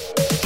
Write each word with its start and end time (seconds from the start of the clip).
Thank 0.00 0.32
you. 0.32 0.39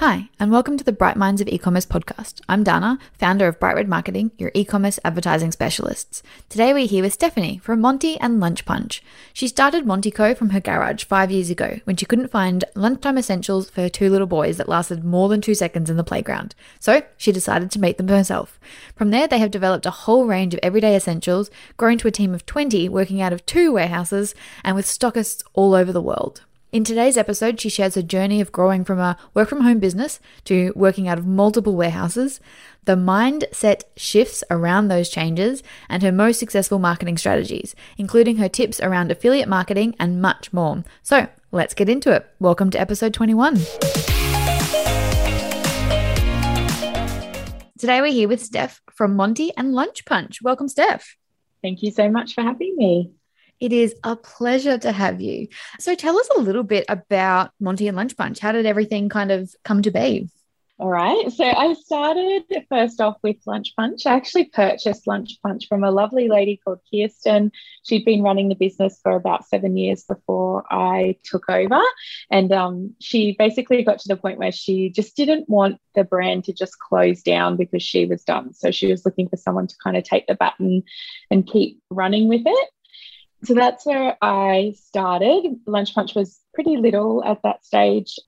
Hi, 0.00 0.30
and 0.38 0.50
welcome 0.50 0.78
to 0.78 0.82
the 0.82 0.92
Bright 0.92 1.18
Minds 1.18 1.42
of 1.42 1.48
E-commerce 1.48 1.84
podcast. 1.84 2.40
I'm 2.48 2.64
Dana, 2.64 2.98
founder 3.18 3.46
of 3.46 3.60
Bright 3.60 3.76
Red 3.76 3.86
Marketing, 3.86 4.30
your 4.38 4.50
e-commerce 4.54 4.98
advertising 5.04 5.52
specialists. 5.52 6.22
Today 6.48 6.72
we're 6.72 6.86
here 6.86 7.02
with 7.02 7.12
Stephanie 7.12 7.58
from 7.58 7.82
Monty 7.82 8.18
and 8.18 8.40
Lunch 8.40 8.64
Punch. 8.64 9.02
She 9.34 9.46
started 9.46 9.84
Montyco 9.84 10.34
from 10.34 10.50
her 10.50 10.60
garage 10.60 11.04
five 11.04 11.30
years 11.30 11.50
ago 11.50 11.80
when 11.84 11.96
she 11.96 12.06
couldn't 12.06 12.30
find 12.30 12.64
lunchtime 12.74 13.18
essentials 13.18 13.68
for 13.68 13.82
her 13.82 13.88
two 13.90 14.08
little 14.08 14.26
boys 14.26 14.56
that 14.56 14.70
lasted 14.70 15.04
more 15.04 15.28
than 15.28 15.42
two 15.42 15.54
seconds 15.54 15.90
in 15.90 15.98
the 15.98 16.02
playground. 16.02 16.54
So 16.78 17.02
she 17.18 17.30
decided 17.30 17.70
to 17.72 17.78
make 17.78 17.98
them 17.98 18.08
herself. 18.08 18.58
From 18.96 19.10
there, 19.10 19.28
they 19.28 19.38
have 19.40 19.50
developed 19.50 19.84
a 19.84 19.90
whole 19.90 20.24
range 20.24 20.54
of 20.54 20.60
everyday 20.62 20.96
essentials, 20.96 21.50
grown 21.76 21.98
to 21.98 22.08
a 22.08 22.10
team 22.10 22.32
of 22.32 22.46
20 22.46 22.88
working 22.88 23.20
out 23.20 23.34
of 23.34 23.44
two 23.44 23.70
warehouses 23.70 24.34
and 24.64 24.76
with 24.76 24.86
stockists 24.86 25.42
all 25.52 25.74
over 25.74 25.92
the 25.92 26.00
world. 26.00 26.40
In 26.72 26.84
today's 26.84 27.16
episode, 27.16 27.60
she 27.60 27.68
shares 27.68 27.96
her 27.96 28.02
journey 28.02 28.40
of 28.40 28.52
growing 28.52 28.84
from 28.84 29.00
a 29.00 29.16
work 29.34 29.48
from 29.48 29.62
home 29.62 29.80
business 29.80 30.20
to 30.44 30.72
working 30.76 31.08
out 31.08 31.18
of 31.18 31.26
multiple 31.26 31.74
warehouses, 31.74 32.38
the 32.84 32.94
mindset 32.94 33.82
shifts 33.96 34.44
around 34.52 34.86
those 34.86 35.08
changes, 35.08 35.64
and 35.88 36.04
her 36.04 36.12
most 36.12 36.38
successful 36.38 36.78
marketing 36.78 37.18
strategies, 37.18 37.74
including 37.98 38.36
her 38.36 38.48
tips 38.48 38.78
around 38.78 39.10
affiliate 39.10 39.48
marketing 39.48 39.96
and 39.98 40.22
much 40.22 40.52
more. 40.52 40.84
So 41.02 41.26
let's 41.50 41.74
get 41.74 41.88
into 41.88 42.12
it. 42.12 42.24
Welcome 42.38 42.70
to 42.70 42.80
episode 42.80 43.14
21. 43.14 43.56
Today 47.80 48.00
we're 48.00 48.12
here 48.12 48.28
with 48.28 48.40
Steph 48.40 48.80
from 48.92 49.16
Monty 49.16 49.50
and 49.56 49.72
Lunch 49.72 50.04
Punch. 50.04 50.40
Welcome, 50.40 50.68
Steph. 50.68 51.16
Thank 51.62 51.82
you 51.82 51.90
so 51.90 52.08
much 52.08 52.36
for 52.36 52.42
having 52.42 52.76
me. 52.76 53.10
It 53.60 53.72
is 53.72 53.94
a 54.02 54.16
pleasure 54.16 54.78
to 54.78 54.90
have 54.90 55.20
you. 55.20 55.48
So 55.78 55.94
tell 55.94 56.18
us 56.18 56.28
a 56.36 56.40
little 56.40 56.64
bit 56.64 56.86
about 56.88 57.50
Monty 57.60 57.88
and 57.88 57.96
Lunch 57.96 58.16
Punch. 58.16 58.40
How 58.40 58.52
did 58.52 58.66
everything 58.66 59.08
kind 59.08 59.30
of 59.30 59.54
come 59.64 59.82
to 59.82 59.90
be? 59.90 60.28
All 60.80 60.88
right. 60.88 61.30
So 61.30 61.44
I 61.44 61.74
started 61.74 62.44
first 62.70 63.02
off 63.02 63.18
with 63.22 63.36
Lunch 63.44 63.76
Punch. 63.76 64.06
I 64.06 64.14
actually 64.14 64.46
purchased 64.46 65.06
Lunch 65.06 65.32
Punch 65.42 65.68
from 65.68 65.84
a 65.84 65.90
lovely 65.90 66.26
lady 66.26 66.58
called 66.64 66.78
Kirsten. 66.90 67.52
She'd 67.82 68.06
been 68.06 68.22
running 68.22 68.48
the 68.48 68.54
business 68.54 68.98
for 69.02 69.12
about 69.12 69.46
seven 69.46 69.76
years 69.76 70.04
before 70.04 70.64
I 70.70 71.18
took 71.22 71.50
over. 71.50 71.82
And 72.30 72.50
um, 72.50 72.94
she 72.98 73.36
basically 73.38 73.82
got 73.82 73.98
to 73.98 74.08
the 74.08 74.16
point 74.16 74.38
where 74.38 74.52
she 74.52 74.88
just 74.88 75.16
didn't 75.16 75.50
want 75.50 75.78
the 75.94 76.02
brand 76.02 76.44
to 76.44 76.54
just 76.54 76.78
close 76.78 77.20
down 77.20 77.58
because 77.58 77.82
she 77.82 78.06
was 78.06 78.24
done. 78.24 78.54
So 78.54 78.70
she 78.70 78.86
was 78.86 79.04
looking 79.04 79.28
for 79.28 79.36
someone 79.36 79.66
to 79.66 79.74
kind 79.84 79.98
of 79.98 80.04
take 80.04 80.28
the 80.28 80.34
baton 80.34 80.84
and 81.30 81.46
keep 81.46 81.78
running 81.90 82.26
with 82.26 82.44
it 82.46 82.68
so 83.44 83.54
that's 83.54 83.86
where 83.86 84.16
I 84.20 84.74
started. 84.76 85.60
Lunch 85.66 85.94
Punch 85.94 86.14
was 86.14 86.38
pretty 86.54 86.76
little 86.76 87.24
at 87.24 87.42
that 87.42 87.64
stage, 87.64 88.18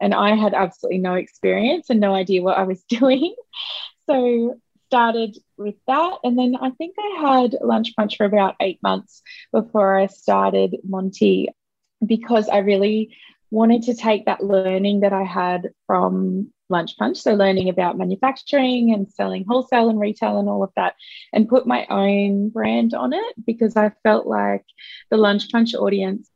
and 0.00 0.14
I 0.14 0.34
had 0.34 0.54
absolutely 0.54 0.98
no 0.98 1.14
experience 1.14 1.90
and 1.90 2.00
no 2.00 2.14
idea 2.14 2.42
what 2.42 2.58
I 2.58 2.62
was 2.62 2.82
doing. 2.88 3.34
So 4.06 4.60
started 4.86 5.36
with 5.58 5.76
that, 5.86 6.18
and 6.24 6.38
then 6.38 6.56
I 6.60 6.70
think 6.70 6.94
I 6.98 7.20
had 7.20 7.56
Lunch 7.60 7.94
Punch 7.96 8.16
for 8.16 8.24
about 8.24 8.56
eight 8.60 8.82
months 8.82 9.22
before 9.52 9.98
I 9.98 10.06
started 10.06 10.76
Monty, 10.84 11.50
because 12.04 12.48
I 12.48 12.58
really 12.58 13.16
wanted 13.50 13.82
to 13.84 13.94
take 13.94 14.24
that 14.26 14.42
learning 14.42 15.00
that 15.00 15.12
I 15.12 15.24
had 15.24 15.70
from 15.86 16.53
Lunch 16.68 16.96
Punch. 16.96 17.18
So, 17.18 17.34
learning 17.34 17.68
about 17.68 17.98
manufacturing 17.98 18.92
and 18.92 19.10
selling 19.10 19.44
wholesale 19.46 19.90
and 19.90 19.98
retail 19.98 20.38
and 20.38 20.48
all 20.48 20.62
of 20.62 20.72
that, 20.76 20.94
and 21.32 21.48
put 21.48 21.66
my 21.66 21.86
own 21.88 22.50
brand 22.50 22.94
on 22.94 23.12
it 23.12 23.34
because 23.44 23.76
I 23.76 23.92
felt 24.02 24.26
like 24.26 24.64
the 25.10 25.16
Lunch 25.16 25.50
Punch 25.50 25.74
audience 25.74 26.30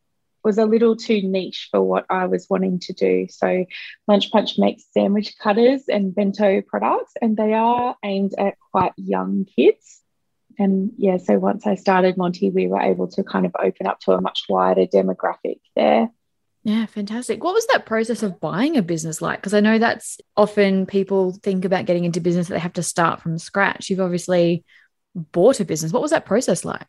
was 0.45 0.59
a 0.59 0.67
little 0.67 0.97
too 0.97 1.21
niche 1.23 1.69
for 1.71 1.83
what 1.83 2.07
I 2.09 2.27
was 2.27 2.47
wanting 2.49 2.79
to 2.81 2.93
do. 2.93 3.27
So, 3.31 3.65
Lunch 4.07 4.31
Punch 4.31 4.59
makes 4.59 4.85
sandwich 4.93 5.37
cutters 5.39 5.85
and 5.89 6.15
bento 6.15 6.63
products, 6.63 7.13
and 7.21 7.37
they 7.37 7.55
are 7.55 7.97
aimed 8.05 8.35
at 8.39 8.55
quite 8.73 8.93
young 8.97 9.45
kids. 9.45 10.03
And 10.59 10.93
yeah, 10.97 11.19
so 11.19 11.39
once 11.39 11.67
I 11.67 11.77
started 11.77 12.17
Monty, 12.17 12.51
we 12.51 12.67
were 12.67 12.81
able 12.81 13.07
to 13.09 13.23
kind 13.23 13.47
of 13.47 13.55
open 13.59 13.87
up 13.87 14.01
to 14.01 14.13
a 14.13 14.21
much 14.21 14.43
wider 14.49 14.87
demographic 14.87 15.61
there. 15.77 16.11
Yeah, 16.65 16.87
fantastic. 16.87 17.43
What 17.43 17.55
was 17.55 17.67
that 17.69 17.87
process 17.87 18.23
of 18.23 18.41
buying 18.41 18.77
a 18.77 18.83
business 18.83 19.23
like? 19.23 19.41
Because 19.41 19.55
I 19.55 19.61
know 19.61 19.79
that's 19.79 20.19
often 20.37 20.87
people 20.87 21.33
think 21.43 21.65
about 21.65 21.87
getting 21.87 22.05
into 22.05 22.21
business 22.21 22.49
that 22.49 22.55
they 22.55 22.61
have 22.61 22.75
to 22.75 22.83
start 22.83 23.23
from 23.23 23.39
scratch. 23.39 23.89
You've 23.89 24.01
obviously 24.01 24.65
bought 25.15 25.61
a 25.61 25.65
business. 25.65 25.93
What 25.93 26.03
was 26.03 26.11
that 26.11 26.27
process 26.27 26.65
like? 26.65 26.87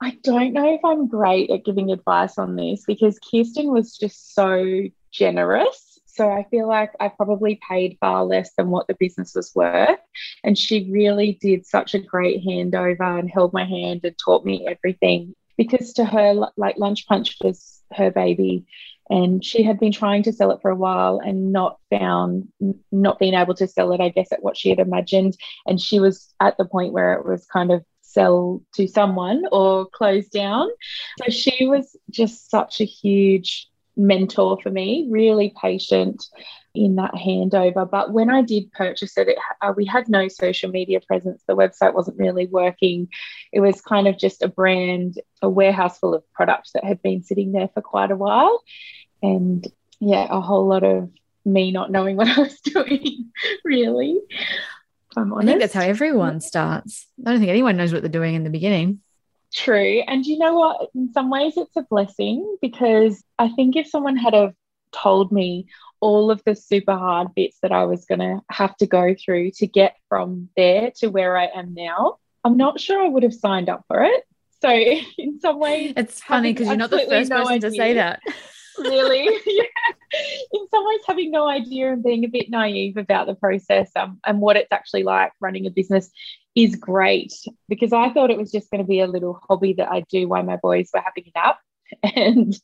I 0.00 0.18
don't 0.22 0.52
know 0.52 0.74
if 0.74 0.84
I'm 0.84 1.08
great 1.08 1.50
at 1.50 1.64
giving 1.64 1.90
advice 1.90 2.38
on 2.38 2.54
this 2.56 2.84
because 2.86 3.18
Kirsten 3.18 3.72
was 3.72 3.96
just 3.96 4.34
so 4.34 4.82
generous. 5.10 5.98
So 6.06 6.30
I 6.30 6.46
feel 6.50 6.66
like 6.68 6.92
I 6.98 7.08
probably 7.08 7.60
paid 7.68 7.98
far 8.00 8.24
less 8.24 8.50
than 8.56 8.70
what 8.70 8.86
the 8.86 8.96
business 8.98 9.34
was 9.34 9.52
worth. 9.54 9.98
And 10.44 10.56
she 10.56 10.90
really 10.90 11.38
did 11.40 11.66
such 11.66 11.94
a 11.94 11.98
great 11.98 12.44
handover 12.44 13.18
and 13.18 13.30
held 13.30 13.52
my 13.52 13.64
hand 13.64 14.00
and 14.04 14.16
taught 14.16 14.44
me 14.44 14.66
everything 14.66 15.34
because 15.56 15.94
to 15.94 16.04
her, 16.04 16.48
like 16.56 16.78
Lunch 16.78 17.06
Punch 17.06 17.36
was 17.42 17.75
her 17.94 18.10
baby 18.10 18.66
and 19.08 19.44
she 19.44 19.62
had 19.62 19.78
been 19.78 19.92
trying 19.92 20.22
to 20.24 20.32
sell 20.32 20.50
it 20.50 20.60
for 20.60 20.70
a 20.70 20.76
while 20.76 21.20
and 21.24 21.52
not 21.52 21.78
found 21.90 22.48
not 22.90 23.18
being 23.18 23.34
able 23.34 23.54
to 23.54 23.68
sell 23.68 23.92
it 23.92 24.00
i 24.00 24.08
guess 24.08 24.32
at 24.32 24.42
what 24.42 24.56
she 24.56 24.68
had 24.68 24.78
imagined. 24.78 25.36
And 25.66 25.80
she 25.80 26.00
was 26.00 26.32
at 26.40 26.56
the 26.56 26.64
point 26.64 26.92
where 26.92 27.14
it 27.14 27.24
was 27.24 27.46
kind 27.46 27.70
of 27.70 27.84
sell 28.02 28.62
to 28.74 28.88
someone 28.88 29.44
or 29.52 29.86
close 29.86 30.28
down. 30.28 30.68
So 31.22 31.30
she 31.30 31.66
was 31.66 31.96
just 32.10 32.50
such 32.50 32.80
a 32.80 32.84
huge 32.84 33.68
mentor 33.98 34.58
for 34.62 34.70
me 34.70 35.06
really 35.10 35.54
patient 35.60 36.22
in 36.76 36.96
that 36.96 37.14
handover. 37.14 37.88
But 37.88 38.12
when 38.12 38.30
I 38.30 38.42
did 38.42 38.70
purchase 38.72 39.16
it, 39.16 39.28
it 39.28 39.38
uh, 39.62 39.72
we 39.76 39.84
had 39.84 40.08
no 40.08 40.28
social 40.28 40.70
media 40.70 41.00
presence. 41.00 41.42
The 41.46 41.56
website 41.56 41.94
wasn't 41.94 42.18
really 42.18 42.46
working. 42.46 43.08
It 43.52 43.60
was 43.60 43.80
kind 43.80 44.06
of 44.06 44.18
just 44.18 44.42
a 44.42 44.48
brand, 44.48 45.20
a 45.42 45.48
warehouse 45.48 45.98
full 45.98 46.14
of 46.14 46.30
products 46.32 46.72
that 46.74 46.84
had 46.84 47.02
been 47.02 47.22
sitting 47.22 47.52
there 47.52 47.68
for 47.68 47.80
quite 47.80 48.10
a 48.10 48.16
while. 48.16 48.62
And 49.22 49.66
yeah, 50.00 50.26
a 50.28 50.40
whole 50.40 50.66
lot 50.66 50.84
of 50.84 51.10
me 51.44 51.70
not 51.70 51.90
knowing 51.90 52.16
what 52.16 52.28
I 52.28 52.40
was 52.40 52.60
doing, 52.60 53.30
really. 53.64 54.20
I'm 55.16 55.32
honest. 55.32 55.48
I 55.48 55.50
think 55.50 55.60
that's 55.60 55.74
how 55.74 55.82
everyone 55.82 56.40
starts. 56.40 57.06
I 57.24 57.30
don't 57.30 57.38
think 57.40 57.50
anyone 57.50 57.76
knows 57.76 57.92
what 57.92 58.02
they're 58.02 58.10
doing 58.10 58.34
in 58.34 58.44
the 58.44 58.50
beginning. 58.50 59.00
True. 59.54 60.02
And 60.06 60.26
you 60.26 60.38
know 60.38 60.54
what? 60.54 60.90
In 60.94 61.12
some 61.12 61.30
ways, 61.30 61.54
it's 61.56 61.76
a 61.76 61.82
blessing 61.82 62.58
because 62.60 63.22
I 63.38 63.48
think 63.48 63.76
if 63.76 63.86
someone 63.86 64.16
had 64.16 64.34
have 64.34 64.54
told 64.92 65.32
me, 65.32 65.66
all 66.00 66.30
of 66.30 66.42
the 66.44 66.54
super 66.54 66.96
hard 66.96 67.34
bits 67.34 67.58
that 67.62 67.72
I 67.72 67.84
was 67.84 68.04
going 68.04 68.18
to 68.20 68.40
have 68.50 68.76
to 68.78 68.86
go 68.86 69.14
through 69.14 69.52
to 69.52 69.66
get 69.66 69.96
from 70.08 70.48
there 70.56 70.92
to 70.96 71.08
where 71.08 71.36
I 71.36 71.46
am 71.46 71.74
now, 71.74 72.18
I'm 72.44 72.56
not 72.56 72.78
sure 72.80 73.02
I 73.02 73.08
would 73.08 73.22
have 73.22 73.34
signed 73.34 73.68
up 73.68 73.84
for 73.88 74.04
it. 74.04 74.24
So, 74.62 74.70
in 75.18 75.40
some 75.40 75.58
ways, 75.58 75.94
it's 75.96 76.22
funny 76.22 76.52
because 76.52 76.68
you're 76.68 76.76
not 76.76 76.90
the 76.90 77.06
first 77.08 77.30
no 77.30 77.38
person 77.38 77.54
idea. 77.54 77.70
to 77.70 77.76
say 77.76 77.94
that. 77.94 78.20
really? 78.78 79.24
yeah. 79.46 79.64
In 80.52 80.66
some 80.70 80.86
ways, 80.86 81.00
having 81.06 81.30
no 81.30 81.48
idea 81.48 81.92
and 81.92 82.02
being 82.02 82.24
a 82.24 82.28
bit 82.28 82.50
naive 82.50 82.96
about 82.96 83.26
the 83.26 83.34
process 83.34 83.90
um, 83.96 84.20
and 84.24 84.40
what 84.40 84.56
it's 84.56 84.72
actually 84.72 85.02
like 85.02 85.32
running 85.40 85.66
a 85.66 85.70
business 85.70 86.10
is 86.54 86.76
great 86.76 87.32
because 87.68 87.92
I 87.92 88.10
thought 88.10 88.30
it 88.30 88.38
was 88.38 88.50
just 88.52 88.70
going 88.70 88.82
to 88.82 88.88
be 88.88 89.00
a 89.00 89.06
little 89.06 89.40
hobby 89.48 89.74
that 89.74 89.90
I 89.90 90.04
do 90.08 90.28
while 90.28 90.42
my 90.42 90.56
boys 90.56 90.90
were 90.92 91.02
having 91.02 91.30
a 91.34 91.38
nap. 91.38 91.58
and 92.16 92.58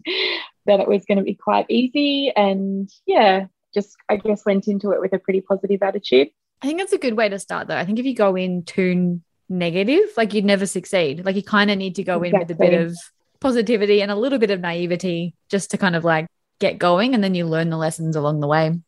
that 0.67 0.81
it 0.81 0.89
was 0.89 1.05
going 1.05 1.19
to 1.19 1.25
be 1.25 1.35
quite 1.35 1.67
easy. 1.69 2.33
And 2.35 2.91
yeah, 3.07 3.47
just 3.75 3.97
I 4.09 4.17
guess 4.17 4.45
went 4.45 4.69
into 4.69 4.93
it 4.93 5.01
with 5.01 5.13
a 5.13 5.19
pretty 5.19 5.41
positive 5.41 5.83
attitude. 5.83 6.29
I 6.63 6.67
think 6.67 6.79
that's 6.79 6.93
a 6.93 6.99
good 6.99 7.17
way 7.17 7.29
to 7.29 7.39
start, 7.39 7.69
though. 7.69 7.77
I 7.77 7.85
think 7.85 7.99
if 7.99 8.07
you 8.07 8.15
go 8.15 8.37
in 8.37 8.65
too 8.65 9.21
negative, 9.49 10.11
like 10.17 10.33
you'd 10.35 10.45
never 10.45 10.67
succeed. 10.67 11.25
Like 11.25 11.37
you 11.37 11.43
kind 11.43 11.71
of 11.71 11.79
need 11.79 11.97
to 11.97 12.05
go 12.05 12.23
exactly. 12.23 12.35
in 12.35 12.41
with 12.41 12.51
a 12.51 12.55
bit 12.59 12.81
of 12.81 12.97
positivity 13.41 14.03
and 14.03 14.11
a 14.11 14.17
little 14.17 14.39
bit 14.39 14.51
of 14.51 14.61
naivety 14.61 15.35
just 15.49 15.73
to 15.73 15.79
kind 15.79 15.97
of 15.97 16.05
like 16.05 16.27
get 16.61 16.79
going. 16.79 17.15
And 17.15 17.23
then 17.23 17.35
you 17.35 17.47
learn 17.47 17.71
the 17.71 17.77
lessons 17.77 18.15
along 18.15 18.41
the 18.41 18.47
way 18.47 18.79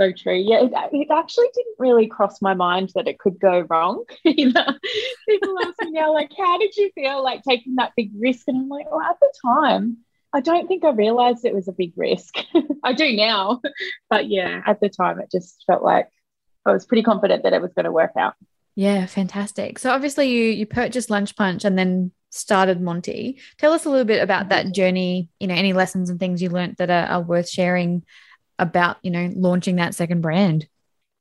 so 0.00 0.12
true. 0.12 0.34
Yeah, 0.34 0.62
it, 0.62 0.72
it, 0.92 1.08
actually 1.10 1.48
didn't 1.54 1.76
really 1.78 2.06
cross 2.06 2.40
my 2.40 2.54
mind 2.54 2.90
that 2.94 3.06
it 3.06 3.18
could 3.18 3.38
go 3.38 3.66
wrong. 3.68 4.04
you 4.24 4.50
know, 4.50 4.66
People 5.28 5.54
ask 5.62 5.74
me 5.82 5.90
now, 5.90 6.14
like, 6.14 6.32
how 6.36 6.58
did 6.58 6.74
you 6.76 6.90
feel 6.94 7.22
like 7.22 7.42
taking 7.42 7.74
that 7.76 7.92
big 7.96 8.10
risk? 8.18 8.48
And 8.48 8.56
I'm 8.56 8.68
like, 8.68 8.90
well, 8.90 9.02
at 9.02 9.18
the 9.20 9.32
time, 9.44 9.98
I 10.32 10.40
don't 10.40 10.68
think 10.68 10.84
I 10.84 10.90
realized 10.90 11.44
it 11.44 11.54
was 11.54 11.68
a 11.68 11.72
big 11.72 11.92
risk. 11.96 12.36
I 12.84 12.92
do 12.92 13.14
now. 13.16 13.60
But 14.08 14.28
yeah, 14.28 14.62
at 14.66 14.80
the 14.80 14.88
time, 14.88 15.20
it 15.20 15.30
just 15.30 15.64
felt 15.66 15.82
like 15.82 16.08
I 16.64 16.72
was 16.72 16.86
pretty 16.86 17.02
confident 17.02 17.42
that 17.42 17.52
it 17.52 17.62
was 17.62 17.72
going 17.72 17.84
to 17.84 17.92
work 17.92 18.12
out. 18.16 18.34
Yeah, 18.76 19.06
fantastic. 19.06 19.78
So 19.78 19.90
obviously 19.90 20.30
you 20.30 20.44
you 20.44 20.66
purchased 20.66 21.10
Lunch 21.10 21.36
Punch 21.36 21.64
and 21.64 21.76
then 21.76 22.12
started 22.30 22.80
Monty. 22.80 23.40
Tell 23.58 23.72
us 23.72 23.84
a 23.84 23.90
little 23.90 24.04
bit 24.04 24.22
about 24.22 24.50
that 24.50 24.72
journey, 24.72 25.28
you 25.40 25.48
know, 25.48 25.54
any 25.54 25.72
lessons 25.72 26.10
and 26.10 26.20
things 26.20 26.40
you 26.40 26.48
learned 26.48 26.76
that 26.78 26.90
are, 26.90 27.06
are 27.06 27.22
worth 27.22 27.48
sharing 27.48 28.04
about, 28.58 28.98
you 29.02 29.10
know, 29.10 29.30
launching 29.34 29.76
that 29.76 29.94
second 29.94 30.20
brand? 30.20 30.68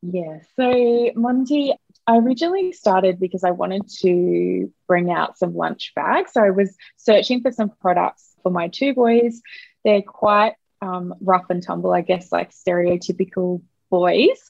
Yeah. 0.02 0.40
So 0.56 1.12
Monty, 1.16 1.74
I 2.06 2.18
originally 2.18 2.72
started 2.72 3.20
because 3.20 3.44
I 3.44 3.52
wanted 3.52 3.90
to 4.02 4.72
bring 4.88 5.12
out 5.12 5.38
some 5.38 5.56
lunch 5.56 5.94
bags. 5.96 6.34
So 6.34 6.44
I 6.44 6.52
was 6.52 6.76
searching 6.98 7.42
for 7.42 7.52
some 7.52 7.72
products 7.82 8.29
for 8.42 8.52
my 8.52 8.68
two 8.68 8.94
boys 8.94 9.42
they're 9.84 10.02
quite 10.02 10.54
um, 10.82 11.14
rough 11.22 11.46
and 11.50 11.64
tumble, 11.64 11.94
I 11.94 12.02
guess, 12.02 12.32
like 12.32 12.52
stereotypical 12.52 13.62
boys. 13.90 14.50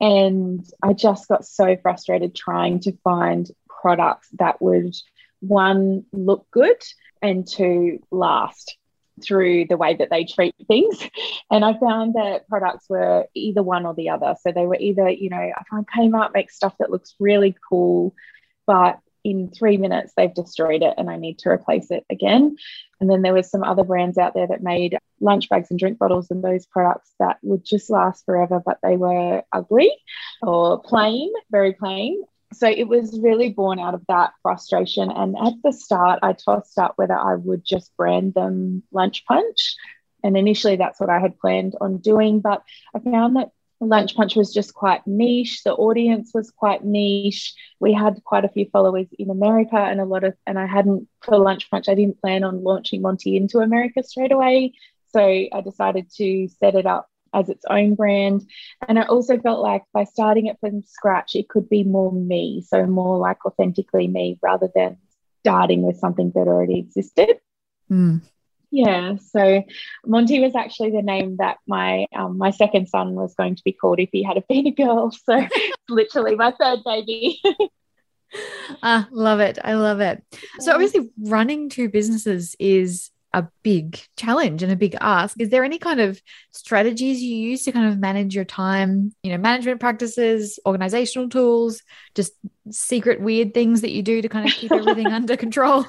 And 0.00 0.64
I 0.82 0.92
just 0.92 1.28
got 1.28 1.44
so 1.44 1.76
frustrated 1.76 2.34
trying 2.34 2.80
to 2.80 2.96
find 3.04 3.48
products 3.68 4.28
that 4.38 4.60
would, 4.60 4.94
one, 5.40 6.04
look 6.12 6.46
good 6.50 6.82
and 7.22 7.46
two, 7.46 8.00
last 8.10 8.76
through 9.22 9.66
the 9.66 9.76
way 9.76 9.94
that 9.94 10.08
they 10.10 10.24
treat 10.24 10.54
things. 10.66 10.98
And 11.52 11.64
I 11.64 11.76
found 11.76 12.14
that 12.14 12.46
products 12.48 12.88
were 12.88 13.26
either 13.34 13.60
one 13.60 13.84
or 13.84 13.92
the 13.92 14.10
other. 14.10 14.36
So 14.40 14.52
they 14.52 14.66
were 14.66 14.76
either, 14.78 15.08
you 15.08 15.30
know, 15.30 15.36
I 15.36 15.62
find 15.68 15.84
Kmart 15.84 16.32
makes 16.32 16.54
stuff 16.54 16.76
that 16.78 16.92
looks 16.92 17.16
really 17.18 17.56
cool, 17.68 18.14
but 18.68 19.00
in 19.24 19.50
three 19.50 19.76
minutes 19.76 20.12
they've 20.16 20.34
destroyed 20.34 20.82
it 20.82 20.94
and 20.96 21.10
I 21.10 21.16
need 21.16 21.38
to 21.40 21.50
replace 21.50 21.90
it 21.90 22.04
again. 22.10 22.56
And 23.00 23.10
then 23.10 23.22
there 23.22 23.34
was 23.34 23.50
some 23.50 23.62
other 23.62 23.84
brands 23.84 24.18
out 24.18 24.34
there 24.34 24.46
that 24.46 24.62
made 24.62 24.98
lunch 25.20 25.48
bags 25.48 25.70
and 25.70 25.78
drink 25.78 25.98
bottles 25.98 26.30
and 26.30 26.42
those 26.42 26.66
products 26.66 27.10
that 27.18 27.38
would 27.42 27.64
just 27.64 27.90
last 27.90 28.24
forever, 28.24 28.62
but 28.64 28.78
they 28.82 28.96
were 28.96 29.42
ugly 29.52 29.92
or 30.42 30.80
plain, 30.80 31.30
very 31.50 31.72
plain 31.72 32.22
so 32.52 32.68
it 32.68 32.88
was 32.88 33.18
really 33.20 33.50
born 33.50 33.78
out 33.78 33.94
of 33.94 34.04
that 34.08 34.32
frustration. 34.42 35.10
And 35.10 35.36
at 35.36 35.54
the 35.62 35.72
start, 35.72 36.20
I 36.22 36.32
tossed 36.32 36.78
up 36.78 36.94
whether 36.96 37.16
I 37.16 37.36
would 37.36 37.64
just 37.64 37.96
brand 37.96 38.34
them 38.34 38.82
Lunch 38.92 39.24
Punch. 39.26 39.76
And 40.22 40.36
initially, 40.36 40.76
that's 40.76 41.00
what 41.00 41.10
I 41.10 41.20
had 41.20 41.38
planned 41.38 41.76
on 41.80 41.98
doing. 41.98 42.40
But 42.40 42.62
I 42.94 42.98
found 42.98 43.36
that 43.36 43.50
Lunch 43.80 44.14
Punch 44.14 44.36
was 44.36 44.52
just 44.52 44.74
quite 44.74 45.06
niche. 45.06 45.62
The 45.64 45.72
audience 45.72 46.32
was 46.34 46.50
quite 46.50 46.84
niche. 46.84 47.54
We 47.80 47.92
had 47.94 48.22
quite 48.24 48.44
a 48.44 48.48
few 48.48 48.66
followers 48.70 49.06
in 49.18 49.30
America 49.30 49.76
and 49.76 50.00
a 50.00 50.04
lot 50.04 50.22
of, 50.22 50.34
and 50.46 50.58
I 50.58 50.66
hadn't, 50.66 51.08
for 51.22 51.38
Lunch 51.38 51.70
Punch, 51.70 51.88
I 51.88 51.94
didn't 51.94 52.20
plan 52.20 52.44
on 52.44 52.62
launching 52.62 53.00
Monty 53.00 53.36
into 53.36 53.58
America 53.58 54.02
straight 54.02 54.32
away. 54.32 54.74
So 55.12 55.20
I 55.20 55.60
decided 55.64 56.10
to 56.16 56.48
set 56.48 56.74
it 56.74 56.86
up 56.86 57.08
as 57.32 57.48
its 57.48 57.64
own 57.70 57.94
brand. 57.94 58.42
And 58.86 58.98
I 58.98 59.02
also 59.04 59.38
felt 59.38 59.60
like 59.60 59.82
by 59.92 60.04
starting 60.04 60.46
it 60.46 60.58
from 60.60 60.82
scratch, 60.82 61.34
it 61.34 61.48
could 61.48 61.68
be 61.68 61.82
more 61.82 62.12
me, 62.12 62.62
so 62.66 62.84
more 62.86 63.18
like 63.18 63.44
authentically 63.46 64.08
me 64.08 64.38
rather 64.42 64.68
than 64.74 64.98
starting 65.40 65.82
with 65.82 65.96
something 65.96 66.32
that 66.34 66.48
already 66.48 66.78
existed. 66.78 67.40
Mm. 67.90 68.20
Yeah, 68.72 69.16
so 69.32 69.64
Monty 70.06 70.38
was 70.40 70.54
actually 70.54 70.92
the 70.92 71.02
name 71.02 71.36
that 71.38 71.58
my 71.66 72.06
um, 72.14 72.38
my 72.38 72.50
second 72.50 72.88
son 72.88 73.14
was 73.14 73.34
going 73.34 73.56
to 73.56 73.64
be 73.64 73.72
called 73.72 73.98
if 73.98 74.10
he 74.12 74.22
had 74.22 74.42
been 74.48 74.66
a 74.66 74.70
girl. 74.70 75.10
So 75.24 75.34
it's 75.36 75.78
literally 75.88 76.36
my 76.36 76.52
third 76.52 76.80
baby. 76.84 77.40
ah, 78.82 79.08
love 79.10 79.40
it. 79.40 79.58
I 79.62 79.74
love 79.74 80.00
it. 80.00 80.22
So 80.60 80.72
obviously 80.72 81.10
running 81.18 81.68
two 81.68 81.88
businesses 81.88 82.54
is 82.58 83.10
a 83.32 83.46
big 83.62 84.00
challenge 84.16 84.62
and 84.62 84.72
a 84.72 84.76
big 84.76 84.96
ask. 85.00 85.40
Is 85.40 85.50
there 85.50 85.64
any 85.64 85.78
kind 85.78 86.00
of 86.00 86.20
strategies 86.50 87.22
you 87.22 87.36
use 87.36 87.64
to 87.64 87.72
kind 87.72 87.88
of 87.88 87.98
manage 87.98 88.34
your 88.34 88.44
time, 88.44 89.12
you 89.22 89.30
know, 89.30 89.38
management 89.38 89.80
practices, 89.80 90.58
organizational 90.66 91.28
tools, 91.28 91.82
just 92.14 92.32
secret 92.70 93.20
weird 93.20 93.54
things 93.54 93.82
that 93.82 93.92
you 93.92 94.02
do 94.02 94.22
to 94.22 94.28
kind 94.28 94.48
of 94.48 94.54
keep 94.54 94.72
everything 94.72 95.06
under 95.12 95.36
control? 95.36 95.84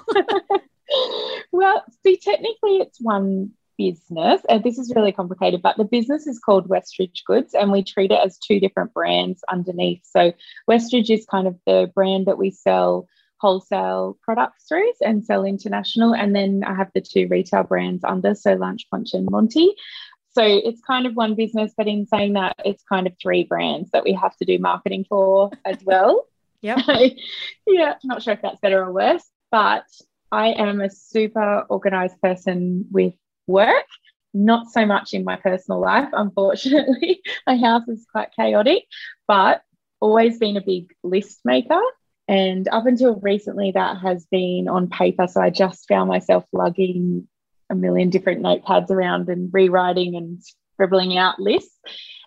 Well, 1.52 1.84
see, 2.04 2.18
technically 2.18 2.78
it's 2.78 3.00
one 3.00 3.52
business. 3.78 4.42
and 4.48 4.64
this 4.64 4.78
is 4.78 4.94
really 4.96 5.12
complicated, 5.12 5.62
but 5.62 5.78
the 5.78 5.84
business 5.84 6.28
is 6.28 6.40
called 6.40 6.70
Westridge 6.70 7.24
Goods 7.26 7.54
and 7.54 7.72
we 7.72 7.84
treat 7.84 8.12
it 8.12 8.20
as 8.24 8.38
two 8.38 8.60
different 8.60 8.94
brands 8.94 9.44
underneath. 9.50 10.02
So 10.04 10.34
Westridge 10.70 11.10
is 11.10 11.26
kind 11.26 11.48
of 11.48 11.58
the 11.66 11.92
brand 11.96 12.28
that 12.28 12.38
we 12.38 12.52
sell 12.52 13.08
wholesale 13.40 14.20
products 14.22 14.66
through 14.68 14.94
and 15.02 15.26
sell 15.26 15.46
international. 15.46 16.14
And 16.14 16.36
then 16.36 16.64
I 16.66 16.76
have 16.76 16.92
the 16.94 17.02
two 17.02 17.28
retail 17.28 17.64
brands 17.64 18.04
under, 18.04 18.36
so 18.36 18.54
Lunch 18.54 18.88
Punch 18.92 19.14
and 19.14 19.28
Monty. 19.30 19.74
So 20.34 20.44
it's 20.44 20.82
kind 20.82 21.08
of 21.08 21.16
one 21.16 21.36
business, 21.36 21.74
but 21.76 21.88
in 21.88 22.06
saying 22.08 22.34
that, 22.34 22.56
it's 22.64 22.84
kind 22.84 23.08
of 23.08 23.14
three 23.22 23.44
brands 23.44 23.90
that 23.92 24.04
we 24.04 24.14
have 24.14 24.36
to 24.38 24.46
do 24.46 24.60
marketing 24.60 25.06
for 25.10 25.52
as 25.66 25.78
well. 25.84 26.26
Yeah. 26.64 26.80
yeah, 27.66 27.96
not 28.04 28.22
sure 28.22 28.36
if 28.36 28.44
that's 28.44 28.60
better 28.60 28.84
or 28.84 28.94
worse, 28.94 29.28
but 29.50 29.84
I 30.32 30.50
am 30.50 30.82
a 30.82 30.90
super 30.90 31.66
organized 31.70 32.22
person 32.22 32.86
with 32.92 33.14
work, 33.48 33.86
not 34.34 34.70
so 34.72 34.86
much 34.86 35.14
in 35.14 35.24
my 35.26 35.36
personal 35.36 35.82
life, 35.82 36.10
unfortunately. 36.14 37.22
my 37.48 37.58
house 37.58 37.88
is 37.88 38.06
quite 38.12 38.30
chaotic, 38.36 38.86
but 39.28 39.62
always 40.00 40.40
been 40.40 40.58
a 40.58 40.62
big 40.62 40.94
list 41.04 41.42
maker. 41.44 41.82
And 42.28 42.68
up 42.70 42.86
until 42.86 43.16
recently, 43.16 43.72
that 43.72 43.98
has 43.98 44.26
been 44.32 44.68
on 44.70 44.90
paper. 44.90 45.28
So 45.28 45.42
I 45.42 45.50
just 45.50 45.88
found 45.88 46.08
myself 46.08 46.46
lugging 46.54 47.28
a 47.70 47.76
million 47.76 48.10
different 48.10 48.42
notepads 48.42 48.90
around 48.90 49.28
and 49.28 49.50
rewriting 49.52 50.16
and 50.16 50.40
scribbling 50.74 51.18
out 51.18 51.40
lists. 51.40 51.78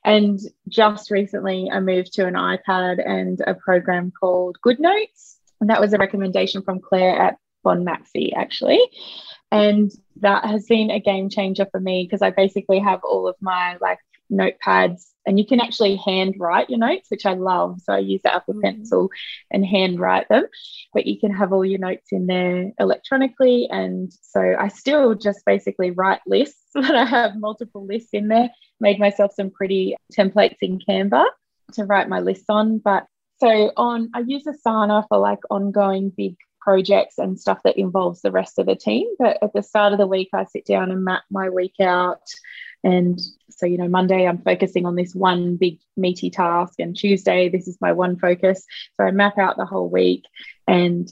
And 0.04 0.38
just 0.68 1.10
recently, 1.10 1.70
I 1.72 1.80
moved 1.80 2.12
to 2.14 2.26
an 2.26 2.34
iPad 2.34 3.06
and 3.06 3.40
a 3.46 3.54
program 3.54 4.12
called 4.18 4.58
GoodNotes. 4.64 5.36
And 5.60 5.70
that 5.70 5.80
was 5.80 5.94
a 5.94 5.98
recommendation 5.98 6.60
from 6.62 6.80
Claire 6.80 7.18
at 7.18 7.38
Bon 7.64 7.82
Maxie, 7.84 8.32
actually. 8.34 8.81
And 9.50 9.90
that 10.20 10.44
has 10.44 10.66
been 10.66 10.90
a 10.90 11.00
game 11.00 11.28
changer 11.28 11.66
for 11.70 11.81
me 11.81 12.06
because 12.06 12.22
I 12.22 12.31
basically 12.31 12.78
have 12.78 13.00
all 13.02 13.26
of 13.26 13.37
my 13.40 13.76
like 13.81 13.99
notepads 14.31 15.11
and 15.26 15.38
you 15.38 15.46
can 15.46 15.61
actually 15.61 15.96
hand 15.96 16.34
write 16.38 16.70
your 16.70 16.78
notes 16.78 17.11
which 17.11 17.26
i 17.26 17.34
love 17.34 17.81
so 17.82 17.93
i 17.93 17.99
use 17.99 18.22
the 18.22 18.34
apple 18.34 18.55
mm. 18.55 18.62
pencil 18.62 19.11
and 19.50 19.64
hand 19.64 20.00
write 20.00 20.28
them 20.28 20.44
but 20.93 21.06
you 21.06 21.19
can 21.19 21.32
have 21.32 21.52
all 21.52 21.64
your 21.64 21.78
notes 21.78 22.08
in 22.11 22.26
there 22.26 22.72
electronically 22.78 23.69
and 23.70 24.12
so 24.22 24.55
i 24.58 24.69
still 24.69 25.14
just 25.14 25.44
basically 25.44 25.90
write 25.90 26.20
lists 26.26 26.62
but 26.75 26.94
i 26.94 27.05
have 27.05 27.37
multiple 27.37 27.87
lists 27.87 28.11
in 28.12 28.28
there 28.28 28.50
made 28.81 28.99
myself 28.99 29.32
some 29.34 29.50
pretty 29.50 29.94
templates 30.12 30.56
in 30.62 30.78
canva 30.78 31.26
to 31.72 31.84
write 31.84 32.08
my 32.08 32.20
lists 32.20 32.46
on 32.49 32.78
but 32.78 33.06
so 33.40 33.72
on 33.76 34.11
i 34.14 34.20
use 34.20 34.44
asana 34.44 35.05
for 35.08 35.19
like 35.19 35.40
ongoing 35.50 36.11
big 36.16 36.37
projects 36.64 37.19
and 37.19 37.38
stuff 37.38 37.58
that 37.64 37.78
involves 37.78 38.22
the 38.22 38.32
rest 38.32 38.58
of 38.58 38.66
the 38.66 38.75
team 38.75 39.06
but 39.19 39.38
at 39.43 39.52
the 39.52 39.62
start 39.62 39.93
of 39.93 39.99
the 39.99 40.06
week 40.06 40.31
i 40.32 40.44
sit 40.44 40.64
down 40.64 40.90
and 40.90 41.05
map 41.05 41.22
my 41.31 41.50
week 41.50 41.75
out 41.81 42.22
and 42.84 43.19
so, 43.49 43.64
you 43.64 43.78
know, 43.78 43.88
Monday 43.88 44.26
I'm 44.26 44.43
focusing 44.43 44.84
on 44.84 44.94
this 44.94 45.14
one 45.14 45.56
big 45.56 45.78
meaty 45.96 46.31
task, 46.31 46.75
and 46.78 46.94
Tuesday 46.94 47.49
this 47.49 47.66
is 47.66 47.78
my 47.81 47.93
one 47.93 48.19
focus. 48.19 48.66
So 48.96 49.06
I 49.06 49.11
map 49.11 49.38
out 49.38 49.56
the 49.56 49.64
whole 49.64 49.88
week 49.88 50.25
and 50.69 51.11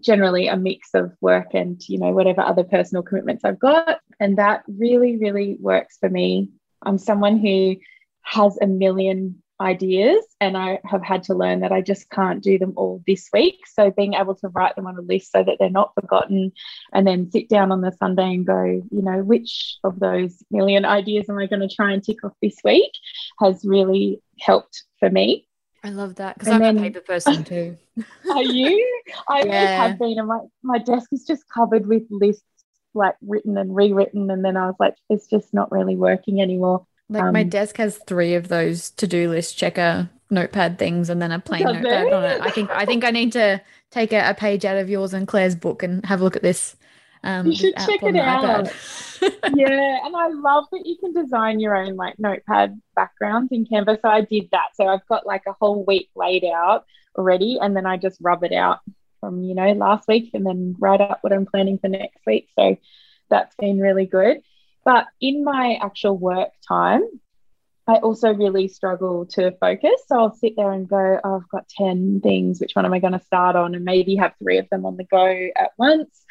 generally 0.00 0.48
a 0.48 0.56
mix 0.56 0.90
of 0.92 1.12
work 1.20 1.54
and, 1.54 1.80
you 1.88 1.98
know, 1.98 2.12
whatever 2.12 2.42
other 2.42 2.64
personal 2.64 3.02
commitments 3.02 3.44
I've 3.44 3.58
got. 3.58 4.00
And 4.20 4.38
that 4.38 4.64
really, 4.68 5.16
really 5.16 5.56
works 5.58 5.96
for 5.98 6.10
me. 6.10 6.50
I'm 6.82 6.98
someone 6.98 7.38
who 7.38 7.76
has 8.22 8.58
a 8.60 8.66
million 8.66 9.42
ideas 9.60 10.24
and 10.40 10.56
I 10.56 10.80
have 10.84 11.02
had 11.02 11.24
to 11.24 11.34
learn 11.34 11.60
that 11.60 11.72
I 11.72 11.80
just 11.80 12.10
can't 12.10 12.42
do 12.42 12.58
them 12.58 12.72
all 12.76 13.02
this 13.06 13.28
week. 13.32 13.66
So 13.66 13.90
being 13.90 14.14
able 14.14 14.34
to 14.36 14.48
write 14.48 14.74
them 14.76 14.86
on 14.86 14.98
a 14.98 15.02
list 15.02 15.32
so 15.32 15.42
that 15.44 15.56
they're 15.58 15.70
not 15.70 15.94
forgotten 15.94 16.52
and 16.92 17.06
then 17.06 17.30
sit 17.30 17.48
down 17.48 17.70
on 17.70 17.80
the 17.80 17.92
Sunday 17.92 18.34
and 18.34 18.46
go, 18.46 18.64
you 18.64 19.02
know, 19.02 19.22
which 19.22 19.76
of 19.84 20.00
those 20.00 20.42
million 20.50 20.84
ideas 20.84 21.28
am 21.28 21.38
I 21.38 21.46
going 21.46 21.66
to 21.66 21.74
try 21.74 21.92
and 21.92 22.02
tick 22.02 22.24
off 22.24 22.32
this 22.42 22.56
week 22.64 22.92
has 23.40 23.64
really 23.64 24.20
helped 24.40 24.84
for 24.98 25.08
me. 25.08 25.46
I 25.84 25.90
love 25.90 26.16
that 26.16 26.38
because 26.38 26.52
I'm 26.52 26.60
then, 26.60 26.78
a 26.78 26.80
paper 26.80 27.00
person 27.00 27.44
too. 27.44 27.76
are 28.30 28.42
you? 28.42 29.02
I 29.28 29.44
yeah. 29.44 29.88
have 29.88 29.98
been 29.98 30.18
and 30.18 30.28
my, 30.28 30.40
my 30.62 30.78
desk 30.78 31.10
is 31.12 31.24
just 31.24 31.44
covered 31.48 31.86
with 31.86 32.04
lists 32.10 32.42
like 32.94 33.14
written 33.20 33.58
and 33.58 33.74
rewritten 33.74 34.30
and 34.30 34.44
then 34.44 34.56
I 34.56 34.66
was 34.66 34.76
like, 34.80 34.94
it's 35.10 35.26
just 35.28 35.52
not 35.52 35.70
really 35.70 35.96
working 35.96 36.40
anymore. 36.40 36.86
Like 37.08 37.24
um, 37.24 37.32
my 37.32 37.42
desk 37.42 37.76
has 37.76 37.98
three 38.06 38.34
of 38.34 38.48
those 38.48 38.90
to-do 38.90 39.28
list 39.28 39.56
checker 39.58 40.08
notepad 40.30 40.78
things 40.78 41.10
and 41.10 41.20
then 41.20 41.32
a 41.32 41.38
plain 41.38 41.64
notepad 41.64 42.12
on 42.12 42.24
it. 42.24 42.40
I 42.40 42.50
think 42.50 42.70
I 42.70 42.84
think 42.84 43.04
I 43.04 43.10
need 43.10 43.32
to 43.32 43.60
take 43.90 44.12
a, 44.12 44.30
a, 44.30 44.34
page 44.34 44.64
out 44.64 44.76
of 44.76 44.88
yours 44.88 45.14
and 45.14 45.28
Claire's 45.28 45.54
book 45.54 45.82
and 45.82 46.04
have 46.06 46.20
a 46.20 46.24
look 46.24 46.36
at 46.36 46.42
this. 46.42 46.76
Um, 47.22 47.46
you 47.46 47.56
should 47.56 47.76
check 47.76 48.02
it 48.02 48.16
out. 48.16 48.70
yeah, 49.54 49.98
and 50.04 50.14
I 50.14 50.28
love 50.28 50.64
that 50.72 50.82
you 50.84 50.96
can 50.98 51.14
design 51.14 51.60
your 51.60 51.74
own 51.74 51.96
like 51.96 52.18
notepad 52.18 52.80
backgrounds 52.94 53.50
in 53.52 53.64
Canva. 53.64 54.00
So 54.02 54.08
I 54.08 54.20
did 54.20 54.48
that. 54.52 54.70
So 54.74 54.86
I've 54.86 55.06
got 55.06 55.26
like 55.26 55.42
a 55.46 55.54
whole 55.58 55.84
week 55.84 56.10
laid 56.14 56.44
out 56.44 56.84
already, 57.16 57.58
and 57.60 57.74
then 57.74 57.86
I 57.86 57.96
just 57.96 58.18
rub 58.20 58.44
it 58.44 58.52
out 58.52 58.80
from 59.20 59.42
you 59.42 59.54
know 59.54 59.72
last 59.72 60.06
week, 60.06 60.30
and 60.34 60.44
then 60.44 60.76
write 60.78 61.00
up 61.00 61.18
what 61.22 61.32
I'm 61.32 61.46
planning 61.46 61.78
for 61.78 61.88
next 61.88 62.20
week. 62.26 62.48
So 62.58 62.76
that's 63.30 63.54
been 63.56 63.78
really 63.78 64.06
good. 64.06 64.42
But 64.84 65.06
in 65.20 65.44
my 65.44 65.78
actual 65.82 66.16
work 66.18 66.50
time, 66.66 67.02
I 67.86 67.94
also 67.96 68.32
really 68.32 68.68
struggle 68.68 69.26
to 69.32 69.52
focus. 69.60 70.02
So 70.06 70.18
I'll 70.18 70.34
sit 70.34 70.54
there 70.56 70.72
and 70.72 70.88
go, 70.88 71.20
oh, 71.22 71.36
I've 71.36 71.48
got 71.48 71.68
10 71.68 72.20
things. 72.22 72.60
Which 72.60 72.74
one 72.74 72.86
am 72.86 72.94
I 72.94 72.98
going 72.98 73.12
to 73.12 73.20
start 73.20 73.56
on? 73.56 73.74
And 73.74 73.84
maybe 73.84 74.16
have 74.16 74.32
three 74.42 74.58
of 74.58 74.68
them 74.70 74.86
on 74.86 74.96
the 74.96 75.04
go 75.04 75.48
at 75.56 75.72
once. 75.78 76.24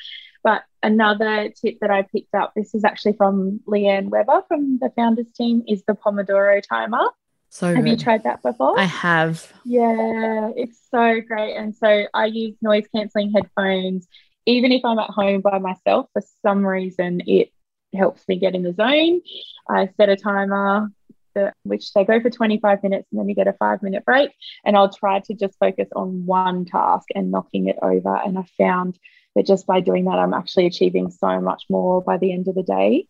But 0.43 0.63
another 0.81 1.50
tip 1.50 1.77
that 1.81 1.91
I 1.91 2.01
picked 2.01 2.36
up, 2.36 2.53
this 2.55 2.75
is 2.75 2.83
actually 2.83 3.13
from 3.13 3.62
Leanne 3.67 4.10
Weber 4.10 4.43
from 4.48 4.79
the 4.79 4.91
founders 4.95 5.31
team, 5.38 5.63
is 5.67 5.83
the 5.88 5.93
Pomodoro 5.93 6.62
timer. 6.67 7.07
So 7.50 7.67
have 7.67 7.83
good. 7.83 7.91
you 7.91 7.98
tried 7.98 8.24
that 8.24 8.41
before? 8.41 8.77
I 8.77 8.86
have. 8.86 9.53
Yeah, 9.63 10.50
it's 10.55 10.79
so 10.89 11.22
great. 11.22 11.55
And 11.55 11.75
so 11.75 12.07
I 12.13 12.25
use 12.25 12.55
noise 12.63 12.88
cancelling 12.93 13.31
headphones. 13.31 14.07
Even 14.48 14.72
if 14.72 14.83
I'm 14.83 15.00
at 15.00 15.12
home 15.12 15.41
by 15.41 15.60
myself, 15.60 16.07
for 16.12 16.24
some 16.41 16.65
reason, 16.65 17.22
it 17.27 17.52
helps 17.96 18.28
me 18.28 18.38
get 18.38 18.56
in 18.56 18.64
the 18.64 18.74
zone. 18.74 19.22
I 19.70 19.90
set 19.98 20.10
a 20.10 20.16
timer 20.16 20.90
the, 21.34 21.54
which 21.64 21.94
they 21.94 22.06
go 22.06 22.20
for 22.22 22.30
25 22.30 22.84
minutes 22.84 23.08
and 23.12 23.20
then 23.20 23.30
you 23.30 23.36
get 23.36 23.48
a 23.48 23.54
five 23.54 23.82
minute 23.84 24.06
break. 24.06 24.32
And 24.64 24.76
I'll 24.76 24.94
try 24.94 25.20
to 25.22 25.34
just 25.34 25.58
focus 25.60 25.90
on 25.96 26.26
one 26.26 26.66
task 26.66 27.08
and 27.16 27.32
knocking 27.32 27.68
it 27.68 27.78
over. 27.82 28.16
And 28.16 28.38
I 28.38 28.44
found 28.58 28.98
that 29.36 29.46
just 29.46 29.66
by 29.66 29.80
doing 29.80 30.06
that, 30.06 30.20
I'm 30.20 30.34
actually 30.34 30.68
achieving 30.68 31.10
so 31.12 31.40
much 31.40 31.64
more 31.70 32.02
by 32.02 32.18
the 32.18 32.32
end 32.32 32.48
of 32.48 32.56
the 32.56 32.64
day. 32.64 33.08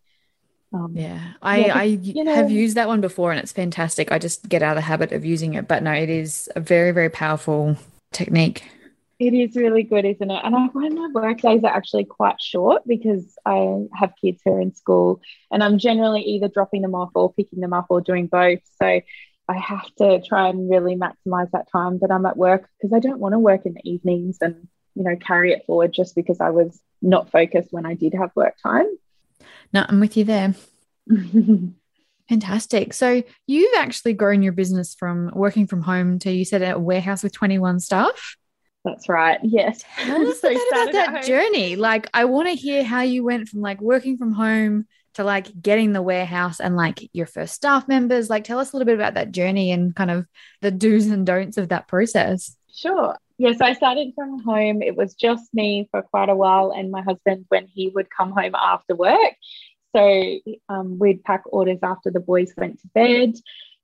Um, 0.72 0.92
yeah, 0.96 1.20
I, 1.40 1.66
yeah, 1.66 1.78
I 1.78 1.82
you 1.84 2.24
know, 2.24 2.34
have 2.34 2.50
used 2.50 2.76
that 2.76 2.88
one 2.88 3.00
before 3.00 3.30
and 3.30 3.38
it's 3.38 3.52
fantastic. 3.52 4.10
I 4.10 4.18
just 4.18 4.48
get 4.48 4.60
out 4.62 4.72
of 4.72 4.76
the 4.76 4.82
habit 4.82 5.12
of 5.12 5.24
using 5.24 5.54
it. 5.54 5.68
But 5.68 5.82
no, 5.82 5.92
it 5.92 6.10
is 6.10 6.48
a 6.56 6.60
very, 6.60 6.90
very 6.90 7.10
powerful 7.10 7.76
technique. 8.12 8.64
It 9.24 9.32
is 9.32 9.56
really 9.56 9.84
good, 9.84 10.04
isn't 10.04 10.30
it? 10.30 10.40
And 10.44 10.54
I 10.54 10.68
find 10.68 10.94
my 10.94 11.08
work 11.14 11.40
days 11.40 11.64
are 11.64 11.74
actually 11.74 12.04
quite 12.04 12.40
short 12.42 12.82
because 12.86 13.38
I 13.46 13.86
have 13.94 14.12
kids 14.20 14.42
who 14.44 14.52
are 14.52 14.60
in 14.60 14.74
school 14.74 15.22
and 15.50 15.64
I'm 15.64 15.78
generally 15.78 16.20
either 16.20 16.48
dropping 16.48 16.82
them 16.82 16.94
off 16.94 17.10
or 17.14 17.32
picking 17.32 17.60
them 17.60 17.72
up 17.72 17.86
or 17.88 18.02
doing 18.02 18.26
both. 18.26 18.60
So 18.82 19.00
I 19.48 19.56
have 19.56 19.94
to 19.96 20.20
try 20.20 20.48
and 20.48 20.68
really 20.68 20.94
maximize 20.94 21.50
that 21.52 21.70
time 21.72 22.00
that 22.00 22.10
I'm 22.10 22.26
at 22.26 22.36
work 22.36 22.68
because 22.78 22.92
I 22.94 22.98
don't 22.98 23.18
want 23.18 23.32
to 23.32 23.38
work 23.38 23.64
in 23.64 23.72
the 23.72 23.90
evenings 23.90 24.36
and, 24.42 24.68
you 24.94 25.04
know, 25.04 25.16
carry 25.16 25.52
it 25.52 25.64
forward 25.64 25.94
just 25.94 26.14
because 26.14 26.40
I 26.40 26.50
was 26.50 26.78
not 27.00 27.30
focused 27.30 27.72
when 27.72 27.86
I 27.86 27.94
did 27.94 28.12
have 28.12 28.30
work 28.34 28.56
time. 28.62 28.86
No, 29.72 29.86
I'm 29.88 30.00
with 30.00 30.18
you 30.18 30.24
there. 30.24 30.54
Fantastic. 32.28 32.92
So 32.92 33.22
you've 33.46 33.74
actually 33.78 34.12
grown 34.12 34.42
your 34.42 34.52
business 34.52 34.94
from 34.94 35.30
working 35.34 35.66
from 35.66 35.80
home 35.80 36.18
to 36.20 36.30
you 36.30 36.44
said 36.44 36.62
a 36.62 36.78
warehouse 36.78 37.22
with 37.22 37.32
21 37.32 37.80
staff. 37.80 38.36
That's 38.84 39.08
right. 39.08 39.38
Yes. 39.42 39.82
Tell 39.96 40.26
us 40.26 40.40
so 40.40 40.50
about 40.50 40.92
that 40.92 41.24
journey. 41.24 41.76
Like, 41.76 42.08
I 42.12 42.26
want 42.26 42.48
to 42.48 42.54
hear 42.54 42.84
how 42.84 43.00
you 43.00 43.24
went 43.24 43.48
from 43.48 43.60
like 43.60 43.80
working 43.80 44.18
from 44.18 44.32
home 44.32 44.86
to 45.14 45.24
like 45.24 45.48
getting 45.62 45.92
the 45.92 46.02
warehouse 46.02 46.60
and 46.60 46.76
like 46.76 47.08
your 47.12 47.26
first 47.26 47.54
staff 47.54 47.88
members. 47.88 48.28
Like, 48.28 48.44
tell 48.44 48.58
us 48.58 48.72
a 48.72 48.76
little 48.76 48.86
bit 48.86 48.96
about 48.96 49.14
that 49.14 49.32
journey 49.32 49.72
and 49.72 49.96
kind 49.96 50.10
of 50.10 50.26
the 50.60 50.70
do's 50.70 51.06
and 51.06 51.24
don'ts 51.24 51.56
of 51.56 51.70
that 51.70 51.88
process. 51.88 52.56
Sure. 52.74 53.16
Yes, 53.38 53.60
I 53.60 53.72
started 53.72 54.12
from 54.14 54.42
home. 54.44 54.82
It 54.82 54.96
was 54.96 55.14
just 55.14 55.52
me 55.54 55.88
for 55.90 56.02
quite 56.02 56.28
a 56.28 56.36
while, 56.36 56.70
and 56.70 56.90
my 56.90 57.02
husband 57.02 57.46
when 57.48 57.66
he 57.66 57.88
would 57.88 58.08
come 58.10 58.30
home 58.30 58.54
after 58.54 58.94
work. 58.94 59.34
So 59.96 60.38
um, 60.68 60.98
we'd 60.98 61.24
pack 61.24 61.42
orders 61.46 61.78
after 61.82 62.10
the 62.10 62.20
boys 62.20 62.52
went 62.56 62.80
to 62.80 62.88
bed. 62.94 63.34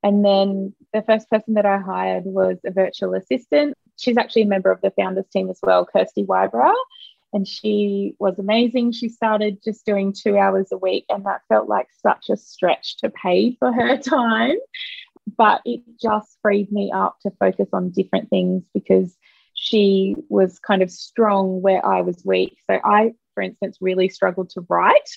And 0.03 0.25
then 0.25 0.75
the 0.93 1.03
first 1.03 1.29
person 1.29 1.55
that 1.55 1.67
I 1.67 1.79
hired 1.79 2.25
was 2.25 2.59
a 2.65 2.71
virtual 2.71 3.15
assistant. 3.15 3.77
She's 3.99 4.17
actually 4.17 4.43
a 4.43 4.47
member 4.47 4.71
of 4.71 4.81
the 4.81 4.93
founders 4.93 5.29
team 5.33 5.51
as 5.51 5.59
well, 5.63 5.85
Kirsty 5.85 6.25
Wybrow. 6.25 6.75
And 7.33 7.47
she 7.47 8.15
was 8.19 8.39
amazing. 8.39 8.93
She 8.93 9.09
started 9.09 9.63
just 9.63 9.87
doing 9.87 10.13
two 10.13 10.37
hours 10.37 10.69
a 10.73 10.79
week, 10.79 11.05
and 11.09 11.25
that 11.27 11.43
felt 11.49 11.69
like 11.69 11.87
such 12.03 12.29
a 12.29 12.37
stretch 12.37 12.97
to 12.99 13.11
pay 13.11 13.57
for 13.59 13.73
her 13.73 13.97
time. 13.99 14.57
But 15.37 15.61
it 15.65 15.83
just 16.01 16.39
freed 16.43 16.73
me 16.73 16.91
up 16.93 17.19
to 17.23 17.31
focus 17.39 17.69
on 17.73 17.91
different 17.91 18.31
things 18.31 18.65
because 18.75 19.17
she 19.55 20.17
was 20.29 20.59
kind 20.59 20.83
of 20.83 20.91
strong 20.91 21.61
where 21.61 21.85
I 21.85 22.01
was 22.01 22.25
weak. 22.25 22.57
So 22.69 22.81
I, 22.83 23.13
for 23.35 23.43
instance, 23.43 23.79
really 23.81 24.09
struggled 24.09 24.51
to 24.51 24.67
write 24.69 25.09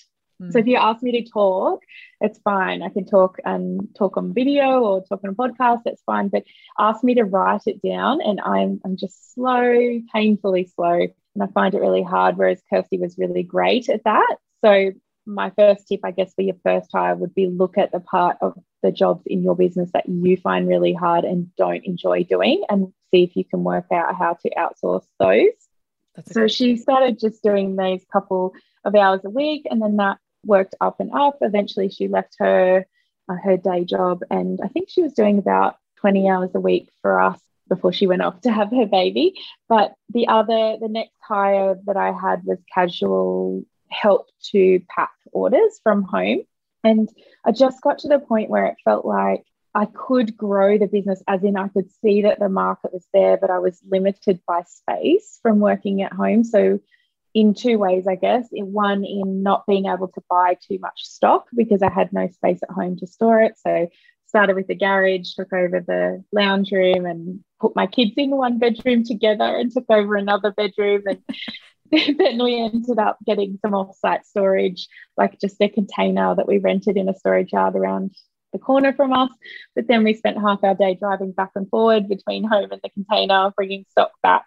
so 0.50 0.58
if 0.58 0.66
you 0.66 0.76
ask 0.76 1.02
me 1.02 1.12
to 1.22 1.30
talk, 1.30 1.82
it's 2.20 2.38
fine. 2.40 2.82
I 2.82 2.88
can 2.88 3.06
talk 3.06 3.38
and 3.44 3.88
talk 3.96 4.16
on 4.16 4.34
video 4.34 4.80
or 4.80 5.04
talk 5.04 5.20
on 5.24 5.30
a 5.30 5.34
podcast, 5.34 5.82
that's 5.84 6.02
fine. 6.02 6.28
But 6.28 6.44
ask 6.78 7.04
me 7.04 7.14
to 7.14 7.24
write 7.24 7.62
it 7.66 7.80
down 7.82 8.20
and 8.20 8.40
I'm 8.40 8.80
I'm 8.84 8.96
just 8.96 9.32
slow, 9.34 10.00
painfully 10.12 10.70
slow. 10.74 11.06
And 11.34 11.42
I 11.42 11.46
find 11.48 11.74
it 11.74 11.80
really 11.80 12.02
hard. 12.02 12.36
Whereas 12.36 12.62
Kirsty 12.70 12.98
was 12.98 13.18
really 13.18 13.42
great 13.42 13.88
at 13.88 14.04
that. 14.04 14.36
So 14.64 14.92
my 15.26 15.50
first 15.50 15.88
tip, 15.88 16.00
I 16.04 16.10
guess, 16.10 16.34
for 16.34 16.42
your 16.42 16.56
first 16.64 16.90
hire 16.92 17.14
would 17.14 17.34
be 17.34 17.46
look 17.46 17.78
at 17.78 17.92
the 17.92 18.00
part 18.00 18.36
of 18.40 18.58
the 18.82 18.92
jobs 18.92 19.22
in 19.26 19.42
your 19.42 19.56
business 19.56 19.90
that 19.92 20.08
you 20.08 20.36
find 20.36 20.68
really 20.68 20.92
hard 20.92 21.24
and 21.24 21.54
don't 21.56 21.84
enjoy 21.84 22.24
doing 22.24 22.62
and 22.68 22.92
see 23.10 23.22
if 23.22 23.34
you 23.36 23.44
can 23.44 23.64
work 23.64 23.86
out 23.92 24.14
how 24.14 24.34
to 24.42 24.50
outsource 24.50 25.06
those. 25.18 25.52
so 26.30 26.46
she 26.46 26.76
started 26.76 27.18
just 27.18 27.42
doing 27.42 27.76
these 27.76 28.04
couple 28.12 28.52
of 28.84 28.94
hours 28.94 29.20
a 29.24 29.30
week 29.30 29.66
and 29.70 29.80
then 29.80 29.96
that 29.96 30.18
worked 30.46 30.74
up 30.80 31.00
and 31.00 31.12
up. 31.12 31.38
Eventually, 31.40 31.88
she 31.88 32.08
left 32.08 32.36
her 32.38 32.86
uh, 33.28 33.36
her 33.42 33.56
day 33.56 33.84
job, 33.84 34.20
and 34.30 34.60
I 34.62 34.68
think 34.68 34.88
she 34.88 35.02
was 35.02 35.14
doing 35.14 35.38
about 35.38 35.76
20 36.00 36.28
hours 36.28 36.50
a 36.54 36.60
week 36.60 36.90
for 37.00 37.20
us 37.20 37.40
before 37.68 37.92
she 37.92 38.06
went 38.06 38.22
off 38.22 38.40
to 38.42 38.52
have 38.52 38.70
her 38.70 38.86
baby. 38.86 39.34
But 39.68 39.94
the 40.10 40.28
other, 40.28 40.76
the 40.80 40.88
next 40.88 41.14
hire 41.26 41.76
that 41.86 41.96
I 41.96 42.12
had 42.12 42.44
was 42.44 42.58
casual 42.72 43.64
help 43.88 44.28
to 44.50 44.80
pack 44.88 45.12
orders 45.32 45.80
from 45.82 46.02
home. 46.02 46.42
And 46.82 47.08
I 47.44 47.52
just 47.52 47.80
got 47.80 48.00
to 48.00 48.08
the 48.08 48.18
point 48.18 48.50
where 48.50 48.66
it 48.66 48.76
felt 48.84 49.06
like 49.06 49.44
I 49.74 49.86
could 49.86 50.36
grow 50.36 50.78
the 50.78 50.86
business, 50.86 51.22
as 51.26 51.42
in 51.42 51.56
I 51.56 51.68
could 51.68 51.90
see 52.02 52.22
that 52.22 52.38
the 52.38 52.48
market 52.48 52.92
was 52.92 53.06
there, 53.12 53.36
but 53.36 53.50
I 53.50 53.58
was 53.58 53.80
limited 53.88 54.40
by 54.46 54.62
space 54.62 55.38
from 55.42 55.58
working 55.58 56.02
at 56.02 56.12
home. 56.12 56.44
So 56.44 56.78
in 57.34 57.52
two 57.52 57.78
ways, 57.78 58.06
I 58.06 58.14
guess. 58.14 58.46
In 58.52 58.72
one, 58.72 59.04
in 59.04 59.42
not 59.42 59.66
being 59.66 59.86
able 59.86 60.08
to 60.08 60.22
buy 60.30 60.56
too 60.66 60.78
much 60.80 61.02
stock 61.02 61.46
because 61.54 61.82
I 61.82 61.90
had 61.90 62.12
no 62.12 62.28
space 62.28 62.60
at 62.62 62.70
home 62.70 62.96
to 62.98 63.06
store 63.06 63.40
it. 63.42 63.58
So 63.58 63.88
started 64.26 64.56
with 64.56 64.68
the 64.68 64.74
garage, 64.74 65.34
took 65.34 65.52
over 65.52 65.80
the 65.80 66.24
lounge 66.32 66.70
room, 66.70 67.06
and 67.06 67.40
put 67.60 67.76
my 67.76 67.86
kids 67.86 68.12
in 68.16 68.30
one 68.30 68.58
bedroom 68.58 69.04
together, 69.04 69.44
and 69.44 69.70
took 69.70 69.86
over 69.88 70.16
another 70.16 70.52
bedroom. 70.52 71.02
And 71.06 71.22
then 72.18 72.42
we 72.42 72.60
ended 72.60 72.98
up 72.98 73.18
getting 73.26 73.58
some 73.60 73.74
off-site 73.74 74.26
storage, 74.26 74.88
like 75.16 75.40
just 75.40 75.60
a 75.60 75.68
container 75.68 76.34
that 76.36 76.46
we 76.46 76.58
rented 76.58 76.96
in 76.96 77.08
a 77.08 77.14
storage 77.14 77.52
yard 77.52 77.74
around 77.74 78.14
the 78.52 78.58
corner 78.60 78.92
from 78.92 79.12
us. 79.12 79.30
But 79.74 79.88
then 79.88 80.04
we 80.04 80.14
spent 80.14 80.40
half 80.40 80.62
our 80.62 80.74
day 80.74 80.94
driving 80.94 81.32
back 81.32 81.50
and 81.56 81.68
forward 81.68 82.08
between 82.08 82.44
home 82.44 82.70
and 82.70 82.80
the 82.82 82.90
container, 82.90 83.52
bringing 83.56 83.86
stock 83.90 84.12
back. 84.22 84.44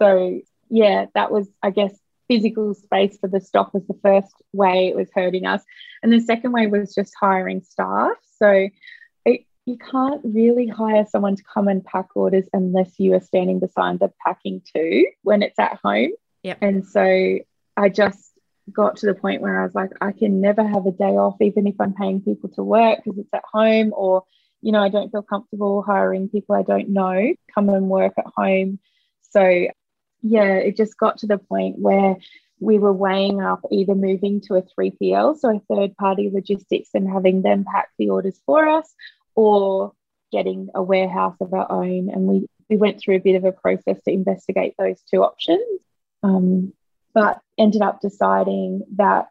So 0.00 0.40
yeah, 0.68 1.06
that 1.14 1.30
was, 1.30 1.46
I 1.62 1.70
guess, 1.70 1.94
physical 2.32 2.74
space 2.74 3.18
for 3.18 3.28
the 3.28 3.40
stock 3.40 3.74
was 3.74 3.86
the 3.86 3.98
first 4.02 4.32
way 4.52 4.88
it 4.88 4.96
was 4.96 5.08
hurting 5.14 5.44
us. 5.44 5.62
And 6.02 6.10
the 6.10 6.20
second 6.20 6.52
way 6.52 6.66
was 6.66 6.94
just 6.94 7.12
hiring 7.20 7.62
staff. 7.62 8.16
So 8.38 8.68
it, 9.26 9.44
you 9.66 9.76
can't 9.76 10.22
really 10.24 10.66
hire 10.66 11.04
someone 11.06 11.36
to 11.36 11.42
come 11.44 11.68
and 11.68 11.84
pack 11.84 12.08
orders 12.14 12.46
unless 12.54 12.98
you 12.98 13.14
are 13.14 13.20
standing 13.20 13.60
beside 13.60 14.00
the 14.00 14.10
packing 14.24 14.62
too 14.74 15.06
when 15.22 15.42
it's 15.42 15.58
at 15.58 15.78
home. 15.84 16.12
Yep. 16.42 16.58
And 16.62 16.86
so 16.86 17.38
I 17.76 17.88
just 17.90 18.32
got 18.72 18.96
to 18.96 19.06
the 19.06 19.14
point 19.14 19.42
where 19.42 19.60
I 19.60 19.64
was 19.64 19.74
like, 19.74 19.90
I 20.00 20.12
can 20.12 20.40
never 20.40 20.66
have 20.66 20.86
a 20.86 20.92
day 20.92 21.16
off, 21.16 21.36
even 21.40 21.66
if 21.66 21.74
I'm 21.80 21.92
paying 21.92 22.22
people 22.22 22.48
to 22.50 22.62
work 22.62 23.00
because 23.04 23.18
it's 23.18 23.34
at 23.34 23.44
home, 23.52 23.92
or, 23.94 24.24
you 24.62 24.72
know, 24.72 24.82
I 24.82 24.88
don't 24.88 25.10
feel 25.10 25.22
comfortable 25.22 25.82
hiring 25.82 26.30
people 26.30 26.54
I 26.54 26.62
don't 26.62 26.88
know 26.88 27.34
come 27.54 27.68
and 27.68 27.90
work 27.90 28.14
at 28.16 28.32
home. 28.34 28.78
So 29.32 29.68
yeah, 30.22 30.54
it 30.54 30.76
just 30.76 30.96
got 30.96 31.18
to 31.18 31.26
the 31.26 31.38
point 31.38 31.78
where 31.78 32.16
we 32.60 32.78
were 32.78 32.92
weighing 32.92 33.42
up 33.42 33.60
either 33.70 33.94
moving 33.94 34.40
to 34.42 34.54
a 34.54 34.62
3PL, 34.62 35.36
so 35.38 35.56
a 35.56 35.74
third 35.74 35.96
party 35.96 36.30
logistics, 36.32 36.90
and 36.94 37.10
having 37.10 37.42
them 37.42 37.64
pack 37.64 37.88
the 37.98 38.10
orders 38.10 38.40
for 38.46 38.68
us, 38.68 38.94
or 39.34 39.92
getting 40.30 40.68
a 40.74 40.82
warehouse 40.82 41.36
of 41.40 41.52
our 41.52 41.70
own. 41.70 42.08
And 42.08 42.22
we, 42.22 42.46
we 42.70 42.76
went 42.76 43.00
through 43.00 43.16
a 43.16 43.20
bit 43.20 43.34
of 43.34 43.44
a 43.44 43.52
process 43.52 44.00
to 44.04 44.12
investigate 44.12 44.74
those 44.78 45.02
two 45.10 45.24
options, 45.24 45.80
um, 46.22 46.72
but 47.12 47.40
ended 47.58 47.82
up 47.82 48.00
deciding 48.00 48.82
that. 48.96 49.28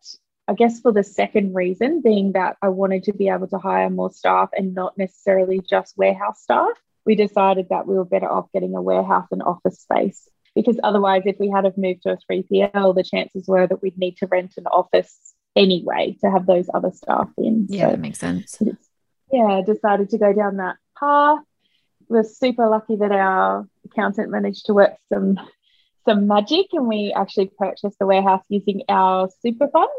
I 0.47 0.53
guess 0.53 0.81
for 0.81 0.91
the 0.91 1.03
second 1.03 1.53
reason 1.53 2.01
being 2.01 2.33
that 2.33 2.57
I 2.61 2.69
wanted 2.69 3.03
to 3.03 3.13
be 3.13 3.29
able 3.29 3.47
to 3.49 3.57
hire 3.57 3.89
more 3.89 4.11
staff 4.11 4.49
and 4.53 4.73
not 4.73 4.97
necessarily 4.97 5.61
just 5.61 5.97
warehouse 5.97 6.41
staff, 6.41 6.73
we 7.05 7.15
decided 7.15 7.67
that 7.69 7.87
we 7.87 7.95
were 7.95 8.03
better 8.03 8.29
off 8.29 8.51
getting 8.51 8.75
a 8.75 8.81
warehouse 8.81 9.27
and 9.31 9.41
office 9.41 9.79
space 9.79 10.27
because 10.55 10.79
otherwise, 10.83 11.23
if 11.25 11.37
we 11.39 11.49
had 11.49 11.65
have 11.65 11.77
moved 11.77 12.03
to 12.03 12.13
a 12.13 12.17
3PL, 12.31 12.95
the 12.95 13.03
chances 13.03 13.47
were 13.47 13.67
that 13.67 13.81
we'd 13.81 13.97
need 13.97 14.17
to 14.17 14.27
rent 14.27 14.53
an 14.57 14.67
office 14.67 15.33
anyway 15.55 16.15
to 16.21 16.29
have 16.29 16.45
those 16.45 16.69
other 16.73 16.91
staff 16.91 17.29
in. 17.37 17.67
Yeah, 17.69 17.85
so 17.85 17.91
that 17.91 17.99
makes 17.99 18.19
sense. 18.19 18.61
Yeah, 19.31 19.61
decided 19.65 20.09
to 20.09 20.17
go 20.17 20.33
down 20.33 20.57
that 20.57 20.75
path. 20.99 21.39
We're 22.09 22.23
super 22.23 22.67
lucky 22.67 22.97
that 22.97 23.11
our 23.11 23.65
accountant 23.85 24.29
managed 24.29 24.65
to 24.65 24.73
work 24.73 24.93
some 25.11 25.39
some 26.05 26.27
magic 26.27 26.67
and 26.73 26.87
we 26.87 27.13
actually 27.15 27.51
purchased 27.57 27.99
the 27.99 28.05
warehouse 28.05 28.43
using 28.49 28.81
our 28.89 29.29
super 29.41 29.67
fund. 29.67 29.89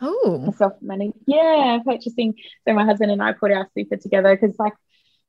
Oh, 0.00 0.52
self 0.56 0.74
money. 0.80 1.12
Yeah, 1.26 1.78
purchasing. 1.84 2.34
So 2.66 2.74
my 2.74 2.84
husband 2.84 3.12
and 3.12 3.22
I 3.22 3.32
put 3.32 3.52
our 3.52 3.68
super 3.76 3.96
together 3.96 4.34
because, 4.34 4.58
like, 4.58 4.72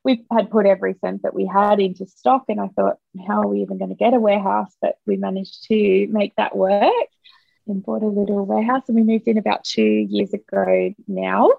we 0.04 0.26
had 0.32 0.50
put 0.50 0.66
every 0.66 0.96
cent 1.02 1.24
that 1.24 1.34
we 1.34 1.46
had 1.46 1.80
into 1.80 2.06
stock 2.06 2.46
and 2.50 2.60
i 2.60 2.68
thought 2.70 2.98
how 3.28 3.42
are 3.42 3.48
we 3.48 3.62
even 3.62 3.78
going 3.78 3.90
to 3.90 3.96
get 3.96 4.14
a 4.14 4.20
warehouse 4.20 4.76
but 4.82 4.96
we 5.06 5.18
managed 5.18 5.64
to 5.68 6.08
make 6.08 6.36
that 6.36 6.56
work 6.56 6.94
and 7.68 7.84
bought 7.84 8.02
a 8.02 8.08
little 8.08 8.46
warehouse 8.46 8.84
and 8.88 8.96
we 8.96 9.04
moved 9.04 9.28
in 9.28 9.38
about 9.38 9.64
two 9.64 9.84
years 9.84 10.34
ago 10.34 10.94
now 11.08 11.50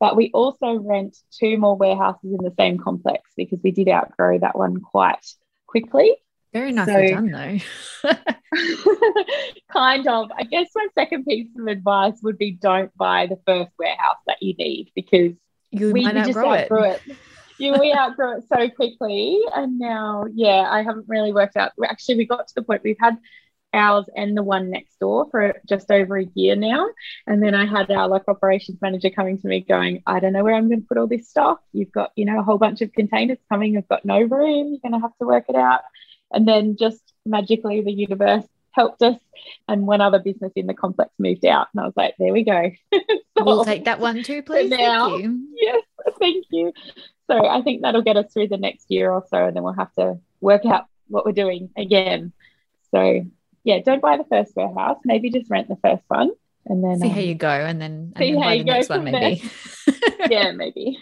but 0.00 0.16
we 0.16 0.30
also 0.34 0.74
rent 0.74 1.16
two 1.30 1.56
more 1.56 1.76
warehouses 1.76 2.32
in 2.32 2.44
the 2.44 2.54
same 2.58 2.78
complex 2.78 3.30
because 3.36 3.60
we 3.62 3.70
did 3.70 3.88
outgrow 3.88 4.38
that 4.38 4.56
one 4.56 4.80
quite 4.80 5.24
quickly 5.66 6.16
Very 6.52 6.72
nicely 6.72 7.08
so, 7.08 7.14
done, 7.14 7.30
though. 7.30 8.10
kind 9.72 10.06
of. 10.06 10.30
I 10.36 10.44
guess 10.44 10.68
my 10.74 10.86
second 10.94 11.24
piece 11.24 11.48
of 11.58 11.66
advice 11.66 12.18
would 12.22 12.38
be 12.38 12.50
don't 12.50 12.94
buy 12.96 13.26
the 13.26 13.38
first 13.46 13.70
warehouse 13.78 14.18
that 14.26 14.42
you 14.42 14.54
need 14.54 14.90
because 14.94 15.32
you 15.70 15.92
we, 15.92 16.02
might 16.02 16.14
we 16.14 16.20
just 16.22 16.38
outgrow 16.38 16.82
it. 16.82 17.02
it. 17.06 17.16
You, 17.62 17.74
we 17.78 17.94
outgrew 17.94 18.38
it 18.38 18.44
so 18.52 18.68
quickly. 18.70 19.40
And 19.54 19.78
now, 19.78 20.24
yeah, 20.32 20.66
I 20.68 20.82
haven't 20.82 21.08
really 21.08 21.32
worked 21.32 21.56
out. 21.56 21.72
Actually, 21.84 22.16
we 22.16 22.26
got 22.26 22.48
to 22.48 22.54
the 22.56 22.62
point 22.62 22.82
we've 22.82 22.96
had 22.98 23.16
ours 23.72 24.04
and 24.16 24.36
the 24.36 24.42
one 24.42 24.70
next 24.70 24.98
door 24.98 25.28
for 25.30 25.54
just 25.68 25.90
over 25.90 26.18
a 26.18 26.26
year 26.34 26.56
now. 26.56 26.88
And 27.26 27.42
then 27.42 27.54
I 27.54 27.66
had 27.66 27.90
our 27.90 28.08
like 28.08 28.28
operations 28.28 28.78
manager 28.82 29.10
coming 29.10 29.38
to 29.38 29.46
me 29.46 29.60
going, 29.60 30.02
I 30.06 30.18
don't 30.18 30.32
know 30.32 30.42
where 30.42 30.54
I'm 30.54 30.68
going 30.68 30.82
to 30.82 30.86
put 30.86 30.98
all 30.98 31.06
this 31.06 31.28
stuff. 31.28 31.58
You've 31.72 31.92
got, 31.92 32.10
you 32.16 32.24
know, 32.24 32.40
a 32.40 32.42
whole 32.42 32.58
bunch 32.58 32.80
of 32.82 32.92
containers 32.92 33.38
coming. 33.48 33.76
I've 33.76 33.88
got 33.88 34.04
no 34.04 34.20
room. 34.20 34.68
You're 34.68 34.90
going 34.90 35.00
to 35.00 35.06
have 35.06 35.16
to 35.18 35.26
work 35.26 35.44
it 35.48 35.56
out. 35.56 35.82
And 36.32 36.46
then 36.48 36.76
just 36.76 37.00
magically 37.24 37.82
the 37.82 37.92
universe 37.92 38.44
helped 38.72 39.02
us. 39.02 39.18
And 39.68 39.86
one 39.86 40.00
other 40.00 40.18
business 40.18 40.52
in 40.56 40.66
the 40.66 40.74
complex 40.74 41.12
moved 41.18 41.44
out. 41.44 41.68
And 41.72 41.82
I 41.82 41.84
was 41.84 41.94
like, 41.96 42.14
there 42.18 42.32
we 42.32 42.44
go. 42.44 42.70
so, 42.92 43.44
we'll 43.44 43.64
take 43.64 43.84
that 43.84 44.00
one 44.00 44.22
too, 44.22 44.42
please. 44.42 44.70
Now, 44.70 45.10
thank 45.10 45.22
you. 45.22 45.48
Yes, 45.54 45.84
thank 46.18 46.44
you. 46.50 46.72
So 47.32 47.46
I 47.46 47.62
think 47.62 47.82
that'll 47.82 48.02
get 48.02 48.16
us 48.16 48.32
through 48.32 48.48
the 48.48 48.58
next 48.58 48.86
year 48.90 49.10
or 49.10 49.24
so. 49.30 49.46
And 49.46 49.56
then 49.56 49.62
we'll 49.62 49.72
have 49.72 49.92
to 49.94 50.18
work 50.40 50.66
out 50.66 50.86
what 51.08 51.24
we're 51.24 51.32
doing 51.32 51.70
again. 51.76 52.32
So 52.90 53.24
yeah, 53.64 53.78
don't 53.80 54.02
buy 54.02 54.16
the 54.18 54.24
first 54.24 54.54
warehouse. 54.54 54.98
Maybe 55.04 55.30
just 55.30 55.50
rent 55.50 55.68
the 55.68 55.78
first 55.82 56.04
one 56.08 56.32
and 56.66 56.84
then 56.84 57.00
see 57.00 57.08
um, 57.08 57.14
how 57.14 57.20
you 57.20 57.34
go 57.34 57.48
and 57.48 57.80
then, 57.80 58.12
and 58.14 58.18
see 58.18 58.32
then 58.32 58.42
how 58.42 58.50
you 58.50 58.64
the 58.64 58.70
next 58.70 58.88
one 58.88 59.04
maybe 59.04 59.42
yeah 60.30 60.52
maybe 60.52 60.98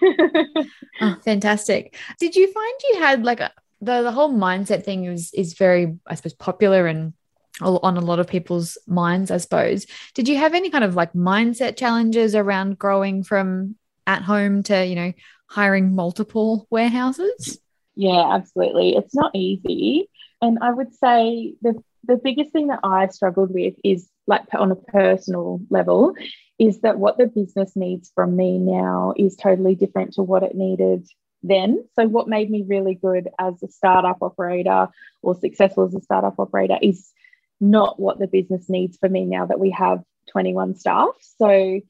oh, 1.01 1.17
fantastic 1.25 1.97
did 2.19 2.35
you 2.35 2.51
find 2.53 2.75
you 2.93 3.01
had 3.01 3.25
like 3.25 3.41
a, 3.41 3.51
the, 3.81 4.03
the 4.03 4.13
whole 4.13 4.33
mindset 4.33 4.85
thing 4.85 5.05
is 5.05 5.33
is 5.35 5.55
very 5.55 5.99
i 6.07 6.15
suppose 6.15 6.35
popular 6.35 6.87
and 6.87 7.13
on 7.61 7.97
a 7.99 8.01
lot 8.01 8.19
of 8.19 8.27
people's 8.27 8.79
minds 8.87 9.31
i 9.31 9.37
suppose 9.37 9.87
did 10.15 10.29
you 10.29 10.37
have 10.37 10.55
any 10.55 10.71
kind 10.71 10.85
of 10.85 10.95
like 10.95 11.13
mindset 11.13 11.77
challenges 11.77 12.35
around 12.35 12.79
growing 12.79 13.23
from 13.23 13.77
at 14.07 14.23
home 14.23 14.63
to 14.63 14.87
you 14.87 14.95
know 14.95 15.13
hiring 15.51 15.95
multiple 15.95 16.67
warehouses 16.71 17.59
yeah 17.95 18.35
absolutely 18.35 18.97
it's 18.97 19.15
not 19.15 19.31
easy 19.35 20.09
and 20.41 20.59
i 20.63 20.71
would 20.71 20.95
say 20.95 21.55
the 21.61 21.75
the 22.05 22.17
biggest 22.17 22.53
thing 22.53 22.69
that 22.69 22.81
I 22.83 23.09
struggled 23.09 23.53
with 23.53 23.75
is 23.85 24.09
like 24.27 24.43
on 24.55 24.71
a 24.71 24.77
personal 24.77 25.61
level 25.71 26.15
is 26.59 26.81
that 26.81 26.99
what 26.99 27.19
the 27.19 27.27
business 27.27 27.73
needs 27.77 28.11
from 28.15 28.37
me 28.37 28.59
now 28.59 29.15
is 29.17 29.37
totally 29.37 29.75
different 29.75 30.15
to 30.15 30.23
what 30.23 30.43
it 30.43 30.55
needed 30.55 31.07
then. 31.43 31.85
So, 31.97 32.07
what 32.07 32.29
made 32.29 32.51
me 32.51 32.65
really 32.67 32.95
good 32.95 33.29
as 33.39 33.63
a 33.63 33.69
startup 33.69 34.19
operator 34.23 34.89
or 35.23 35.35
successful 35.35 35.87
as 35.87 35.95
a 35.95 36.01
startup 36.01 36.39
operator 36.39 36.79
is 36.81 37.13
not 37.61 38.01
what 38.01 38.19
the 38.19 38.27
business 38.27 38.69
needs 38.69 38.97
for 38.99 39.09
me 39.09 39.25
now 39.25 39.47
that 39.47 39.61
we 39.61 39.71
have 39.71 40.03
21 40.33 40.77
staff. 40.77 41.11
So, 41.39 41.81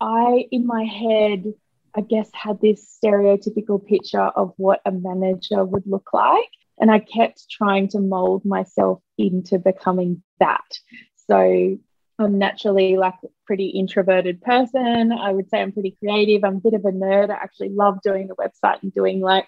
I, 0.00 0.46
in 0.50 0.66
my 0.66 0.84
head, 0.84 1.54
I 1.94 2.00
guess, 2.00 2.30
had 2.32 2.60
this 2.60 2.98
stereotypical 3.02 3.84
picture 3.84 4.20
of 4.20 4.54
what 4.56 4.80
a 4.86 4.92
manager 4.92 5.64
would 5.64 5.86
look 5.86 6.08
like. 6.12 6.48
And 6.80 6.90
I 6.90 7.00
kept 7.00 7.50
trying 7.50 7.88
to 7.88 8.00
mold 8.00 8.44
myself 8.44 9.00
into 9.18 9.58
becoming 9.58 10.22
that. 10.40 10.78
So 11.30 11.76
I'm 12.18 12.38
naturally 12.38 12.96
like 12.96 13.14
a 13.24 13.28
pretty 13.46 13.68
introverted 13.68 14.40
person. 14.40 15.12
I 15.12 15.32
would 15.32 15.50
say 15.50 15.60
I'm 15.60 15.72
pretty 15.72 15.96
creative. 15.98 16.44
I'm 16.44 16.56
a 16.56 16.60
bit 16.60 16.74
of 16.74 16.84
a 16.84 16.92
nerd. 16.92 17.30
I 17.30 17.34
actually 17.34 17.70
love 17.70 18.00
doing 18.02 18.28
the 18.28 18.36
website 18.36 18.82
and 18.82 18.92
doing 18.92 19.20
like 19.20 19.46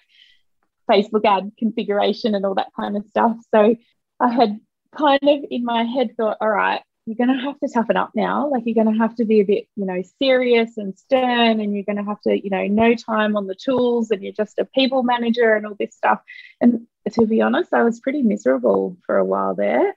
Facebook 0.89 1.25
ad 1.25 1.51
configuration 1.57 2.35
and 2.35 2.45
all 2.45 2.55
that 2.55 2.71
kind 2.79 2.95
of 2.95 3.05
stuff. 3.07 3.37
So 3.53 3.75
I 4.19 4.29
had 4.29 4.59
kind 4.95 5.23
of 5.23 5.45
in 5.49 5.65
my 5.65 5.83
head 5.83 6.15
thought, 6.15 6.37
all 6.41 6.49
right, 6.49 6.81
you're 7.05 7.15
going 7.15 7.37
to 7.37 7.43
have 7.43 7.59
to 7.59 7.67
toughen 7.67 7.97
up 7.97 8.11
now. 8.15 8.49
Like 8.49 8.63
you're 8.65 8.83
going 8.83 8.91
to 8.91 8.99
have 8.99 9.15
to 9.15 9.25
be 9.25 9.39
a 9.39 9.45
bit, 9.45 9.67
you 9.75 9.85
know, 9.85 10.01
serious 10.19 10.77
and 10.77 10.97
stern, 10.97 11.59
and 11.59 11.73
you're 11.73 11.83
going 11.83 11.97
to 11.97 12.03
have 12.03 12.21
to, 12.21 12.43
you 12.43 12.49
know, 12.49 12.65
no 12.65 12.95
time 12.95 13.37
on 13.37 13.47
the 13.47 13.55
tools, 13.55 14.09
and 14.11 14.23
you're 14.23 14.33
just 14.33 14.57
a 14.57 14.65
people 14.65 15.03
manager 15.03 15.53
and 15.53 15.65
all 15.67 15.75
this 15.79 15.95
stuff. 15.95 16.21
And 16.59 16.87
to 17.11 17.27
be 17.27 17.41
honest, 17.41 17.73
I 17.73 17.83
was 17.83 17.99
pretty 17.99 18.23
miserable 18.23 18.97
for 19.05 19.17
a 19.17 19.25
while 19.25 19.53
there, 19.53 19.95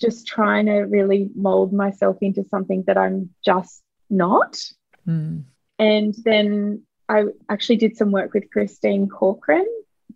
just 0.00 0.26
trying 0.28 0.66
to 0.66 0.80
really 0.82 1.30
mold 1.34 1.72
myself 1.72 2.18
into 2.20 2.44
something 2.44 2.84
that 2.86 2.96
I'm 2.96 3.30
just 3.44 3.82
not. 4.08 4.60
Mm. 5.06 5.42
And 5.80 6.14
then 6.24 6.82
I 7.08 7.24
actually 7.48 7.76
did 7.76 7.96
some 7.96 8.12
work 8.12 8.32
with 8.32 8.50
Christine 8.50 9.08
Corcoran, 9.08 9.66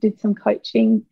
did 0.01 0.21
some 0.21 0.35
coaching 0.35 1.05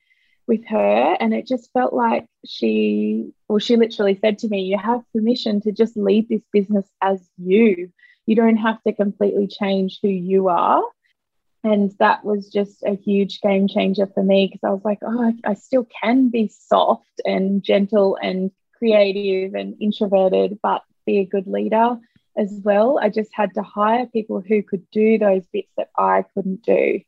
with 0.46 0.66
her, 0.68 1.16
and 1.20 1.32
it 1.32 1.46
just 1.46 1.72
felt 1.72 1.92
like 1.92 2.26
she, 2.46 3.32
well, 3.48 3.58
she 3.58 3.76
literally 3.76 4.18
said 4.20 4.38
to 4.38 4.48
me, 4.48 4.62
You 4.62 4.78
have 4.78 5.02
permission 5.12 5.60
to 5.62 5.72
just 5.72 5.96
lead 5.96 6.28
this 6.28 6.42
business 6.52 6.86
as 7.00 7.20
you. 7.38 7.90
You 8.26 8.36
don't 8.36 8.56
have 8.56 8.82
to 8.82 8.92
completely 8.92 9.48
change 9.48 9.98
who 10.02 10.08
you 10.08 10.48
are 10.48 10.82
and 11.62 11.92
that 11.98 12.24
was 12.24 12.48
just 12.48 12.82
a 12.84 12.96
huge 12.96 13.40
game 13.40 13.68
changer 13.68 14.06
for 14.06 14.22
me 14.22 14.46
because 14.46 14.60
I 14.64 14.70
was 14.70 14.84
like, 14.84 14.98
oh, 15.02 15.22
I, 15.22 15.50
I 15.50 15.54
still 15.54 15.86
can 16.02 16.30
be 16.30 16.48
soft 16.48 17.20
and 17.24 17.62
gentle 17.62 18.16
and 18.20 18.50
creative 18.78 19.54
and 19.54 19.76
introverted, 19.80 20.58
but 20.62 20.82
be 21.04 21.18
a 21.18 21.26
good 21.26 21.46
leader 21.46 21.98
as 22.36 22.60
well. 22.64 22.98
I 22.98 23.10
just 23.10 23.30
had 23.34 23.52
to 23.54 23.62
hire 23.62 24.06
people 24.06 24.40
who 24.40 24.62
could 24.62 24.90
do 24.90 25.18
those 25.18 25.42
bits 25.52 25.70
that 25.76 25.90
I 25.98 26.24
couldn't 26.34 26.62
do. 26.62 27.00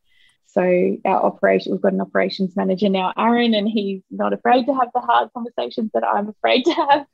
So 0.53 0.99
our 1.07 1.23
operation, 1.25 1.73
we've 1.73 1.81
got 1.81 1.95
an 1.95 2.01
operations 2.03 2.55
manager 2.57 2.91
now, 2.91 3.15
Aaron, 3.17 3.55
and 3.55 3.67
he's 3.67 4.03
not 4.11 4.35
afraid 4.35 4.67
to 4.67 4.75
have 4.75 4.91
the 4.95 5.01
hard 5.01 5.31
conversations 5.33 5.91
that 5.95 6.05
I'm 6.05 6.29
afraid 6.29 6.65
to 6.67 6.73
have. 6.75 7.07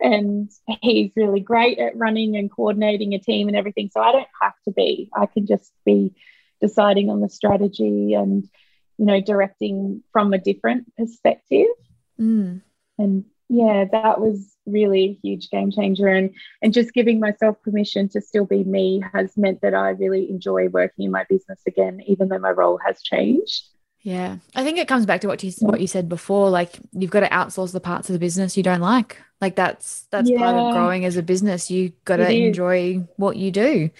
And 0.00 0.50
he's 0.82 1.12
really 1.14 1.40
great 1.40 1.78
at 1.78 1.96
running 1.96 2.36
and 2.36 2.50
coordinating 2.50 3.14
a 3.14 3.20
team 3.20 3.46
and 3.46 3.56
everything. 3.56 3.90
So 3.92 4.00
I 4.00 4.10
don't 4.10 4.26
have 4.42 4.54
to 4.64 4.72
be. 4.72 5.08
I 5.14 5.26
can 5.26 5.46
just 5.46 5.72
be 5.84 6.14
deciding 6.60 7.10
on 7.10 7.20
the 7.20 7.28
strategy 7.28 8.14
and 8.14 8.48
you 8.98 9.06
know 9.06 9.20
directing 9.20 10.02
from 10.12 10.32
a 10.32 10.38
different 10.38 10.94
perspective 10.96 11.68
mm. 12.20 12.60
and 12.98 13.24
yeah 13.50 13.84
that 13.90 14.20
was 14.20 14.56
really 14.66 15.04
a 15.04 15.18
huge 15.26 15.50
game 15.50 15.70
changer. 15.70 16.08
And 16.08 16.30
and 16.62 16.72
just 16.72 16.94
giving 16.94 17.20
myself 17.20 17.60
permission 17.62 18.08
to 18.10 18.20
still 18.20 18.46
be 18.46 18.64
me 18.64 19.02
has 19.12 19.36
meant 19.36 19.60
that 19.62 19.74
i 19.74 19.90
really 19.90 20.30
enjoy 20.30 20.68
working 20.68 21.04
in 21.04 21.10
my 21.10 21.24
business 21.28 21.60
again 21.66 22.00
even 22.06 22.28
though 22.28 22.38
my 22.38 22.50
role 22.50 22.78
has 22.84 23.02
changed. 23.02 23.64
Yeah. 24.02 24.38
I 24.54 24.64
think 24.64 24.78
it 24.78 24.88
comes 24.88 25.04
back 25.04 25.20
to 25.22 25.28
what 25.28 25.42
you 25.42 25.52
what 25.60 25.80
you 25.80 25.86
said 25.86 26.08
before 26.08 26.48
like 26.48 26.78
you've 26.92 27.10
got 27.10 27.20
to 27.20 27.28
outsource 27.28 27.72
the 27.72 27.80
parts 27.80 28.08
of 28.08 28.14
the 28.14 28.18
business 28.18 28.56
you 28.56 28.62
don't 28.62 28.80
like. 28.80 29.18
Like 29.40 29.56
that's 29.56 30.06
that's 30.10 30.30
yeah. 30.30 30.38
part 30.38 30.56
of 30.56 30.74
growing 30.74 31.04
as 31.04 31.16
a 31.16 31.22
business. 31.22 31.70
You 31.70 31.92
got 32.04 32.16
to 32.16 32.30
enjoy 32.30 33.06
what 33.16 33.36
you 33.36 33.50
do. 33.50 33.90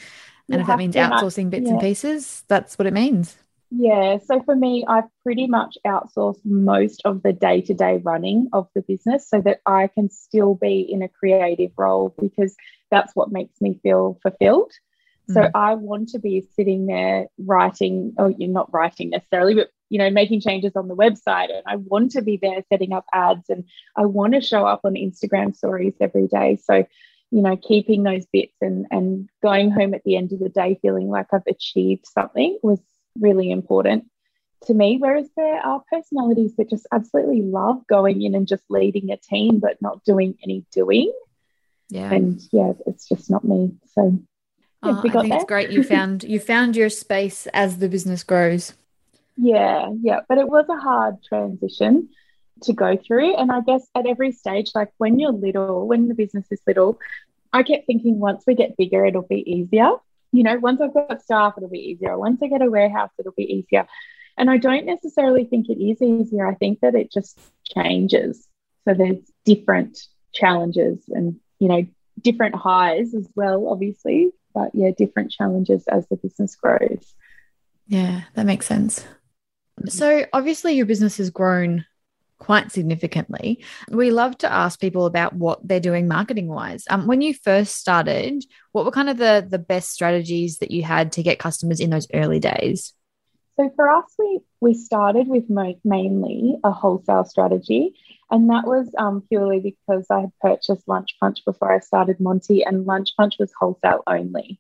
And 0.51 0.61
if 0.61 0.67
that 0.67 0.79
means 0.79 0.97
outsourcing 0.97 1.51
bits 1.51 1.67
yeah. 1.67 1.73
and 1.73 1.81
pieces, 1.81 2.43
that's 2.49 2.79
what 2.79 2.87
it 2.87 2.93
means. 2.93 3.37
Yeah. 3.71 4.19
So 4.19 4.43
for 4.43 4.57
me, 4.57 4.85
I've 4.87 5.05
pretty 5.23 5.47
much 5.47 5.79
outsourced 5.87 6.41
most 6.45 7.03
of 7.05 7.23
the 7.23 7.33
day 7.33 7.61
to 7.63 7.75
day 7.75 7.99
running 8.03 8.49
of 8.53 8.69
the 8.75 8.83
business 8.83 9.29
so 9.29 9.41
that 9.43 9.61
I 9.65 9.87
can 9.87 10.11
still 10.11 10.55
be 10.55 10.81
in 10.81 11.03
a 11.03 11.09
creative 11.09 11.71
role 11.77 12.15
because 12.21 12.57
that's 12.91 13.15
what 13.15 13.31
makes 13.31 13.61
me 13.61 13.79
feel 13.83 14.19
fulfilled. 14.23 14.73
Mm. 15.31 15.35
So 15.35 15.51
I 15.55 15.75
want 15.75 16.09
to 16.11 16.19
be 16.19 16.49
sitting 16.57 16.87
there 16.87 17.29
writing, 17.39 18.15
oh, 18.19 18.35
you're 18.37 18.51
not 18.51 18.73
writing 18.73 19.11
necessarily, 19.11 19.55
but 19.55 19.69
you 19.89 19.99
know, 19.99 20.11
making 20.11 20.41
changes 20.41 20.73
on 20.75 20.89
the 20.89 20.97
website. 20.97 21.51
And 21.51 21.63
I 21.67 21.77
want 21.77 22.13
to 22.13 22.23
be 22.23 22.39
there 22.41 22.63
setting 22.69 22.93
up 22.93 23.05
ads 23.13 23.49
and 23.49 23.65
I 23.97 24.07
want 24.07 24.35
to 24.35 24.41
show 24.41 24.67
up 24.67 24.81
on 24.85 24.95
Instagram 24.95 25.55
stories 25.55 25.95
every 26.01 26.27
day. 26.27 26.59
So 26.63 26.85
you 27.33 27.43
know, 27.43 27.57
keeping 27.57 28.03
those 28.03 28.27
bits 28.33 28.57
and, 28.61 28.87
and 28.91 29.29
going 29.41 29.71
home 29.71 29.95
at 29.95 30.03
the 30.05 30.17
end 30.17 30.33
of 30.33 30.41
the 30.41 30.49
day 30.49 30.79
feeling 30.83 31.09
like 31.09 31.29
I've 31.33 31.47
achieved 31.47 32.07
something 32.07 32.59
was 32.63 32.81
really 33.19 33.51
important 33.51 34.07
to 34.67 34.75
me. 34.75 34.99
Whereas 34.99 35.29
there 35.37 35.61
are 35.61 35.83
personalities 35.91 36.57
that 36.57 36.71
just 36.71 36.87
absolutely 36.93 37.43
love 37.43 37.87
going 37.87 38.23
in 38.23 38.35
and 38.35 38.47
just 38.47 38.63
leading 38.69 39.11
a 39.11 39.17
team, 39.17 39.59
but 39.59 39.81
not 39.81 40.05
doing 40.05 40.37
any 40.43 40.65
doing. 40.73 41.13
Yeah. 41.89 42.13
And 42.13 42.41
yeah, 42.53 42.73
it's 42.87 43.09
just 43.09 43.31
not 43.31 43.45
me. 43.45 43.75
So 43.95 44.19
yeah, 44.83 44.93
oh, 44.93 44.99
I 44.99 45.03
think 45.03 45.15
there. 45.15 45.25
it's 45.27 45.45
great 45.45 45.71
you 45.71 45.83
found 45.83 46.25
you 46.25 46.41
found 46.41 46.77
your 46.77 46.89
space 46.89 47.47
as 47.49 47.79
the 47.79 47.89
business 47.89 48.23
grows. 48.23 48.75
Yeah, 49.37 49.91
yeah. 50.01 50.21
But 50.29 50.39
it 50.39 50.49
was 50.49 50.67
a 50.69 50.77
hard 50.77 51.23
transition 51.25 52.11
to 52.63 52.73
go 52.73 52.97
through. 52.97 53.37
And 53.37 53.51
I 53.51 53.61
guess 53.61 53.87
at 53.95 54.07
every 54.07 54.33
stage, 54.33 54.73
like 54.75 54.91
when 54.99 55.19
you're 55.19 55.33
little, 55.33 55.89
when 55.89 56.09
the 56.09 56.15
business 56.15 56.47
is 56.51 56.61
little, 56.67 56.99
I 57.53 57.63
kept 57.63 57.87
thinking 57.87 58.19
once 58.21 58.45
we 58.47 58.55
get 58.55 58.77
bigger, 58.77 59.05
it'll 59.05 59.23
be 59.23 59.51
easier. 59.51 59.93
You 60.33 60.43
know, 60.45 60.59
once 60.59 60.81
I've 60.81 60.95
got 60.95 61.23
staff, 61.23 61.55
it'll 61.57 61.69
be 61.69 61.79
easier. 61.79 62.19
Once 62.19 62.41
I 62.43 62.49
get 62.49 62.63
a 62.63 62.71
warehouse, 62.71 63.11
it'll 63.19 63.33
be 63.33 63.53
easier. 63.53 63.87
And 64.39 64.51
I 64.51 64.57
don't 64.57 64.87
necessarily 64.87 65.45
think 65.45 65.69
it 65.69 65.83
is 65.83 66.01
easier. 66.01 66.47
I 66.47 66.55
think 66.55 66.81
that 66.81 66.95
it 66.95 67.13
just 67.13 67.39
changes. 67.65 68.49
So 68.87 68.95
there's 68.95 69.19
different 69.45 69.99
challenges 70.33 70.99
and, 71.09 71.37
you 71.59 71.69
know, 71.69 71.87
different 72.21 72.55
highs 72.55 73.15
as 73.15 73.29
well, 73.35 73.69
obviously. 73.69 74.31
But 74.55 74.71
yeah, 74.75 74.91
different 74.97 75.31
challenges 75.31 75.85
as 75.87 76.07
the 76.09 76.17
business 76.17 76.57
grows. 76.57 77.15
Yeah, 77.87 78.23
that 78.35 78.47
makes 78.47 78.67
sense. 78.67 79.05
Mm. 79.81 79.91
So 79.91 80.27
obviously 80.33 80.75
your 80.75 80.87
business 80.87 81.19
has 81.19 81.31
grown 81.31 81.85
quite 82.41 82.73
significantly. 82.73 83.63
We 83.89 84.11
love 84.11 84.37
to 84.39 84.53
ask 84.53 84.81
people 84.81 85.07
about 85.07 85.35
what 85.35 85.61
they're 85.63 85.79
doing 85.79 86.09
marketing 86.09 86.49
wise. 86.49 86.85
Um, 86.91 87.07
when 87.07 87.23
you 87.23 87.33
first 87.33 87.77
started, 87.77 88.45
what 88.73 88.85
were 88.85 88.91
kind 88.91 89.09
of 89.09 89.19
the 89.19 89.47
the 89.49 89.59
best 89.59 89.91
strategies 89.91 90.59
that 90.59 90.73
you 90.73 90.83
had 90.83 91.13
to 91.13 91.23
get 91.23 91.39
customers 91.39 91.79
in 91.79 91.91
those 91.91 92.09
early 92.13 92.41
days? 92.41 92.93
So 93.57 93.71
for 93.77 93.91
us, 93.91 94.07
we 94.19 94.41
we 94.61 94.75
started 94.75 95.29
with 95.29 95.45
mainly 95.85 96.57
a 96.65 96.71
wholesale 96.71 97.25
strategy, 97.25 97.95
and 98.31 98.51
that 98.51 98.65
was 98.65 98.93
um, 98.99 99.23
purely 99.29 99.61
because 99.61 100.07
I 100.11 100.21
had 100.21 100.33
purchased 100.41 100.89
Lunch 100.89 101.11
Punch 101.21 101.45
before 101.45 101.73
I 101.73 101.81
started 101.81 102.21
Monty, 102.21 102.65
and 102.65 102.87
Lunch 102.87 103.11
Punch 103.17 103.37
was 103.39 103.53
wholesale 103.59 104.03
only. 104.07 104.59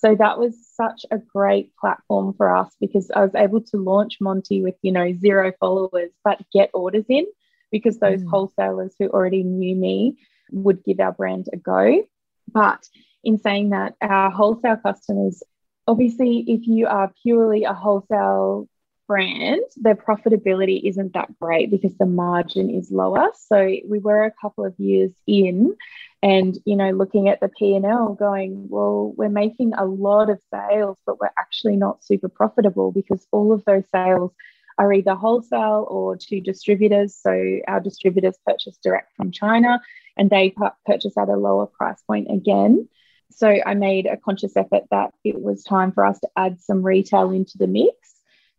So 0.00 0.14
that 0.14 0.38
was 0.38 0.54
such 0.74 1.04
a 1.10 1.18
great 1.18 1.76
platform 1.76 2.32
for 2.34 2.54
us 2.54 2.74
because 2.80 3.10
I 3.10 3.20
was 3.20 3.34
able 3.34 3.60
to 3.60 3.76
launch 3.76 4.16
Monty 4.20 4.62
with, 4.62 4.76
you 4.80 4.92
know, 4.92 5.12
zero 5.12 5.52
followers, 5.60 6.10
but 6.24 6.40
get 6.52 6.70
orders 6.72 7.04
in 7.08 7.26
because 7.70 7.98
those 7.98 8.22
mm. 8.22 8.30
wholesalers 8.30 8.94
who 8.98 9.08
already 9.08 9.42
knew 9.42 9.76
me 9.76 10.18
would 10.52 10.82
give 10.84 11.00
our 11.00 11.12
brand 11.12 11.48
a 11.52 11.56
go. 11.58 12.02
But 12.50 12.88
in 13.22 13.38
saying 13.38 13.70
that, 13.70 13.94
our 14.00 14.30
wholesale 14.30 14.78
customers, 14.78 15.42
obviously, 15.86 16.44
if 16.48 16.66
you 16.66 16.86
are 16.86 17.12
purely 17.22 17.64
a 17.64 17.74
wholesale 17.74 18.68
brand, 19.06 19.62
their 19.76 19.96
profitability 19.96 20.88
isn't 20.88 21.12
that 21.12 21.38
great 21.38 21.70
because 21.70 21.96
the 21.98 22.06
margin 22.06 22.70
is 22.70 22.90
lower. 22.90 23.28
So 23.34 23.76
we 23.86 23.98
were 23.98 24.24
a 24.24 24.32
couple 24.40 24.64
of 24.64 24.74
years 24.78 25.10
in 25.26 25.76
and 26.22 26.58
you 26.66 26.76
know 26.76 26.90
looking 26.90 27.28
at 27.28 27.40
the 27.40 27.48
p&l 27.48 28.14
going 28.18 28.68
well 28.68 29.14
we're 29.16 29.28
making 29.28 29.72
a 29.74 29.84
lot 29.84 30.28
of 30.28 30.38
sales 30.52 30.98
but 31.06 31.18
we're 31.18 31.30
actually 31.38 31.76
not 31.76 32.04
super 32.04 32.28
profitable 32.28 32.92
because 32.92 33.26
all 33.32 33.52
of 33.52 33.64
those 33.64 33.84
sales 33.90 34.32
are 34.80 34.92
either 34.94 35.14
wholesale 35.14 35.86
or 35.90 36.16
to 36.16 36.40
distributors. 36.40 37.14
So 37.14 37.60
our 37.68 37.80
distributors 37.80 38.38
purchase 38.46 38.78
direct 38.82 39.14
from 39.14 39.30
china 39.30 39.78
and 40.16 40.30
they 40.30 40.54
purchase 40.86 41.18
at 41.18 41.28
a 41.28 41.36
lower 41.36 41.66
price 41.66 42.02
point 42.06 42.28
again. 42.30 42.88
So 43.30 43.60
i 43.64 43.74
made 43.74 44.06
a 44.06 44.16
conscious 44.16 44.56
effort 44.56 44.84
that 44.90 45.12
it 45.22 45.40
was 45.40 45.62
time 45.62 45.92
for 45.92 46.04
us 46.06 46.18
to 46.20 46.28
add 46.34 46.60
some 46.62 46.82
retail 46.82 47.30
into 47.30 47.58
the 47.58 47.66
mix. 47.66 47.94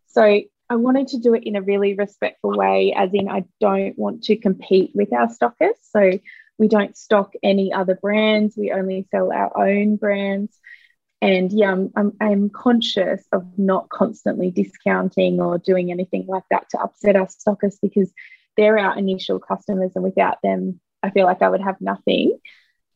So 0.06 0.22
I 0.70 0.76
wanted 0.76 1.08
to 1.08 1.18
do 1.18 1.34
it 1.34 1.42
in 1.44 1.56
a 1.56 1.62
really 1.62 1.94
respectful 1.94 2.56
way, 2.56 2.94
as 2.96 3.10
in, 3.12 3.28
I 3.28 3.44
don't 3.60 3.98
want 3.98 4.22
to 4.24 4.36
compete 4.36 4.92
with 4.94 5.12
our 5.12 5.28
stockers. 5.28 5.76
So 5.90 6.18
we 6.62 6.68
don't 6.68 6.96
stock 6.96 7.32
any 7.42 7.72
other 7.72 7.96
brands. 7.96 8.54
We 8.56 8.70
only 8.70 9.04
sell 9.10 9.32
our 9.32 9.66
own 9.66 9.96
brands. 9.96 10.56
And 11.20 11.50
yeah, 11.50 11.72
I'm, 11.72 11.90
I'm, 11.96 12.12
I'm, 12.20 12.50
conscious 12.50 13.20
of 13.32 13.42
not 13.58 13.88
constantly 13.88 14.52
discounting 14.52 15.40
or 15.40 15.58
doing 15.58 15.90
anything 15.90 16.26
like 16.28 16.44
that 16.52 16.70
to 16.70 16.78
upset 16.78 17.16
our 17.16 17.26
stockists 17.26 17.80
because 17.82 18.12
they're 18.56 18.78
our 18.78 18.96
initial 18.96 19.40
customers. 19.40 19.90
And 19.96 20.04
without 20.04 20.38
them, 20.44 20.78
I 21.02 21.10
feel 21.10 21.26
like 21.26 21.42
I 21.42 21.48
would 21.48 21.62
have 21.62 21.80
nothing. 21.80 22.38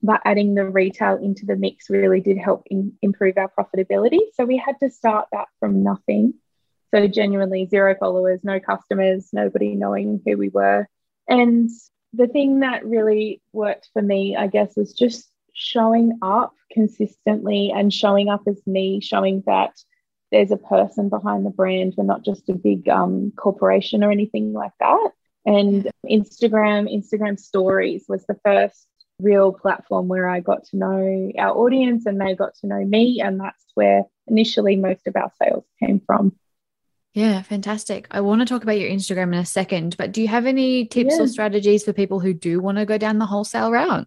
But 0.00 0.20
adding 0.24 0.54
the 0.54 0.64
retail 0.64 1.16
into 1.16 1.44
the 1.44 1.56
mix 1.56 1.90
really 1.90 2.20
did 2.20 2.38
help 2.38 2.68
in, 2.70 2.92
improve 3.02 3.36
our 3.36 3.50
profitability. 3.50 4.20
So 4.34 4.44
we 4.44 4.58
had 4.58 4.76
to 4.78 4.90
start 4.90 5.26
that 5.32 5.48
from 5.58 5.82
nothing. 5.82 6.34
So 6.94 7.08
genuinely 7.08 7.66
zero 7.66 7.96
followers, 7.98 8.44
no 8.44 8.60
customers, 8.60 9.30
nobody 9.32 9.74
knowing 9.74 10.22
who 10.24 10.36
we 10.36 10.50
were. 10.50 10.86
And 11.28 11.68
the 12.12 12.26
thing 12.26 12.60
that 12.60 12.86
really 12.86 13.42
worked 13.52 13.90
for 13.92 14.02
me, 14.02 14.36
I 14.36 14.46
guess, 14.46 14.76
was 14.76 14.92
just 14.92 15.30
showing 15.52 16.18
up 16.22 16.52
consistently 16.70 17.72
and 17.74 17.92
showing 17.92 18.28
up 18.28 18.42
as 18.46 18.60
me, 18.66 19.00
showing 19.00 19.42
that 19.46 19.72
there's 20.32 20.50
a 20.50 20.56
person 20.56 21.08
behind 21.08 21.46
the 21.46 21.50
brand. 21.50 21.94
We're 21.96 22.04
not 22.04 22.24
just 22.24 22.48
a 22.48 22.54
big 22.54 22.88
um, 22.88 23.32
corporation 23.36 24.02
or 24.02 24.10
anything 24.10 24.52
like 24.52 24.72
that. 24.80 25.10
And 25.44 25.88
Instagram, 26.04 26.92
Instagram 26.92 27.38
stories 27.38 28.04
was 28.08 28.24
the 28.26 28.38
first 28.44 28.86
real 29.20 29.52
platform 29.52 30.08
where 30.08 30.28
I 30.28 30.40
got 30.40 30.64
to 30.66 30.76
know 30.76 31.32
our 31.38 31.56
audience 31.56 32.04
and 32.06 32.20
they 32.20 32.34
got 32.34 32.54
to 32.56 32.66
know 32.66 32.84
me. 32.84 33.20
And 33.22 33.40
that's 33.40 33.64
where 33.74 34.04
initially 34.26 34.76
most 34.76 35.06
of 35.06 35.16
our 35.16 35.30
sales 35.40 35.64
came 35.80 36.00
from. 36.04 36.36
Yeah, 37.16 37.40
fantastic. 37.40 38.06
I 38.10 38.20
want 38.20 38.42
to 38.42 38.44
talk 38.44 38.62
about 38.62 38.78
your 38.78 38.90
Instagram 38.90 39.28
in 39.28 39.38
a 39.38 39.46
second, 39.46 39.96
but 39.96 40.12
do 40.12 40.20
you 40.20 40.28
have 40.28 40.44
any 40.44 40.84
tips 40.84 41.14
yeah. 41.16 41.22
or 41.22 41.26
strategies 41.26 41.82
for 41.82 41.94
people 41.94 42.20
who 42.20 42.34
do 42.34 42.60
want 42.60 42.76
to 42.76 42.84
go 42.84 42.98
down 42.98 43.18
the 43.18 43.24
wholesale 43.24 43.72
route? 43.72 44.06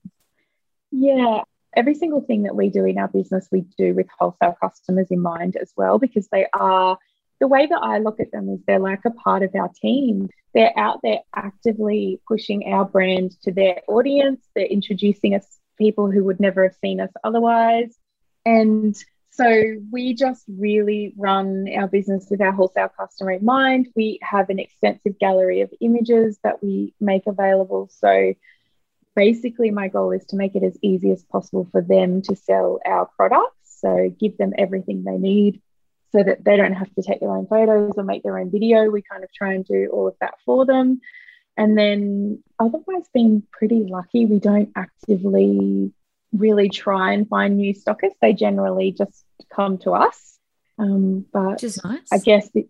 Yeah, 0.91 1.41
every 1.75 1.95
single 1.95 2.21
thing 2.21 2.43
that 2.43 2.55
we 2.55 2.69
do 2.69 2.85
in 2.85 2.99
our 2.99 3.07
business, 3.07 3.47
we 3.51 3.61
do 3.79 3.95
with 3.95 4.05
wholesale 4.19 4.55
customers 4.61 5.07
in 5.09 5.21
mind 5.21 5.55
as 5.55 5.73
well, 5.75 5.97
because 5.97 6.27
they 6.27 6.45
are 6.53 6.99
the 7.39 7.47
way 7.47 7.65
that 7.65 7.79
I 7.81 7.97
look 7.97 8.19
at 8.19 8.31
them 8.31 8.47
is 8.47 8.59
they're 8.67 8.77
like 8.77 9.03
a 9.05 9.09
part 9.09 9.41
of 9.41 9.55
our 9.55 9.71
team. 9.81 10.29
They're 10.53 10.77
out 10.77 10.99
there 11.01 11.21
actively 11.35 12.21
pushing 12.27 12.71
our 12.71 12.85
brand 12.85 13.31
to 13.41 13.51
their 13.51 13.81
audience. 13.87 14.39
They're 14.53 14.65
introducing 14.65 15.33
us 15.33 15.47
people 15.79 16.11
who 16.11 16.25
would 16.25 16.39
never 16.39 16.61
have 16.61 16.75
seen 16.79 16.99
us 16.99 17.11
otherwise. 17.23 17.97
And 18.45 18.95
so 19.39 19.75
we 19.89 20.13
just 20.13 20.43
really 20.49 21.13
run 21.15 21.65
our 21.73 21.87
business 21.87 22.27
with 22.29 22.41
our 22.41 22.51
wholesale 22.51 22.89
customer 22.89 23.31
in 23.31 23.45
mind. 23.45 23.87
We 23.95 24.19
have 24.21 24.49
an 24.49 24.59
extensive 24.59 25.17
gallery 25.17 25.61
of 25.61 25.73
images 25.79 26.37
that 26.43 26.61
we 26.61 26.93
make 26.99 27.25
available. 27.25 27.89
So 27.89 28.33
basically, 29.15 29.71
my 29.71 29.87
goal 29.87 30.11
is 30.11 30.25
to 30.25 30.35
make 30.35 30.55
it 30.55 30.63
as 30.63 30.77
easy 30.81 31.11
as 31.11 31.23
possible 31.23 31.69
for 31.71 31.81
them 31.81 32.21
to 32.23 32.35
sell 32.35 32.79
our 32.85 33.05
products. 33.15 33.77
So 33.79 34.13
give 34.19 34.37
them 34.37 34.51
everything 34.57 35.05
they 35.05 35.17
need 35.17 35.61
so 36.11 36.21
that 36.21 36.43
they 36.43 36.57
don't 36.57 36.73
have 36.73 36.93
to 36.95 37.01
take 37.01 37.21
their 37.21 37.31
own 37.31 37.47
photos 37.47 37.93
or 37.95 38.03
make 38.03 38.23
their 38.23 38.37
own 38.37 38.51
video. 38.51 38.89
We 38.89 39.03
kind 39.09 39.23
of 39.23 39.31
try 39.31 39.53
and 39.53 39.63
do 39.63 39.89
all 39.93 40.09
of 40.09 40.15
that 40.19 40.33
for 40.45 40.65
them. 40.65 40.99
And 41.55 41.77
then 41.77 42.43
otherwise, 42.59 43.07
being 43.13 43.43
pretty 43.53 43.85
lucky, 43.85 44.25
we 44.25 44.39
don't 44.39 44.73
actively 44.75 45.93
really 46.33 46.69
try 46.69 47.13
and 47.13 47.27
find 47.27 47.57
new 47.57 47.73
stockists. 47.73 48.17
They 48.21 48.33
generally 48.33 48.91
just 48.91 49.23
come 49.53 49.77
to 49.79 49.91
us. 49.91 50.37
Um, 50.77 51.25
but 51.33 51.61
nice. 51.61 52.07
I 52.11 52.17
guess, 52.19 52.49
the, 52.53 52.67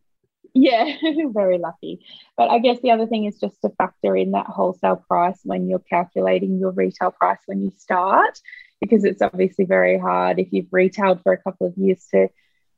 yeah, 0.54 0.96
very 1.30 1.58
lucky. 1.58 2.06
But 2.38 2.50
I 2.50 2.60
guess 2.60 2.80
the 2.82 2.92
other 2.92 3.06
thing 3.06 3.26
is 3.26 3.40
just 3.40 3.62
to 3.62 3.70
factor 3.70 4.16
in 4.16 4.32
that 4.32 4.48
wholesale 4.48 5.04
price 5.08 5.40
when 5.44 5.70
you're 5.70 5.80
calculating 5.80 6.60
your 6.60 6.72
retail 6.72 7.12
price 7.12 7.40
when 7.46 7.62
you 7.62 7.72
start, 7.78 8.40
because 8.82 9.04
it's 9.04 9.22
obviously 9.22 9.66
very 9.66 10.00
hard 10.00 10.40
if 10.40 10.48
you've 10.52 10.72
retailed 10.72 11.22
for 11.22 11.34
a 11.34 11.42
couple 11.42 11.68
of 11.68 11.78
years 11.78 12.06
to 12.12 12.30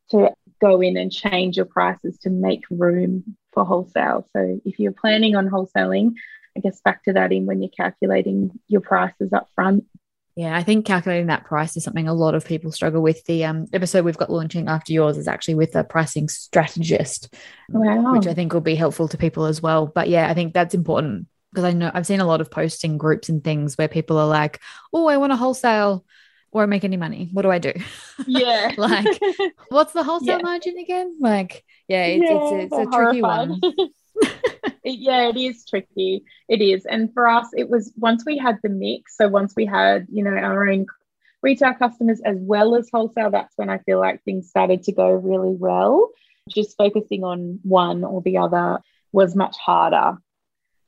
to 0.10 0.30
go 0.60 0.82
in 0.82 0.98
and 0.98 1.12
change 1.12 1.56
your 1.56 1.66
prices 1.66 2.18
to 2.20 2.30
make 2.30 2.64
room 2.70 3.38
for 3.54 3.66
wholesale. 3.66 4.28
So 4.36 4.60
if 4.66 4.78
you're 4.78 4.92
planning 4.92 5.36
on 5.36 5.50
wholesaling, 5.50 6.16
I 6.56 6.60
guess 6.60 6.82
factor 6.82 7.14
that 7.14 7.32
in 7.32 7.46
when 7.46 7.62
you're 7.62 7.70
calculating 7.70 8.60
your 8.68 8.82
prices 8.82 9.32
up 9.34 9.48
front. 9.56 9.86
Yeah, 10.36 10.56
I 10.56 10.64
think 10.64 10.86
calculating 10.86 11.28
that 11.28 11.44
price 11.44 11.76
is 11.76 11.84
something 11.84 12.08
a 12.08 12.14
lot 12.14 12.36
of 12.36 12.46
people 12.46 12.72
struggle 12.72 13.02
with. 13.02 13.24
The 13.26 13.44
um, 13.44 13.68
episode 13.74 14.06
we've 14.06 14.18
got 14.18 14.30
launching 14.30 14.70
after 14.70 14.94
yours 14.94 15.18
is 15.18 15.28
actually 15.28 15.56
with 15.56 15.76
a 15.76 15.84
pricing 15.84 16.30
strategist, 16.30 17.34
wow. 17.70 18.14
which 18.14 18.28
I 18.28 18.34
think 18.34 18.54
will 18.54 18.62
be 18.62 18.76
helpful 18.76 19.10
to 19.10 19.18
people 19.18 19.46
as 19.46 19.62
well. 19.62 19.88
But 19.88 20.08
yeah, 20.08 20.30
I 20.30 20.34
think 20.34 20.54
that's 20.54 20.74
important 20.74 21.28
because 21.52 21.66
I 21.66 21.74
know 21.74 21.92
I've 21.94 22.08
seen 22.08 22.22
a 22.22 22.26
lot 22.26 22.40
of 22.40 22.50
posting 22.50 22.98
groups 22.98 23.28
and 23.28 23.44
things 23.44 23.78
where 23.78 23.90
people 23.90 24.18
are 24.18 24.28
like, 24.28 24.62
"Oh, 24.94 25.08
I 25.08 25.18
want 25.18 25.34
a 25.34 25.38
wholesale." 25.38 26.06
Won't 26.54 26.70
make 26.70 26.84
any 26.84 26.98
money. 26.98 27.30
What 27.32 27.44
do 27.44 27.50
I 27.50 27.60
do? 27.60 27.72
Yeah. 28.28 28.74
like, 28.78 29.08
what's 29.70 29.94
the 29.94 30.04
wholesale 30.04 30.38
yeah. 30.38 30.44
margin 30.44 30.78
again? 30.78 31.16
Like, 31.18 31.64
yeah, 31.88 32.04
it's, 32.08 32.24
yeah, 32.26 32.56
it's, 32.56 32.74
it's 32.74 32.88
a 32.88 32.98
tricky 32.98 33.22
one. 33.22 33.62
yeah, 34.84 35.30
it 35.30 35.38
is 35.38 35.66
tricky. 35.66 36.24
It 36.48 36.62
is. 36.62 36.86
And 36.86 37.14
for 37.14 37.28
us, 37.28 37.48
it 37.56 37.70
was 37.70 37.92
once 37.96 38.24
we 38.26 38.38
had 38.38 38.60
the 38.64 38.70
mix. 38.70 39.18
So 39.18 39.28
once 39.28 39.54
we 39.56 39.66
had, 39.66 40.08
you 40.12 40.24
know, 40.24 40.32
our 40.32 40.70
own 40.70 40.86
retail 41.42 41.74
customers 41.74 42.22
as 42.26 42.38
well 42.40 42.76
as 42.76 42.90
wholesale, 42.92 43.32
that's 43.32 43.58
when 43.58 43.70
I 43.70 43.80
feel 43.80 44.00
like 44.00 44.24
things 44.24 44.50
started 44.50 44.84
to 44.84 44.92
go 44.92 45.10
really 45.10 45.56
well. 45.56 46.10
Just 46.50 46.78
focusing 46.78 47.24
on 47.24 47.60
one 47.64 48.04
or 48.04 48.22
the 48.22 48.38
other 48.38 48.80
was 49.12 49.36
much 49.36 49.58
harder 49.58 50.18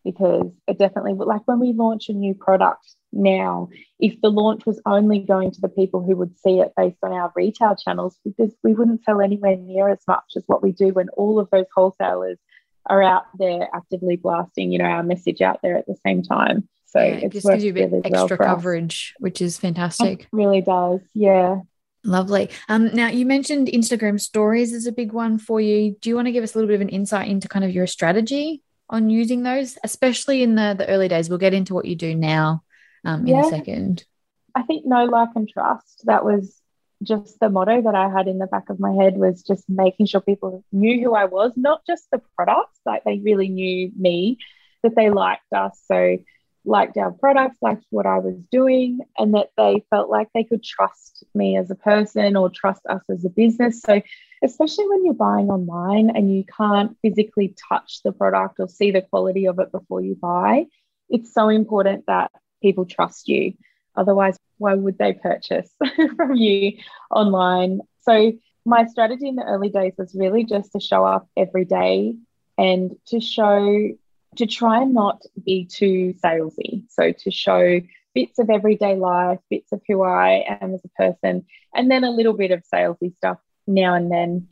because 0.04 0.52
it 0.68 0.78
definitely, 0.78 1.14
like 1.14 1.42
when 1.46 1.60
we 1.60 1.72
launch 1.74 2.10
a 2.10 2.14
new 2.14 2.34
product 2.34 2.96
now, 3.14 3.70
if 4.00 4.20
the 4.22 4.30
launch 4.30 4.66
was 4.66 4.82
only 4.86 5.20
going 5.20 5.52
to 5.52 5.62
the 5.62 5.70
people 5.70 6.04
who 6.04 6.16
would 6.18 6.38
see 6.40 6.60
it 6.60 6.74
based 6.76 6.98
on 7.04 7.14
our 7.14 7.32
retail 7.36 7.76
channels, 7.76 8.18
because 8.26 8.54
we 8.64 8.74
wouldn't 8.74 9.04
sell 9.04 9.22
anywhere 9.22 9.56
near 9.56 9.90
as 9.90 10.02
much 10.08 10.34
as 10.36 10.44
what 10.48 10.62
we 10.62 10.72
do 10.72 10.90
when 10.90 11.10
all 11.10 11.40
of 11.40 11.50
those 11.52 11.68
wholesalers 11.74 12.38
are 12.86 13.02
out 13.02 13.26
there 13.38 13.68
actively 13.74 14.16
blasting, 14.16 14.72
you 14.72 14.80
know, 14.80 14.86
our 14.86 15.04
message 15.04 15.42
out 15.42 15.60
there 15.62 15.78
at 15.78 15.86
the 15.86 15.96
same 16.06 16.24
time. 16.24 16.68
So 16.86 17.00
yeah, 17.00 17.16
it 17.16 17.32
just 17.32 17.48
gives 17.48 17.64
you 17.64 17.72
a 17.72 17.74
bit 17.74 17.92
really 17.92 18.06
extra 18.06 18.38
well 18.40 18.56
coverage, 18.56 19.16
which 19.20 19.42
is 19.42 19.58
fantastic. 19.58 20.22
It 20.22 20.28
really 20.32 20.62
does. 20.62 21.00
Yeah. 21.14 21.62
Lovely. 22.04 22.50
Um, 22.68 22.94
now 22.94 23.08
you 23.08 23.26
mentioned 23.26 23.68
Instagram 23.68 24.20
stories 24.20 24.74
is 24.74 24.86
a 24.86 24.92
big 24.92 25.14
one 25.14 25.40
for 25.40 25.62
you. 25.62 25.96
Do 26.02 26.10
you 26.10 26.16
want 26.16 26.28
to 26.28 26.32
give 26.32 26.44
us 26.44 26.54
a 26.54 26.58
little 26.58 26.68
bit 26.68 26.76
of 26.76 26.82
an 26.82 26.90
insight 26.90 27.30
into 27.30 27.48
kind 27.48 27.64
of 27.64 27.72
your 27.72 27.88
strategy 27.88 28.62
on 28.90 29.10
using 29.10 29.44
those, 29.44 29.78
especially 29.84 30.44
in 30.44 30.56
the 30.56 30.76
the 30.78 30.88
early 30.88 31.08
days? 31.08 31.30
We'll 31.30 31.40
get 31.40 31.54
into 31.54 31.74
what 31.74 31.86
you 31.86 31.96
do 31.96 32.14
now 32.14 32.64
um, 33.06 33.22
in 33.22 33.36
yeah. 33.36 33.48
a 33.48 33.50
second. 33.50 34.06
I 34.54 34.64
think 34.64 34.86
know 34.86 35.06
like, 35.06 35.30
and 35.36 35.50
trust. 35.50 36.04
That 36.06 36.26
was 36.26 36.62
just 37.04 37.40
the 37.40 37.50
motto 37.50 37.82
that 37.82 37.96
I 37.96 38.10
had 38.10 38.28
in 38.28 38.40
the 38.40 38.48
back 38.48 38.70
of 38.70 38.80
my 38.80 38.94
head 38.94 39.18
was 39.18 39.44
just 39.44 39.70
making 39.70 40.08
sure 40.08 40.22
people 40.22 40.64
knew 40.72 41.04
who 41.04 41.14
I 41.16 41.26
was, 41.26 41.52
not 41.56 41.86
just 41.86 42.10
the 42.12 42.22
products, 42.36 42.80
like 42.86 43.04
they 43.04 43.20
really 43.20 43.50
knew 43.50 43.92
me. 43.98 44.38
that 44.84 44.96
they 44.96 45.10
liked 45.10 45.52
us. 45.54 45.82
So 45.88 46.18
liked 46.66 46.98
our 46.98 47.12
products, 47.12 47.58
liked 47.62 47.86
what 47.90 48.06
I 48.06 48.20
was 48.20 48.36
doing, 48.52 49.00
and 49.18 49.34
that 49.34 49.50
they 49.58 49.84
felt 49.90 50.10
like 50.10 50.30
they 50.34 50.44
could 50.44 50.64
trust 50.64 51.24
me 51.34 51.58
as 51.58 51.70
a 51.72 51.76
person 51.76 52.36
or 52.36 52.50
trust 52.50 52.86
us 52.88 53.02
as 53.10 53.26
a 53.26 53.30
business. 53.30 53.82
So, 53.82 54.02
especially 54.44 54.88
when 54.88 55.06
you're 55.06 55.14
buying 55.14 55.50
online 55.50 56.10
and 56.16 56.34
you 56.34 56.44
can't 56.46 56.98
physically 57.02 57.56
touch 57.70 58.02
the 58.04 58.12
product 58.12 58.60
or 58.60 58.68
see 58.68 58.92
the 58.92 59.02
quality 59.02 59.46
of 59.48 59.60
it 59.60 59.72
before 59.72 60.02
you 60.02 60.16
buy, 60.16 60.66
it's 61.10 61.34
so 61.34 61.50
important 61.50 62.06
that 62.08 62.32
people 62.62 62.86
trust 62.86 63.28
you. 63.28 63.54
Otherwise, 63.96 64.38
why 64.58 64.74
would 64.74 64.98
they 64.98 65.14
purchase 65.14 65.70
from 66.16 66.36
you 66.36 66.78
online? 67.10 67.82
So, 68.02 68.34
my 68.66 68.86
strategy 68.86 69.28
in 69.28 69.36
the 69.36 69.44
early 69.44 69.70
days 69.70 69.94
was 69.98 70.16
really 70.16 70.46
just 70.46 70.72
to 70.72 70.80
show 70.80 71.06
up 71.06 71.28
every 71.36 71.66
day 71.66 72.16
and 72.58 72.96
to 73.08 73.20
show 73.20 73.90
to 74.38 74.48
try 74.48 74.82
and 74.82 74.94
not 74.94 75.22
be 75.44 75.66
too 75.66 76.14
salesy. 76.24 76.84
So 76.90 77.12
to 77.12 77.32
show 77.32 77.82
bits 78.16 78.40
of 78.40 78.50
everyday 78.50 78.96
life, 78.96 79.40
bits 79.50 79.72
of 79.72 79.82
who 79.88 80.04
I 80.04 80.58
am 80.62 80.74
as 80.74 80.82
a 80.86 80.90
person, 80.90 81.46
and 81.74 81.90
then 81.90 82.04
a 82.04 82.12
little 82.12 82.34
bit 82.34 82.52
of 82.52 82.64
salesy 82.72 83.16
stuff 83.18 83.38
now 83.68 83.96
and 83.96 84.12
then. 84.12 84.48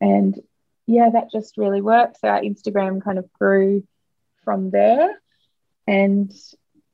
And 0.00 0.38
yeah, 0.86 1.10
that 1.12 1.30
just 1.30 1.58
really 1.58 1.80
worked. 1.80 2.20
So 2.20 2.28
our 2.28 2.40
Instagram 2.40 3.02
kind 3.02 3.18
of 3.18 3.32
grew 3.34 3.86
from 4.44 4.70
there. 4.70 5.20
And 5.86 6.32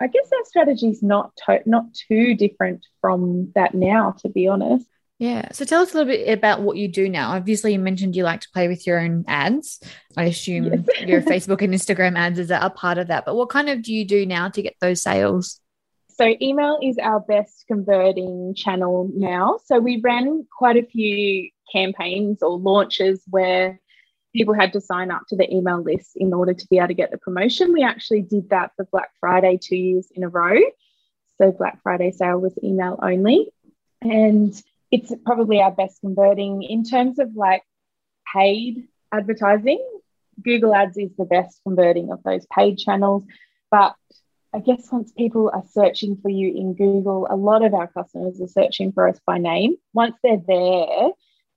I 0.04 0.08
guess 0.08 0.28
our 0.36 0.44
strategy 0.44 0.88
is 0.88 1.02
not 1.02 1.34
to- 1.46 1.62
not 1.64 1.86
too 1.94 2.34
different 2.34 2.84
from 3.00 3.52
that 3.54 3.74
now, 3.74 4.14
to 4.18 4.28
be 4.28 4.46
honest. 4.46 4.86
Yeah. 5.18 5.50
So 5.52 5.64
tell 5.64 5.80
us 5.80 5.94
a 5.94 5.96
little 5.96 6.12
bit 6.12 6.28
about 6.30 6.60
what 6.60 6.76
you 6.76 6.88
do 6.88 7.08
now. 7.08 7.30
Obviously, 7.32 7.72
you 7.72 7.78
mentioned 7.78 8.14
you 8.14 8.24
like 8.24 8.42
to 8.42 8.50
play 8.52 8.68
with 8.68 8.86
your 8.86 9.00
own 9.00 9.24
ads. 9.26 9.80
I 10.16 10.24
assume 10.24 10.64
yes. 10.64 11.00
your 11.06 11.22
Facebook 11.22 11.62
and 11.62 11.72
Instagram 11.72 12.18
ads 12.18 12.38
is 12.38 12.50
a 12.50 12.70
part 12.74 12.98
of 12.98 13.06
that. 13.06 13.24
But 13.24 13.34
what 13.34 13.48
kind 13.48 13.70
of 13.70 13.82
do 13.82 13.94
you 13.94 14.04
do 14.04 14.26
now 14.26 14.50
to 14.50 14.60
get 14.60 14.74
those 14.80 15.00
sales? 15.00 15.60
So 16.08 16.34
email 16.42 16.78
is 16.82 16.98
our 16.98 17.20
best 17.20 17.64
converting 17.66 18.54
channel 18.54 19.10
now. 19.14 19.58
So 19.64 19.78
we 19.78 20.00
ran 20.02 20.46
quite 20.56 20.76
a 20.76 20.86
few 20.86 21.48
campaigns 21.72 22.42
or 22.42 22.58
launches 22.58 23.22
where 23.30 23.80
people 24.34 24.54
had 24.54 24.72
to 24.72 24.80
sign 24.80 25.10
up 25.10 25.22
to 25.28 25.36
the 25.36 25.52
email 25.52 25.80
list 25.80 26.12
in 26.16 26.34
order 26.34 26.52
to 26.52 26.66
be 26.68 26.78
able 26.78 26.88
to 26.88 26.94
get 26.94 27.10
the 27.10 27.18
promotion. 27.18 27.72
We 27.72 27.82
actually 27.82 28.22
did 28.22 28.50
that 28.50 28.72
for 28.76 28.84
Black 28.86 29.10
Friday 29.20 29.58
two 29.62 29.76
years 29.76 30.08
in 30.14 30.24
a 30.24 30.28
row. 30.28 30.58
So 31.38 31.52
Black 31.52 31.80
Friday 31.82 32.10
sale 32.10 32.38
was 32.38 32.52
email 32.62 32.98
only. 33.02 33.48
And 34.02 34.60
it's 34.90 35.12
probably 35.24 35.60
our 35.60 35.72
best 35.72 36.00
converting 36.00 36.62
in 36.62 36.84
terms 36.84 37.18
of 37.18 37.34
like 37.34 37.62
paid 38.32 38.88
advertising. 39.12 39.84
Google 40.42 40.74
Ads 40.74 40.98
is 40.98 41.10
the 41.16 41.24
best 41.24 41.60
converting 41.64 42.10
of 42.10 42.22
those 42.24 42.44
paid 42.46 42.78
channels. 42.78 43.24
But 43.70 43.94
I 44.52 44.60
guess 44.60 44.90
once 44.90 45.12
people 45.12 45.50
are 45.52 45.64
searching 45.72 46.16
for 46.16 46.28
you 46.28 46.48
in 46.54 46.74
Google, 46.74 47.26
a 47.30 47.36
lot 47.36 47.64
of 47.64 47.74
our 47.74 47.88
customers 47.88 48.40
are 48.40 48.48
searching 48.48 48.92
for 48.92 49.08
us 49.08 49.18
by 49.26 49.38
name. 49.38 49.76
Once 49.92 50.16
they're 50.22 50.42
there, 50.46 51.10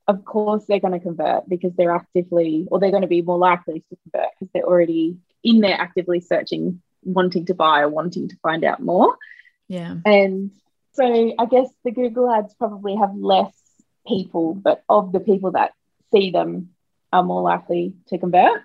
of 0.07 0.23
course 0.23 0.65
they're 0.65 0.79
going 0.79 0.93
to 0.93 0.99
convert 0.99 1.47
because 1.49 1.73
they're 1.75 1.95
actively, 1.95 2.67
or 2.71 2.79
they're 2.79 2.91
going 2.91 3.01
to 3.01 3.07
be 3.07 3.21
more 3.21 3.37
likely 3.37 3.83
to 3.89 3.97
convert 4.03 4.29
because 4.39 4.51
they're 4.53 4.63
already 4.63 5.17
in 5.43 5.59
there 5.59 5.79
actively 5.79 6.21
searching, 6.21 6.81
wanting 7.03 7.45
to 7.45 7.53
buy 7.53 7.81
or 7.81 7.89
wanting 7.89 8.29
to 8.29 8.37
find 8.41 8.63
out 8.63 8.81
more. 8.81 9.17
Yeah. 9.67 9.95
And 10.05 10.51
so 10.93 11.33
I 11.37 11.45
guess 11.45 11.69
the 11.83 11.91
Google 11.91 12.29
ads 12.29 12.53
probably 12.55 12.95
have 12.95 13.15
less 13.15 13.53
people, 14.07 14.53
but 14.55 14.83
of 14.87 15.11
the 15.11 15.19
people 15.19 15.51
that 15.51 15.73
see 16.11 16.31
them 16.31 16.69
are 17.11 17.23
more 17.23 17.41
likely 17.41 17.93
to 18.07 18.17
convert. 18.17 18.63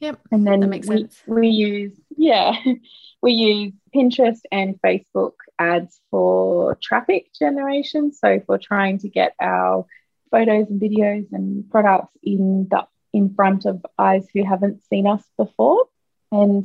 Yep. 0.00 0.20
And 0.30 0.46
then 0.46 0.60
that 0.60 0.68
makes 0.68 0.88
we, 0.88 0.98
sense. 0.98 1.22
we 1.26 1.48
use, 1.48 1.92
yeah, 2.16 2.52
we 3.22 3.32
use 3.32 3.72
Pinterest 3.94 4.40
and 4.52 4.80
Facebook 4.80 5.32
ads 5.58 6.00
for 6.10 6.76
traffic 6.82 7.32
generation. 7.36 8.12
So 8.12 8.40
for 8.46 8.58
trying 8.58 8.98
to 8.98 9.08
get 9.08 9.34
our 9.40 9.86
photos 10.30 10.68
and 10.68 10.80
videos 10.80 11.26
and 11.32 11.70
products 11.70 12.12
in 12.22 12.68
the 12.70 12.86
in 13.12 13.34
front 13.34 13.64
of 13.64 13.84
eyes 13.98 14.26
who 14.32 14.44
haven't 14.44 14.82
seen 14.90 15.06
us 15.06 15.24
before. 15.36 15.86
And 16.30 16.64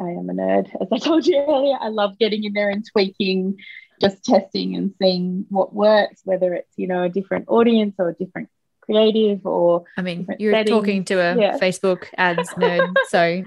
I 0.00 0.10
am 0.10 0.28
a 0.30 0.32
nerd, 0.32 0.70
as 0.80 0.88
I 0.92 0.98
told 0.98 1.26
you 1.26 1.38
earlier. 1.38 1.76
I 1.80 1.88
love 1.88 2.18
getting 2.18 2.44
in 2.44 2.52
there 2.52 2.70
and 2.70 2.84
tweaking 2.84 3.58
just 4.00 4.24
testing 4.24 4.76
and 4.76 4.94
seeing 5.00 5.46
what 5.48 5.74
works, 5.74 6.20
whether 6.24 6.54
it's, 6.54 6.72
you 6.76 6.86
know, 6.86 7.02
a 7.02 7.08
different 7.08 7.46
audience 7.48 7.96
or 7.98 8.10
a 8.10 8.14
different 8.14 8.48
creative 8.80 9.44
or 9.44 9.84
I 9.98 10.02
mean 10.02 10.26
you're 10.38 10.52
settings. 10.52 10.70
talking 10.70 11.04
to 11.04 11.14
a 11.16 11.36
yeah. 11.36 11.58
Facebook 11.58 12.06
ads 12.16 12.48
nerd. 12.50 12.94
So 13.08 13.42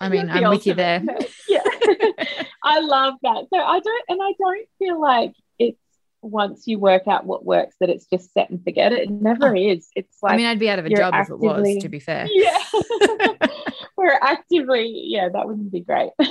I 0.00 0.08
mean 0.08 0.30
I'm 0.30 0.48
with 0.48 0.66
you 0.66 0.74
there. 0.74 1.00
Nerd. 1.00 1.28
Yeah. 1.48 1.62
I 2.62 2.80
love 2.80 3.14
that. 3.22 3.46
So 3.52 3.58
I 3.58 3.80
don't 3.80 4.04
and 4.08 4.20
I 4.22 4.32
don't 4.38 4.68
feel 4.78 5.00
like 5.00 5.32
once 6.22 6.64
you 6.66 6.78
work 6.78 7.06
out 7.06 7.26
what 7.26 7.44
works 7.44 7.76
that 7.80 7.90
it's 7.90 8.06
just 8.06 8.32
set 8.32 8.50
and 8.50 8.62
forget 8.62 8.92
it. 8.92 9.04
It 9.04 9.10
never 9.10 9.56
oh. 9.56 9.60
is. 9.60 9.88
It's 9.94 10.16
like 10.22 10.34
I 10.34 10.36
mean 10.36 10.46
I'd 10.46 10.58
be 10.58 10.68
out 10.68 10.78
of 10.78 10.86
a 10.86 10.90
job 10.90 11.14
actively, 11.14 11.48
if 11.48 11.56
it 11.56 11.74
was, 11.74 11.82
to 11.82 11.88
be 11.88 12.00
fair. 12.00 12.26
Yeah. 12.30 12.58
we're 13.98 14.18
actively, 14.22 14.92
yeah, 15.06 15.28
that 15.28 15.46
wouldn't 15.46 15.72
be 15.72 15.80
great. 15.80 16.10
I 16.20 16.24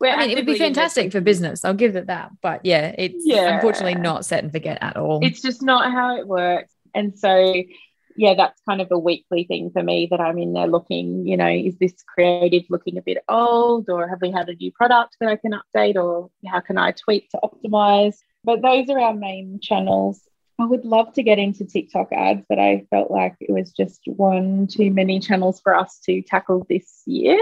mean, 0.00 0.30
it 0.30 0.36
would 0.36 0.46
be 0.46 0.58
fantastic 0.58 1.10
for 1.10 1.20
business. 1.20 1.64
I'll 1.64 1.74
give 1.74 1.96
it 1.96 2.06
that. 2.06 2.30
But 2.42 2.64
yeah, 2.64 2.94
it's 2.96 3.24
yeah. 3.26 3.54
unfortunately 3.54 3.94
not 3.94 4.24
set 4.24 4.44
and 4.44 4.52
forget 4.52 4.78
at 4.82 4.96
all. 4.96 5.20
It's 5.22 5.40
just 5.40 5.62
not 5.62 5.90
how 5.90 6.16
it 6.18 6.28
works. 6.28 6.72
And 6.94 7.18
so, 7.18 7.54
yeah, 8.16 8.34
that's 8.34 8.60
kind 8.68 8.82
of 8.82 8.88
a 8.90 8.98
weekly 8.98 9.44
thing 9.44 9.70
for 9.70 9.82
me 9.82 10.08
that 10.10 10.20
I'm 10.20 10.38
in 10.38 10.52
there 10.52 10.66
looking, 10.66 11.26
you 11.26 11.38
know, 11.38 11.48
is 11.48 11.78
this 11.78 11.94
creative 12.06 12.64
looking 12.68 12.98
a 12.98 13.02
bit 13.02 13.18
old 13.26 13.88
or 13.88 14.06
have 14.06 14.20
we 14.20 14.30
had 14.30 14.50
a 14.50 14.54
new 14.54 14.70
product 14.70 15.16
that 15.20 15.30
I 15.30 15.36
can 15.36 15.52
update 15.52 15.96
or 15.96 16.30
how 16.46 16.60
can 16.60 16.76
I 16.76 16.92
tweak 16.92 17.30
to 17.30 17.40
optimize? 17.42 18.16
But 18.44 18.62
those 18.62 18.88
are 18.88 18.98
our 18.98 19.14
main 19.14 19.60
channels. 19.60 20.20
I 20.60 20.66
would 20.66 20.84
love 20.84 21.12
to 21.14 21.22
get 21.22 21.38
into 21.38 21.64
TikTok 21.64 22.12
ads, 22.12 22.44
but 22.48 22.58
I 22.58 22.86
felt 22.90 23.10
like 23.10 23.36
it 23.40 23.52
was 23.52 23.72
just 23.72 24.00
one 24.06 24.66
too 24.66 24.90
many 24.90 25.18
channels 25.20 25.60
for 25.60 25.74
us 25.74 25.98
to 26.04 26.22
tackle 26.22 26.66
this 26.68 27.02
year. 27.06 27.38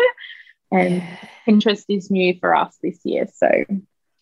And 0.70 0.96
yeah. 0.96 1.16
Pinterest 1.46 1.84
is 1.88 2.10
new 2.10 2.38
for 2.38 2.54
us 2.54 2.76
this 2.82 3.00
year. 3.04 3.28
So 3.34 3.48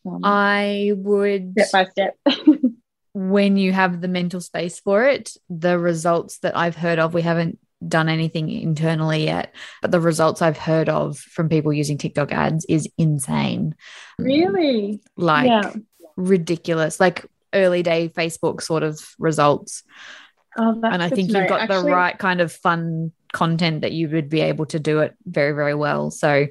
um, 0.07 0.21
I 0.25 0.93
would 0.97 1.53
step 1.53 1.73
by 1.73 1.85
step. 1.87 2.17
when 3.12 3.57
you 3.57 3.73
have 3.73 4.01
the 4.01 4.09
mental 4.09 4.41
space 4.41 4.81
for 4.81 5.07
it, 5.07 5.37
the 5.51 5.79
results 5.79 6.38
that 6.38 6.57
I've 6.57 6.77
heard 6.77 6.99
of, 6.99 7.14
we 7.14 7.23
haven't 7.23 7.59
done 7.87 8.09
anything 8.09 8.51
internally 8.51 9.25
yet, 9.25 9.55
but 9.83 9.91
the 9.91 10.01
results 10.01 10.43
I've 10.43 10.59
heard 10.59 10.88
of 10.88 11.19
from 11.19 11.49
people 11.49 11.73
using 11.73 11.99
TikTok 11.99 12.33
ads 12.33 12.64
is 12.69 12.88
insane. 12.99 13.75
Really? 14.19 15.01
Like 15.17 15.47
yeah. 15.47 15.73
Ridiculous. 16.18 17.00
Like 17.00 17.24
early 17.54 17.83
day 17.83 18.09
Facebook 18.09 18.61
sort 18.61 18.83
of 18.83 19.00
results. 19.18 19.83
Oh, 20.57 20.81
and 20.83 21.02
I 21.02 21.09
think 21.09 21.31
you've 21.31 21.48
got 21.48 21.62
Actually, 21.62 21.83
the 21.83 21.94
right 21.94 22.18
kind 22.18 22.40
of 22.40 22.52
fun 22.52 23.12
content 23.33 23.83
that 23.83 23.92
you 23.92 24.09
would 24.09 24.28
be 24.28 24.40
able 24.40 24.66
to 24.66 24.81
do 24.81 25.00
it 25.00 25.14
very, 25.24 25.52
very 25.52 25.74
well. 25.74 26.11
So, 26.11 26.46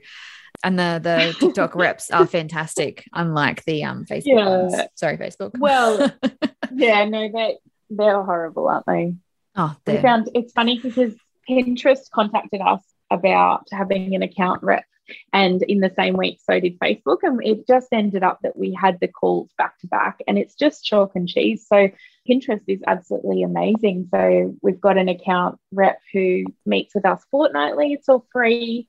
and 0.63 0.80
the 0.80 0.99
the 1.03 1.36
TikTok 1.39 1.75
reps 1.75 2.10
are 2.10 2.25
fantastic, 2.25 3.08
unlike 3.13 3.63
the 3.65 3.84
um 3.84 4.06
Facebook 4.06 4.23
yeah. 4.25 4.45
ones. 4.47 4.75
Sorry, 4.95 5.17
Facebook. 5.17 5.51
Well, 5.58 6.12
yeah, 6.73 7.06
no, 7.06 7.30
they 7.32 7.58
they're 7.89 8.23
horrible, 8.23 8.67
aren't 8.69 8.86
they? 8.86 9.15
Oh, 9.56 9.75
we 9.86 9.97
found 9.97 10.30
it's 10.34 10.53
funny 10.53 10.80
because 10.80 11.13
Pinterest 11.49 12.10
contacted 12.12 12.62
us 12.62 12.82
about 13.10 13.67
having 13.71 14.15
an 14.15 14.21
account 14.21 14.63
rep 14.63 14.86
and 15.34 15.62
in 15.63 15.80
the 15.80 15.93
same 15.96 16.15
week, 16.15 16.39
so 16.43 16.60
did 16.60 16.80
Facebook. 16.80 17.20
And 17.24 17.43
it 17.43 17.67
just 17.67 17.88
ended 17.91 18.24
up 18.24 18.39
that 18.43 18.58
we 18.58 18.74
had 18.74 19.00
the 19.00 19.08
calls 19.08 19.50
back 19.58 19.78
to 19.80 19.88
back, 19.88 20.22
and 20.28 20.38
it's 20.38 20.56
just 20.56 20.86
chalk 20.86 21.12
and 21.15 21.28
cheese. 21.28 21.65
So 21.67 21.89
Pinterest 22.30 22.63
is 22.67 22.82
absolutely 22.86 23.43
amazing. 23.43 24.08
So 24.12 24.56
we've 24.62 24.82
got 24.82 24.98
an 24.98 25.10
account 25.10 25.60
rep 25.72 26.00
who 26.13 26.46
meets 26.65 26.93
with 26.96 27.06
us 27.06 27.24
fortnightly, 27.32 27.93
it's 27.93 28.10
all 28.10 28.26
free. 28.32 28.88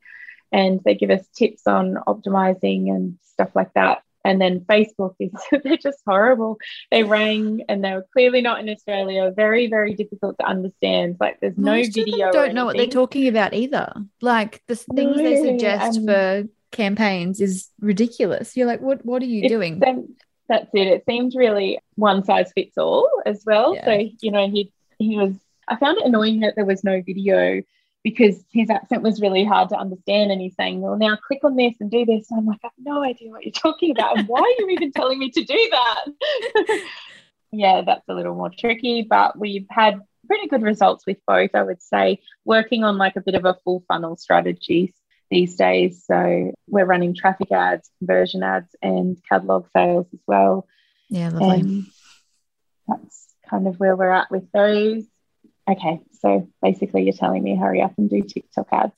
And 0.51 0.81
they 0.83 0.95
give 0.95 1.11
us 1.11 1.27
tips 1.37 1.67
on 1.67 1.97
optimizing 2.07 2.89
and 2.89 3.19
stuff 3.23 3.51
like 3.55 3.75
that. 3.75 4.03
And 4.25 4.41
then 4.41 4.61
Facebook 4.61 5.15
is 5.21 5.31
they're 5.65 5.77
just 5.77 5.99
horrible. 6.07 6.59
They 6.91 7.05
rang 7.05 7.63
and 7.69 7.85
they 7.85 7.93
were 7.93 8.07
clearly 8.13 8.43
not 8.43 8.61
in 8.61 8.69
Australia. 8.69 9.33
Very, 9.35 9.69
very 9.69 9.95
difficult 9.95 10.37
to 10.39 10.47
understand. 10.47 11.17
Like 11.21 11.41
there's 11.41 11.57
no 11.57 11.77
Most 11.77 11.95
video. 11.95 12.31
don't 12.33 12.55
know 12.55 12.65
what 12.65 12.77
they're 12.77 12.87
talking 12.87 13.29
about 13.29 13.55
either. 13.55 13.93
Like 14.21 14.63
the 14.67 14.77
things 14.77 15.17
no, 15.17 15.23
they 15.23 15.43
suggest 15.43 15.99
um, 15.99 16.07
for 16.07 16.45
campaigns 16.73 17.41
is 17.41 17.69
ridiculous. 17.81 18.57
You're 18.57 18.67
like, 18.67 18.81
what 18.81 19.05
what 19.05 19.23
are 19.23 19.27
you 19.27 19.49
doing? 19.49 19.83
that's 20.49 20.71
it. 20.73 20.87
It 20.87 21.05
seems 21.07 21.37
really 21.37 21.79
one 21.97 22.25
size 22.25 22.51
fits 22.55 22.79
all 22.79 23.09
as 23.27 23.43
well. 23.45 23.75
Yeah. 23.75 23.85
So, 23.85 24.09
you 24.21 24.31
know, 24.33 24.49
he 24.49 24.73
he 24.99 25.17
was 25.17 25.35
I 25.69 25.77
found 25.77 25.99
it 25.99 26.07
annoying 26.07 26.41
that 26.41 26.55
there 26.57 26.65
was 26.65 26.83
no 26.83 27.03
video 27.03 27.63
because 28.09 28.43
his 28.53 28.71
accent 28.71 29.03
was 29.03 29.21
really 29.21 29.45
hard 29.45 29.69
to 29.69 29.77
understand. 29.77 30.31
And 30.31 30.41
he's 30.41 30.55
saying, 30.57 30.81
Well, 30.81 30.97
now 30.97 31.17
click 31.17 31.41
on 31.45 31.57
this 31.57 31.75
and 31.81 31.91
do 31.91 32.05
this. 32.05 32.31
And 32.31 32.41
I'm 32.41 32.47
like, 32.47 32.61
I 32.65 32.69
have 32.69 32.73
no 32.79 33.03
idea 33.03 33.31
what 33.31 33.45
you're 33.45 33.53
talking 33.53 33.91
about. 33.91 34.19
And 34.19 34.29
why 34.29 34.41
are 34.41 34.63
you 34.63 34.69
even 34.71 34.93
telling 34.93 35.19
me 35.19 35.31
to 35.31 35.45
do 35.45 35.71
that? 35.71 36.81
yeah, 37.53 37.83
that's 37.83 38.09
a 38.09 38.15
little 38.15 38.35
more 38.35 38.51
tricky, 38.57 39.03
but 39.03 39.39
we've 39.39 39.67
had 39.71 40.01
pretty 40.27 40.49
good 40.49 40.63
results 40.63 41.05
with 41.07 41.19
both, 41.27 41.51
I 41.55 41.63
would 41.63 41.83
say, 41.83 42.21
working 42.45 42.85
on 42.85 42.99
like 42.99 43.17
a 43.17 43.21
bit 43.21 43.35
of 43.35 43.45
a 43.45 43.57
full 43.65 43.85
funnel 43.89 44.17
strategy. 44.17 44.95
these 45.31 45.57
days. 45.57 46.05
So 46.07 46.53
we're 46.67 46.87
running 46.87 47.15
traffic 47.15 47.53
ads, 47.53 47.91
conversion 47.99 48.43
ads, 48.43 48.75
and 48.81 49.19
catalog 49.29 49.67
sales 49.77 50.07
as 50.15 50.21
well. 50.27 50.67
Yeah, 51.11 51.29
lovely. 51.29 51.61
And 51.61 51.87
that's 52.87 53.27
kind 53.51 53.67
of 53.67 53.79
where 53.79 53.95
we're 53.97 54.11
at 54.11 54.31
with 54.31 54.51
those. 54.53 55.05
Okay, 55.69 56.01
so 56.21 56.49
basically, 56.63 57.03
you're 57.03 57.13
telling 57.13 57.43
me 57.43 57.57
hurry 57.57 57.83
up 57.83 57.93
and 57.99 58.09
do 58.09 58.23
TikTok 58.23 58.69
ads. 58.73 58.95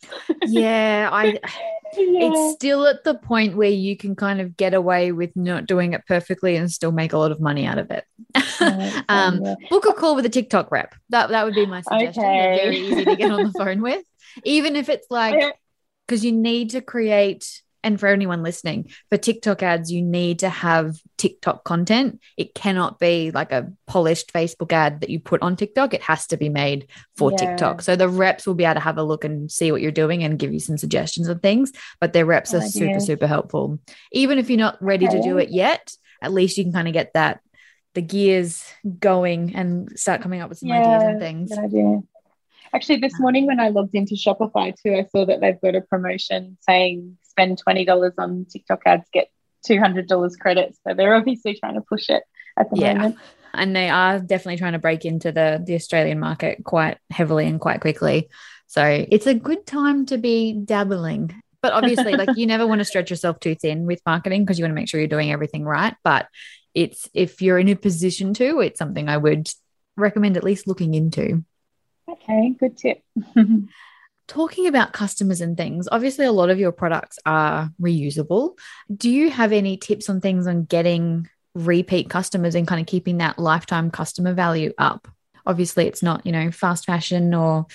yeah, 0.47 1.09
I. 1.13 1.39
Yeah. 1.93 2.31
It's 2.31 2.55
still 2.55 2.87
at 2.87 3.03
the 3.03 3.17
point 3.17 3.57
where 3.57 3.69
you 3.69 3.97
can 3.97 4.15
kind 4.15 4.41
of 4.41 4.57
get 4.57 4.75
away 4.75 5.11
with 5.11 5.35
not 5.35 5.67
doing 5.67 5.93
it 5.93 6.07
perfectly 6.07 6.55
and 6.55 6.71
still 6.71 6.93
make 6.93 7.13
a 7.13 7.19
lot 7.19 7.33
of 7.33 7.41
money 7.41 7.67
out 7.67 7.79
of 7.79 7.91
it. 7.91 8.05
um, 9.09 9.45
yeah. 9.45 9.55
Book 9.69 9.87
a 9.87 9.93
call 9.93 10.15
with 10.15 10.25
a 10.25 10.29
TikTok 10.29 10.71
rep. 10.71 10.95
That 11.09 11.31
that 11.31 11.45
would 11.45 11.57
be 11.57 11.67
my 11.67 11.81
suggestion. 11.81 12.23
Okay. 12.23 12.57
They're 12.57 12.65
very 12.65 12.79
easy 12.79 13.05
to 13.05 13.17
get 13.17 13.33
on 13.33 13.43
the 13.43 13.53
phone 13.53 13.83
with, 13.83 14.05
even 14.45 14.77
if 14.77 14.89
it's 14.89 15.07
like 15.11 15.57
because 16.07 16.25
you 16.25 16.31
need 16.31 16.71
to 16.71 16.81
create 16.81 17.61
and 17.83 17.99
for 17.99 18.07
anyone 18.07 18.43
listening, 18.43 18.91
for 19.09 19.17
TikTok 19.17 19.63
ads, 19.63 19.91
you 19.91 20.03
need 20.03 20.41
to 20.41 20.49
have 20.49 20.97
TikTok 21.17 21.65
content. 21.65 22.21
It 22.37 22.55
cannot 22.55 22.99
be 22.99 23.31
like 23.31 23.53
a 23.53 23.73
polished 23.87 24.33
Facebook 24.33 24.73
ad 24.73 25.01
that 25.01 25.11
you 25.11 25.21
put 25.21 25.43
on 25.43 25.57
TikTok. 25.57 25.95
It 25.95 26.03
has 26.03 26.27
to 26.29 26.37
be 26.37 26.49
made 26.49 26.89
for 27.17 27.31
yeah. 27.33 27.39
TikTok. 27.39 27.83
So 27.83 27.97
the 27.97 28.09
reps 28.09 28.47
will 28.47 28.55
be 28.55 28.65
able 28.65 28.75
to 28.75 28.81
have 28.81 28.99
a 28.99 29.03
look 29.03 29.25
and 29.25 29.51
see 29.51 29.73
what 29.73 29.81
you're 29.81 29.93
doing 29.93 30.23
and 30.23 30.39
give 30.39 30.53
you 30.53 30.61
some 30.61 30.79
suggestions 30.79 31.29
of 31.29 31.43
things. 31.43 31.73
But 32.01 32.13
their 32.13 32.27
reps 32.27 32.55
are 32.55 32.63
super, 32.63 33.01
super 33.01 33.27
helpful. 33.27 33.79
Even 34.13 34.39
if 34.39 34.51
you're 34.51 34.59
not 34.59 34.83
ready 34.83 35.07
okay. 35.07 35.17
to 35.17 35.23
do 35.23 35.39
it 35.39 35.51
yet, 35.51 35.93
at 36.23 36.33
least 36.33 36.59
you 36.59 36.65
can 36.65 36.73
kind 36.73 36.89
of 36.89 36.95
get 36.95 37.15
that 37.15 37.41
the 37.95 38.03
gears 38.03 38.65
going 38.99 39.55
and 39.57 39.99
start 39.99 40.23
coming 40.23 40.41
up 40.41 40.49
with 40.49 40.59
some 40.59 40.69
yeah, 40.69 40.81
ideas 40.81 41.03
and 41.03 41.21
things. 41.21 41.49
Good 41.51 41.65
idea. 41.65 42.01
Actually, 42.73 43.01
this 43.01 43.19
morning 43.19 43.47
when 43.47 43.59
I 43.59 43.69
logged 43.69 43.95
into 43.95 44.15
Shopify 44.15 44.73
too, 44.81 44.95
I 44.95 45.07
saw 45.11 45.25
that 45.27 45.41
they've 45.41 45.61
got 45.61 45.75
a 45.75 45.81
promotion 45.81 46.57
saying 46.61 47.19
spend 47.41 47.87
$20 47.89 48.13
on 48.19 48.47
TikTok 48.47 48.83
ads, 48.87 49.09
get 49.13 49.31
$200 49.69 50.39
credit. 50.39 50.77
So 50.87 50.95
they're 50.95 51.15
obviously 51.15 51.55
trying 51.55 51.75
to 51.75 51.81
push 51.81 52.11
it 52.11 52.23
at 52.59 52.71
the 52.71 52.81
yeah. 52.81 52.95
moment. 52.95 53.17
And 53.53 53.75
they 53.75 53.89
are 53.89 54.19
definitely 54.19 54.59
trying 54.59 54.75
to 54.75 54.79
break 54.79 55.05
into 55.05 55.33
the, 55.33 55.63
the 55.65 55.75
Australian 55.75 56.21
market 56.21 56.63
quite 56.65 56.99
heavily 57.11 57.47
and 57.47 57.61
quite 57.61 57.81
quickly. 57.81 58.29
So 58.69 58.85
it's 58.85 59.27
a 59.27 59.35
good 59.35 59.67
time 59.67 60.07
to 60.07 60.19
be 60.19 60.53
dabbling. 60.53 61.35
But 61.63 61.73
obviously, 61.73 62.15
like 62.15 62.37
you 62.37 62.47
never 62.47 62.67
want 62.67 62.79
to 62.79 62.85
stretch 62.85 63.11
yourself 63.11 63.41
too 63.41 63.55
thin 63.55 63.87
with 63.87 64.01
marketing 64.07 64.45
because 64.45 64.59
you 64.59 64.65
want 64.65 64.71
to 64.71 64.77
make 64.77 64.89
sure 64.89 65.01
you're 65.01 65.09
doing 65.09 65.33
everything 65.33 65.65
right. 65.65 65.95
But 66.05 66.29
it's 66.75 67.09
if 67.13 67.43
you're 67.43 67.59
in 67.59 67.69
a 67.69 67.75
position 67.75 68.33
to, 68.35 68.61
it's 68.61 68.79
something 68.79 69.09
I 69.09 69.17
would 69.17 69.51
recommend 69.97 70.37
at 70.37 70.45
least 70.45 70.69
looking 70.69 70.95
into. 70.95 71.45
Okay, 72.09 72.55
good 72.59 72.79
tip. 72.79 73.03
Talking 74.31 74.69
about 74.69 74.93
customers 74.93 75.41
and 75.41 75.57
things, 75.57 75.89
obviously, 75.91 76.25
a 76.25 76.31
lot 76.31 76.51
of 76.51 76.61
your 76.61 76.71
products 76.71 77.19
are 77.27 77.69
reusable. 77.83 78.57
Do 78.97 79.11
you 79.11 79.29
have 79.29 79.51
any 79.51 79.77
tips 79.77 80.09
on 80.09 80.21
things 80.21 80.47
on 80.47 80.67
getting 80.67 81.29
repeat 81.57 82.09
customers 82.09 82.55
and 82.55 82.65
kind 82.65 82.81
of 82.81 82.87
keeping 82.87 83.19
that 83.19 83.41
lifetime 83.41 83.91
customer 83.91 84.33
value 84.33 84.73
up? 84.79 85.09
Obviously, 85.45 85.89
it's 85.89 86.01
not, 86.01 86.25
you 86.25 86.31
know, 86.31 86.53
fast 86.53 86.87
fashion 86.87 87.35
or, 87.35 87.67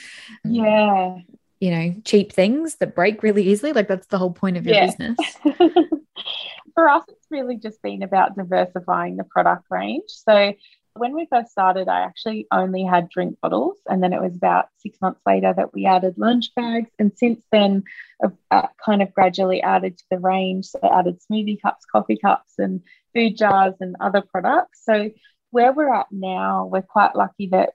um, 0.46 0.52
yeah, 0.54 1.18
you 1.60 1.72
know, 1.72 1.94
cheap 2.06 2.32
things 2.32 2.76
that 2.76 2.96
break 2.96 3.22
really 3.22 3.44
easily. 3.44 3.74
Like, 3.74 3.90
that's 3.90 4.08
the 4.08 4.18
whole 4.18 4.32
point 4.32 4.56
of 4.56 4.66
your 4.66 4.76
yeah. 4.76 4.86
business. 4.86 5.18
For 6.74 6.88
us, 6.88 7.04
it's 7.10 7.28
really 7.30 7.58
just 7.58 7.82
been 7.82 8.02
about 8.02 8.38
diversifying 8.38 9.18
the 9.18 9.26
product 9.26 9.66
range. 9.70 10.08
So, 10.08 10.54
when 10.98 11.14
we 11.14 11.28
first 11.30 11.52
started, 11.52 11.90
I 11.90 12.02
actually 12.02 12.48
only 12.52 12.84
had 12.84 13.10
drink 13.10 13.38
bottles. 13.42 13.78
And 13.88 14.02
then 14.02 14.14
it 14.14 14.22
was 14.22 14.36
about 14.36 14.70
six 14.78 15.00
months 15.02 15.20
later 15.26 15.54
that 15.56 15.74
we 15.74 15.86
added 15.86 16.18
lunch 16.18 16.56
bags. 16.56 16.90
And 16.98 17.12
since 17.18 17.44
then, 17.52 17.84
I've 18.24 18.38
uh, 18.50 18.68
kind 18.84 19.02
of 19.02 19.14
gradually 19.14 19.62
added 19.62 19.98
to 19.98 20.04
the 20.10 20.20
range. 20.20 20.68
So, 20.68 20.80
added 20.84 21.20
smoothie 21.20 21.62
cups, 21.62 21.86
coffee 21.86 22.18
cups, 22.18 22.54
and 22.58 22.82
food 23.14 23.36
jars 23.36 23.76
and 23.82 23.96
other 24.00 24.22
products. 24.22 24.84
So, 24.86 25.12
where 25.52 25.74
we're 25.74 25.94
at 25.94 26.08
now, 26.12 26.66
we're 26.66 26.82
quite 26.82 27.16
lucky 27.16 27.48
that 27.48 27.74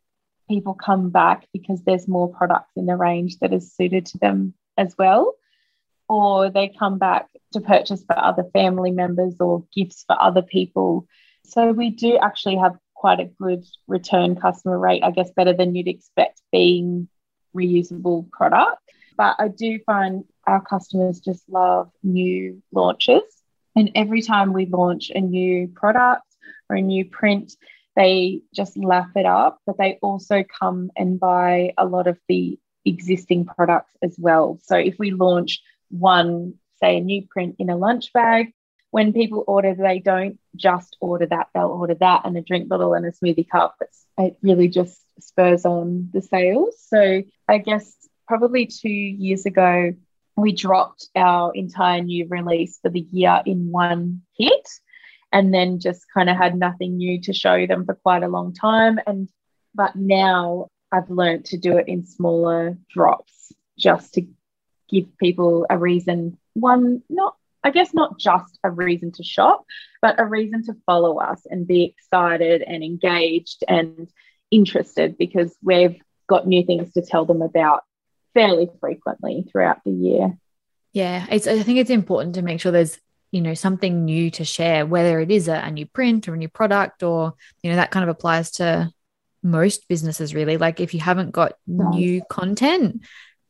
people 0.49 0.75
come 0.75 1.11
back 1.11 1.47
because 1.53 1.83
there's 1.83 2.09
more 2.09 2.33
products 2.33 2.73
in 2.75 2.87
the 2.87 2.97
range 2.97 3.39
that 3.39 3.53
is 3.53 3.75
suited 3.75 4.07
to 4.07 4.19
them 4.19 4.55
as 4.79 4.95
well. 4.99 5.35
Or 6.09 6.51
they 6.51 6.75
come 6.77 6.99
back 6.99 7.29
to 7.53 7.61
purchase 7.61 8.03
for 8.03 8.19
other 8.19 8.45
family 8.55 8.91
members 8.91 9.35
or 9.41 9.65
gifts 9.75 10.05
for 10.07 10.21
other 10.21 10.43
people. 10.43 11.07
So 11.45 11.73
we 11.73 11.91
do 11.91 12.17
actually 12.17 12.57
have 12.57 12.79
quite 13.01 13.19
a 13.19 13.31
good 13.41 13.65
return 13.89 14.37
customer 14.37 14.79
rate, 14.79 15.03
I 15.03 15.11
guess 15.11 15.31
better 15.31 15.55
than 15.55 15.75
you'd 15.75 15.89
expect 15.89 16.43
being 16.53 17.09
reusable 17.57 18.31
product. 18.31 18.83
But 19.17 19.37
I 19.39 19.49
do 19.49 19.79
find 19.87 20.25
our 20.47 20.61
customers 20.61 21.19
just 21.19 21.49
love 21.49 21.91
new 22.03 22.63
launches. 22.73 23.23
And 23.75 23.91
every 23.95 24.21
time 24.21 24.53
we 24.53 24.67
launch 24.67 25.11
a 25.15 25.21
new 25.21 25.69
product 25.69 26.27
or 26.69 26.77
a 26.77 26.83
new 26.83 27.07
print, 27.07 27.55
they 27.97 28.43
just 28.55 28.77
lap 28.77 29.13
it 29.17 29.25
up, 29.25 29.61
but 29.65 29.79
they 29.79 29.99
also 30.03 30.45
come 30.45 30.91
and 30.95 31.19
buy 31.19 31.73
a 31.79 31.87
lot 31.87 32.07
of 32.07 32.19
the 32.29 32.59
existing 32.85 33.47
products 33.47 33.97
as 34.03 34.15
well. 34.19 34.59
So 34.65 34.77
if 34.77 34.99
we 34.99 35.11
launch 35.11 35.63
one, 35.89 36.55
say, 36.83 36.99
a 36.99 37.01
new 37.01 37.27
print 37.27 37.57
in 37.59 37.71
a 37.71 37.79
lunch 37.79 38.13
bag, 38.13 38.53
when 38.91 39.13
people 39.13 39.45
order, 39.47 39.75
they 39.75 40.01
don't 40.01 40.39
just 40.57 40.97
order 41.01 41.27
that, 41.27 41.49
they'll 41.55 41.67
order 41.67 41.95
that 41.95 42.23
and 42.25 42.37
a 42.37 42.43
drink 42.43 42.69
bottle 42.69 42.95
and 42.95 43.07
a 43.07 43.13
smoothie 43.13 43.49
cup. 43.49 43.77
It's, 43.81 44.05
it 44.19 44.37
really 44.43 44.69
just 44.69 45.01
spurs 45.21 45.65
on 45.65 46.11
the 46.13 46.23
sales. 46.23 46.75
So 46.89 47.23
I 47.49 47.59
guess 47.59 47.93
probably 48.27 48.67
two 48.67 48.89
years 48.89 49.47
ago, 49.47 49.93
we 50.37 50.53
dropped 50.53 51.09
our 51.15 51.53
entire 51.55 52.03
new 52.03 52.27
release 52.29 52.79
for 52.83 52.91
the 52.91 53.01
year 53.01 53.43
in 53.45 53.71
one 53.71 54.23
hit 54.37 54.69
and 55.33 55.55
then 55.55 55.79
just 55.79 56.07
kind 56.13 56.29
of 56.29 56.37
had 56.37 56.57
nothing 56.57 56.97
new 56.97 57.21
to 57.23 57.33
show 57.33 57.67
them 57.67 57.85
for 57.85 57.95
quite 57.95 58.23
a 58.23 58.29
long 58.29 58.53
time. 58.55 58.99
And 59.07 59.29
but 59.75 59.95
now 59.95 60.69
I've 60.91 61.11
learned 61.11 61.45
to 61.47 61.59
do 61.59 61.77
it 61.77 61.87
in 61.89 62.05
smaller 62.05 62.77
drops 62.93 63.53
just 63.79 64.15
to 64.15 64.27
give 64.89 65.17
people 65.19 65.67
a 65.71 65.79
reason 65.79 66.37
one 66.55 67.03
not 67.09 67.37
I 67.63 67.71
guess 67.71 67.93
not 67.93 68.19
just 68.19 68.59
a 68.65 68.71
reason 68.71 69.13
to 69.13 69.23
shop, 69.23 69.65
but 70.01 70.19
a 70.19 70.25
reason 70.25 70.65
to 70.65 70.75
follow 70.87 71.19
us 71.19 71.43
and 71.49 71.67
be 71.67 71.85
excited 71.85 72.63
and 72.63 72.83
engaged 72.83 73.65
and 73.69 74.09
interested 74.51 75.19
because 75.19 75.55
we've 75.63 76.01
got 76.27 76.47
new 76.47 76.65
things 76.65 76.93
to 76.95 77.03
tell 77.03 77.27
them 77.27 77.43
about 77.43 77.83
fairly 78.35 78.69
frequently 78.81 79.47
throughout 79.51 79.81
the 79.85 79.91
year. 79.91 80.39
Yeah, 80.93 81.27
it's 81.31 81.47
I 81.47 81.63
think 81.63 81.79
it's 81.79 81.91
important 81.91 82.35
to 82.37 82.43
make 82.43 82.61
sure 82.61 82.73
there's 82.73 82.99
you 83.31 83.41
know 83.41 83.55
something 83.55 84.05
new 84.05 84.31
to 84.33 84.45
share 84.45 84.87
whether 84.87 85.21
it 85.21 85.31
is 85.31 85.49
a, 85.49 85.55
a 85.55 85.71
new 85.71 85.87
print 85.87 86.29
or 86.29 86.35
a 86.35 86.39
new 86.39 86.49
product 86.49 87.03
or 87.03 87.35
you 87.63 87.71
know 87.71 87.77
that 87.77 87.91
kind 87.91 88.03
of 88.03 88.09
applies 88.09 88.51
to 88.53 88.91
most 89.43 89.89
businesses 89.89 90.35
really 90.35 90.57
like 90.57 90.81
if 90.81 90.95
you 90.95 91.01
haven't 91.01 91.31
got 91.31 91.53
right. 91.69 91.95
new 91.95 92.23
content 92.29 93.03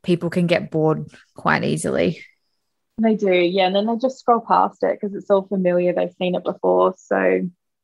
people 0.02 0.30
can 0.30 0.46
get 0.46 0.70
bored 0.70 1.10
quite 1.34 1.64
easily 1.64 2.22
they 3.02 3.14
do, 3.14 3.32
yeah. 3.32 3.66
And 3.66 3.74
then 3.74 3.86
they 3.86 3.96
just 3.96 4.18
scroll 4.18 4.40
past 4.40 4.82
it 4.82 4.98
because 5.00 5.14
it's 5.14 5.30
all 5.30 5.42
familiar. 5.42 5.92
They've 5.92 6.14
seen 6.18 6.34
it 6.34 6.44
before. 6.44 6.94
So 6.96 7.42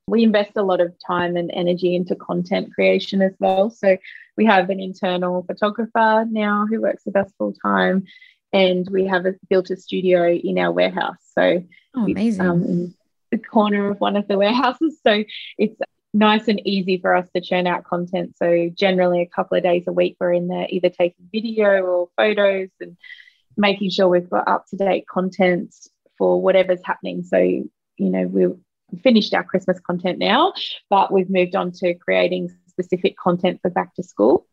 we 0.08 0.22
invest 0.22 0.52
a 0.56 0.62
lot 0.62 0.80
of 0.80 0.94
time 1.06 1.36
and 1.36 1.50
energy 1.52 1.96
into 1.96 2.14
content 2.14 2.72
creation 2.74 3.22
as 3.22 3.32
well. 3.40 3.70
So 3.70 3.96
we 4.36 4.44
have 4.46 4.70
an 4.70 4.80
internal 4.80 5.42
photographer 5.42 6.24
now 6.30 6.66
who 6.68 6.80
works 6.80 7.04
with 7.04 7.16
us 7.16 7.32
full 7.38 7.54
time, 7.54 8.04
and 8.52 8.88
we 8.90 9.06
have 9.06 9.26
a, 9.26 9.34
built 9.48 9.70
a 9.70 9.76
studio 9.76 10.32
in 10.32 10.58
our 10.58 10.70
warehouse. 10.72 11.16
So 11.34 11.64
oh, 11.94 12.04
amazing. 12.04 12.46
Um, 12.46 12.62
in 12.62 12.94
the 13.30 13.38
corner 13.38 13.90
of 13.90 14.00
one 14.00 14.16
of 14.16 14.28
the 14.28 14.38
warehouses. 14.38 14.98
So 15.02 15.24
it's 15.58 15.80
nice 16.14 16.48
and 16.48 16.66
easy 16.66 16.98
for 16.98 17.14
us 17.14 17.28
to 17.34 17.40
churn 17.40 17.66
out 17.66 17.84
content. 17.84 18.36
So 18.36 18.70
generally 18.72 19.22
a 19.22 19.26
couple 19.26 19.56
of 19.56 19.62
days 19.62 19.84
a 19.86 19.92
week 19.92 20.16
we're 20.18 20.32
in 20.32 20.48
there 20.48 20.66
either 20.70 20.88
taking 20.88 21.28
video 21.32 21.82
or 21.82 22.08
photos 22.16 22.70
and 22.80 22.96
making 23.56 23.90
sure 23.90 24.08
we've 24.08 24.30
got 24.30 24.48
up 24.48 24.66
to 24.68 24.76
date 24.76 25.06
content 25.06 25.74
for 26.18 26.40
whatever's 26.40 26.80
happening. 26.84 27.22
So, 27.22 27.38
you 27.38 27.70
know, 27.98 28.26
we've 28.26 28.56
finished 29.02 29.34
our 29.34 29.44
Christmas 29.44 29.80
content 29.80 30.18
now, 30.18 30.52
but 30.90 31.12
we've 31.12 31.30
moved 31.30 31.56
on 31.56 31.72
to 31.72 31.94
creating 31.94 32.50
specific 32.68 33.16
content 33.16 33.60
for 33.62 33.70
back 33.70 33.94
to 33.94 34.02
school. 34.02 34.46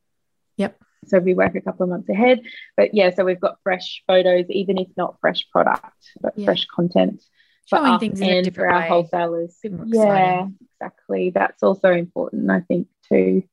Yep. 0.57 0.77
So 1.07 1.19
we 1.19 1.33
work 1.33 1.55
a 1.55 1.61
couple 1.61 1.83
of 1.83 1.89
months 1.89 2.09
ahead. 2.09 2.41
But 2.77 2.93
yeah, 2.93 3.13
so 3.13 3.25
we've 3.25 3.39
got 3.39 3.57
fresh 3.63 4.03
photos, 4.07 4.45
even 4.49 4.77
if 4.77 4.87
not 4.95 5.17
fresh 5.19 5.47
product, 5.51 5.85
but 6.21 6.33
yeah. 6.37 6.45
fresh 6.45 6.65
content. 6.65 7.23
Showing 7.65 7.99
things 7.99 8.19
in 8.19 8.29
and 8.29 8.55
for 8.55 8.67
our 8.67 8.81
way. 8.81 8.87
wholesalers. 8.87 9.57
Yeah, 9.63 10.47
exactly. 10.81 11.29
That's 11.29 11.63
also 11.63 11.91
important, 11.91 12.51
I 12.51 12.59
think, 12.59 12.87
too. 13.07 13.43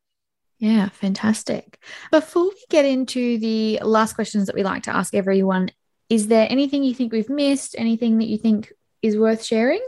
Yeah, 0.61 0.91
fantastic. 0.91 1.79
Before 2.13 2.45
we 2.45 2.65
get 2.69 2.85
into 2.85 3.39
the 3.39 3.81
last 3.83 4.13
questions 4.13 4.47
that 4.47 4.55
we 4.55 4.63
like 4.63 4.83
to 4.85 4.95
ask 4.95 5.15
everyone, 5.15 5.71
is 6.11 6.29
there 6.29 6.47
anything 6.51 6.85
you 6.85 6.95
think 6.95 7.13
we've 7.13 7.31
missed? 7.31 7.75
Anything 7.79 8.19
that 8.19 8.29
you 8.29 8.37
think 8.37 8.71
is 9.01 9.17
worth 9.17 9.43
sharing? 9.43 9.81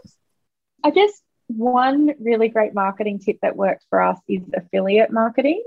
I 0.82 0.90
guess 0.90 1.10
one 1.48 2.14
really 2.18 2.48
great 2.48 2.72
marketing 2.72 3.18
tip 3.18 3.36
that 3.42 3.54
worked 3.54 3.84
for 3.90 4.00
us 4.00 4.18
is 4.26 4.40
affiliate 4.56 5.10
marketing. 5.10 5.62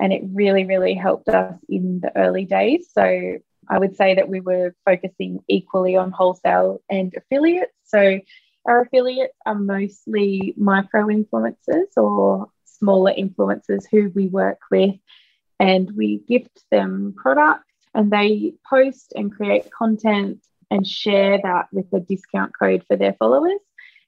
And 0.00 0.10
it 0.10 0.22
really, 0.24 0.64
really 0.64 0.94
helped 0.94 1.28
us 1.28 1.58
in 1.68 2.00
the 2.00 2.16
early 2.16 2.46
days. 2.46 2.88
So 2.92 3.36
I 3.68 3.78
would 3.78 3.96
say 3.96 4.14
that 4.14 4.28
we 4.28 4.40
were 4.40 4.74
focusing 4.86 5.40
equally 5.48 5.96
on 5.96 6.12
wholesale 6.12 6.80
and 6.88 7.12
affiliates. 7.14 7.72
So 7.84 8.20
our 8.64 8.82
affiliates 8.82 9.34
are 9.44 9.54
mostly 9.54 10.54
micro 10.56 11.08
influencers 11.08 11.96
or 11.96 12.48
smaller 12.78 13.12
influencers 13.12 13.84
who 13.90 14.10
we 14.14 14.28
work 14.28 14.58
with, 14.70 14.94
and 15.58 15.90
we 15.96 16.18
gift 16.28 16.64
them 16.70 17.14
products 17.16 17.64
and 17.96 18.10
they 18.10 18.52
post 18.68 19.14
and 19.16 19.34
create 19.34 19.70
content 19.70 20.44
and 20.70 20.86
share 20.86 21.40
that 21.42 21.66
with 21.72 21.86
a 21.94 22.00
discount 22.00 22.52
code 22.56 22.84
for 22.86 22.96
their 22.96 23.14
followers. 23.14 23.58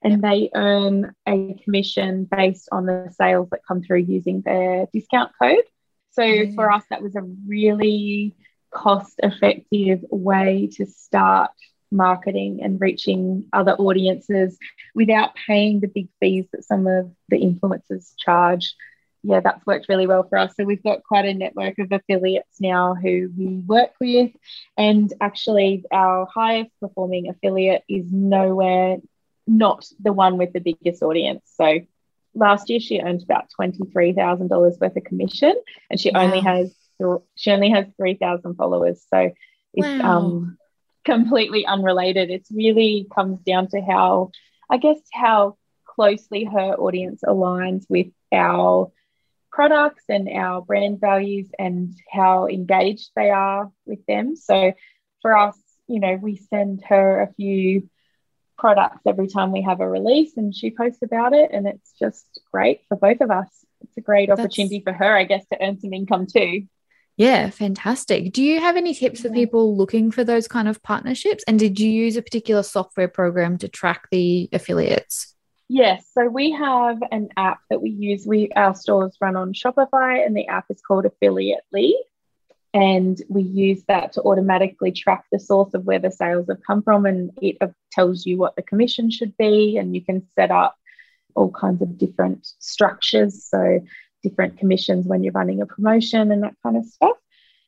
And 0.02 0.22
they 0.22 0.50
earn 0.54 1.14
a 1.26 1.54
commission 1.64 2.28
based 2.30 2.68
on 2.70 2.86
the 2.86 3.12
sales 3.16 3.48
that 3.50 3.66
come 3.66 3.82
through 3.82 4.00
using 4.00 4.42
their 4.42 4.86
discount 4.92 5.32
code. 5.40 5.64
So 6.10 6.22
mm. 6.22 6.54
for 6.54 6.70
us, 6.70 6.84
that 6.90 7.02
was 7.02 7.16
a 7.16 7.22
really 7.46 8.36
cost 8.70 9.14
effective 9.22 10.04
way 10.10 10.68
to 10.74 10.86
start 10.86 11.50
marketing 11.90 12.60
and 12.62 12.80
reaching 12.80 13.44
other 13.52 13.72
audiences 13.72 14.58
without 14.94 15.30
paying 15.46 15.80
the 15.80 15.88
big 15.88 16.08
fees 16.20 16.46
that 16.52 16.64
some 16.64 16.86
of 16.86 17.10
the 17.28 17.38
influencers 17.38 18.12
charge. 18.18 18.74
Yeah, 19.24 19.40
that's 19.40 19.66
worked 19.66 19.88
really 19.88 20.06
well 20.06 20.22
for 20.22 20.38
us. 20.38 20.54
So 20.56 20.64
we've 20.64 20.82
got 20.82 21.02
quite 21.02 21.24
a 21.24 21.34
network 21.34 21.78
of 21.78 21.90
affiliates 21.90 22.60
now 22.60 22.94
who 22.94 23.30
we 23.36 23.46
work 23.66 23.90
with. 24.00 24.30
And 24.76 25.12
actually, 25.20 25.84
our 25.90 26.26
highest 26.32 26.70
performing 26.80 27.28
affiliate 27.28 27.82
is 27.88 28.12
nowhere 28.12 28.98
not 29.48 29.86
the 29.98 30.12
one 30.12 30.36
with 30.36 30.52
the 30.52 30.60
biggest 30.60 31.02
audience. 31.02 31.42
So 31.54 31.80
last 32.34 32.68
year 32.70 32.80
she 32.80 33.00
earned 33.00 33.22
about 33.22 33.46
$23,000 33.58 34.50
worth 34.50 34.96
of 34.96 35.04
commission 35.04 35.54
and 35.90 35.98
she 35.98 36.10
wow. 36.12 36.22
only 36.22 36.40
has 36.40 36.74
she 37.36 37.52
only 37.52 37.70
has 37.70 37.86
3,000 37.96 38.56
followers. 38.56 39.04
So 39.08 39.30
it's 39.72 40.02
wow. 40.02 40.18
um, 40.18 40.58
completely 41.08 41.64
unrelated. 41.64 42.30
It 42.30 42.46
really 42.52 43.06
comes 43.14 43.40
down 43.40 43.68
to 43.68 43.80
how, 43.80 44.30
I 44.68 44.76
guess, 44.76 45.00
how 45.10 45.56
closely 45.86 46.44
her 46.44 46.74
audience 46.74 47.22
aligns 47.26 47.86
with 47.88 48.08
our 48.30 48.92
products 49.50 50.04
and 50.10 50.28
our 50.28 50.60
brand 50.60 51.00
values 51.00 51.48
and 51.58 51.94
how 52.10 52.46
engaged 52.46 53.10
they 53.16 53.30
are 53.30 53.72
with 53.86 54.04
them. 54.04 54.36
So 54.36 54.74
for 55.22 55.34
us, 55.34 55.56
you 55.86 55.98
know, 55.98 56.18
we 56.20 56.36
send 56.36 56.84
her 56.84 57.22
a 57.22 57.32
few 57.32 57.88
products 58.58 59.00
every 59.06 59.28
time 59.28 59.50
we 59.50 59.62
have 59.62 59.80
a 59.80 59.88
release 59.88 60.36
and 60.36 60.54
she 60.54 60.70
posts 60.70 61.02
about 61.02 61.32
it 61.32 61.52
and 61.52 61.66
it's 61.66 61.92
just 61.98 62.26
great 62.52 62.82
for 62.88 62.96
both 62.96 63.22
of 63.22 63.30
us. 63.30 63.48
It's 63.80 63.96
a 63.96 64.02
great 64.02 64.30
opportunity 64.30 64.82
That's... 64.84 64.98
for 64.98 65.04
her, 65.04 65.16
I 65.16 65.24
guess, 65.24 65.46
to 65.52 65.64
earn 65.64 65.80
some 65.80 65.94
income 65.94 66.26
too. 66.26 66.66
Yeah, 67.18 67.50
fantastic. 67.50 68.32
Do 68.32 68.44
you 68.44 68.60
have 68.60 68.76
any 68.76 68.94
tips 68.94 69.22
for 69.22 69.28
people 69.28 69.76
looking 69.76 70.12
for 70.12 70.22
those 70.22 70.46
kind 70.46 70.68
of 70.68 70.80
partnerships? 70.84 71.42
And 71.48 71.58
did 71.58 71.80
you 71.80 71.90
use 71.90 72.16
a 72.16 72.22
particular 72.22 72.62
software 72.62 73.08
program 73.08 73.58
to 73.58 73.68
track 73.68 74.06
the 74.12 74.48
affiliates? 74.52 75.34
Yes, 75.68 76.06
so 76.14 76.28
we 76.28 76.52
have 76.52 76.98
an 77.10 77.30
app 77.36 77.58
that 77.70 77.82
we 77.82 77.90
use. 77.90 78.24
We 78.24 78.50
our 78.54 78.72
stores 78.74 79.16
run 79.20 79.34
on 79.34 79.52
Shopify, 79.52 80.24
and 80.24 80.36
the 80.36 80.46
app 80.46 80.66
is 80.70 80.80
called 80.80 81.06
Affiliate 81.06 81.64
Lead, 81.72 82.00
and 82.72 83.20
we 83.28 83.42
use 83.42 83.82
that 83.88 84.12
to 84.12 84.22
automatically 84.22 84.92
track 84.92 85.24
the 85.32 85.40
source 85.40 85.74
of 85.74 85.84
where 85.84 85.98
the 85.98 86.12
sales 86.12 86.46
have 86.48 86.62
come 86.64 86.82
from, 86.82 87.04
and 87.04 87.32
it 87.42 87.58
tells 87.90 88.24
you 88.26 88.38
what 88.38 88.54
the 88.54 88.62
commission 88.62 89.10
should 89.10 89.36
be, 89.36 89.76
and 89.76 89.94
you 89.94 90.02
can 90.02 90.26
set 90.36 90.52
up 90.52 90.76
all 91.34 91.50
kinds 91.50 91.82
of 91.82 91.98
different 91.98 92.46
structures. 92.60 93.44
So 93.44 93.80
different 94.22 94.58
commissions 94.58 95.06
when 95.06 95.22
you're 95.22 95.32
running 95.32 95.60
a 95.60 95.66
promotion 95.66 96.32
and 96.32 96.42
that 96.42 96.54
kind 96.62 96.76
of 96.76 96.84
stuff. 96.84 97.16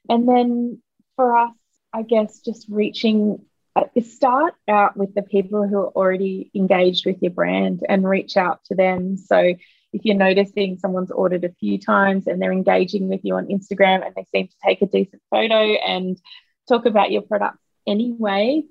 And 0.08 0.28
then 0.28 0.82
for 1.16 1.36
us, 1.36 1.52
I 1.92 2.02
guess 2.02 2.40
just 2.40 2.66
reaching 2.68 3.44
uh, 3.76 3.84
start 4.02 4.54
out 4.68 4.96
with 4.96 5.14
the 5.14 5.22
people 5.22 5.66
who 5.66 5.78
are 5.78 5.90
already 5.90 6.50
engaged 6.54 7.06
with 7.06 7.16
your 7.20 7.30
brand 7.30 7.84
and 7.88 8.08
reach 8.08 8.36
out 8.36 8.64
to 8.64 8.74
them. 8.74 9.16
So 9.16 9.54
if 9.92 10.04
you're 10.04 10.16
noticing 10.16 10.78
someone's 10.78 11.10
ordered 11.10 11.44
a 11.44 11.52
few 11.60 11.78
times 11.78 12.26
and 12.26 12.40
they're 12.40 12.52
engaging 12.52 13.08
with 13.08 13.20
you 13.22 13.36
on 13.36 13.46
Instagram 13.46 14.04
and 14.04 14.14
they 14.14 14.26
seem 14.32 14.48
to 14.48 14.54
take 14.64 14.82
a 14.82 14.86
decent 14.86 15.22
photo 15.30 15.54
and 15.54 16.20
talk 16.68 16.86
about 16.86 17.10
your 17.10 17.22
product 17.22 17.58
anyway, 17.86 18.62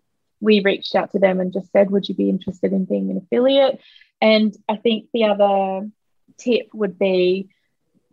we 0.41 0.61
reached 0.61 0.95
out 0.95 1.11
to 1.11 1.19
them 1.19 1.39
and 1.39 1.53
just 1.53 1.71
said, 1.71 1.91
Would 1.91 2.07
you 2.07 2.15
be 2.15 2.29
interested 2.29 2.71
in 2.71 2.85
being 2.85 3.09
an 3.11 3.17
affiliate? 3.17 3.79
And 4.21 4.55
I 4.67 4.77
think 4.77 5.07
the 5.13 5.25
other 5.25 5.89
tip 6.37 6.69
would 6.73 6.97
be 6.97 7.49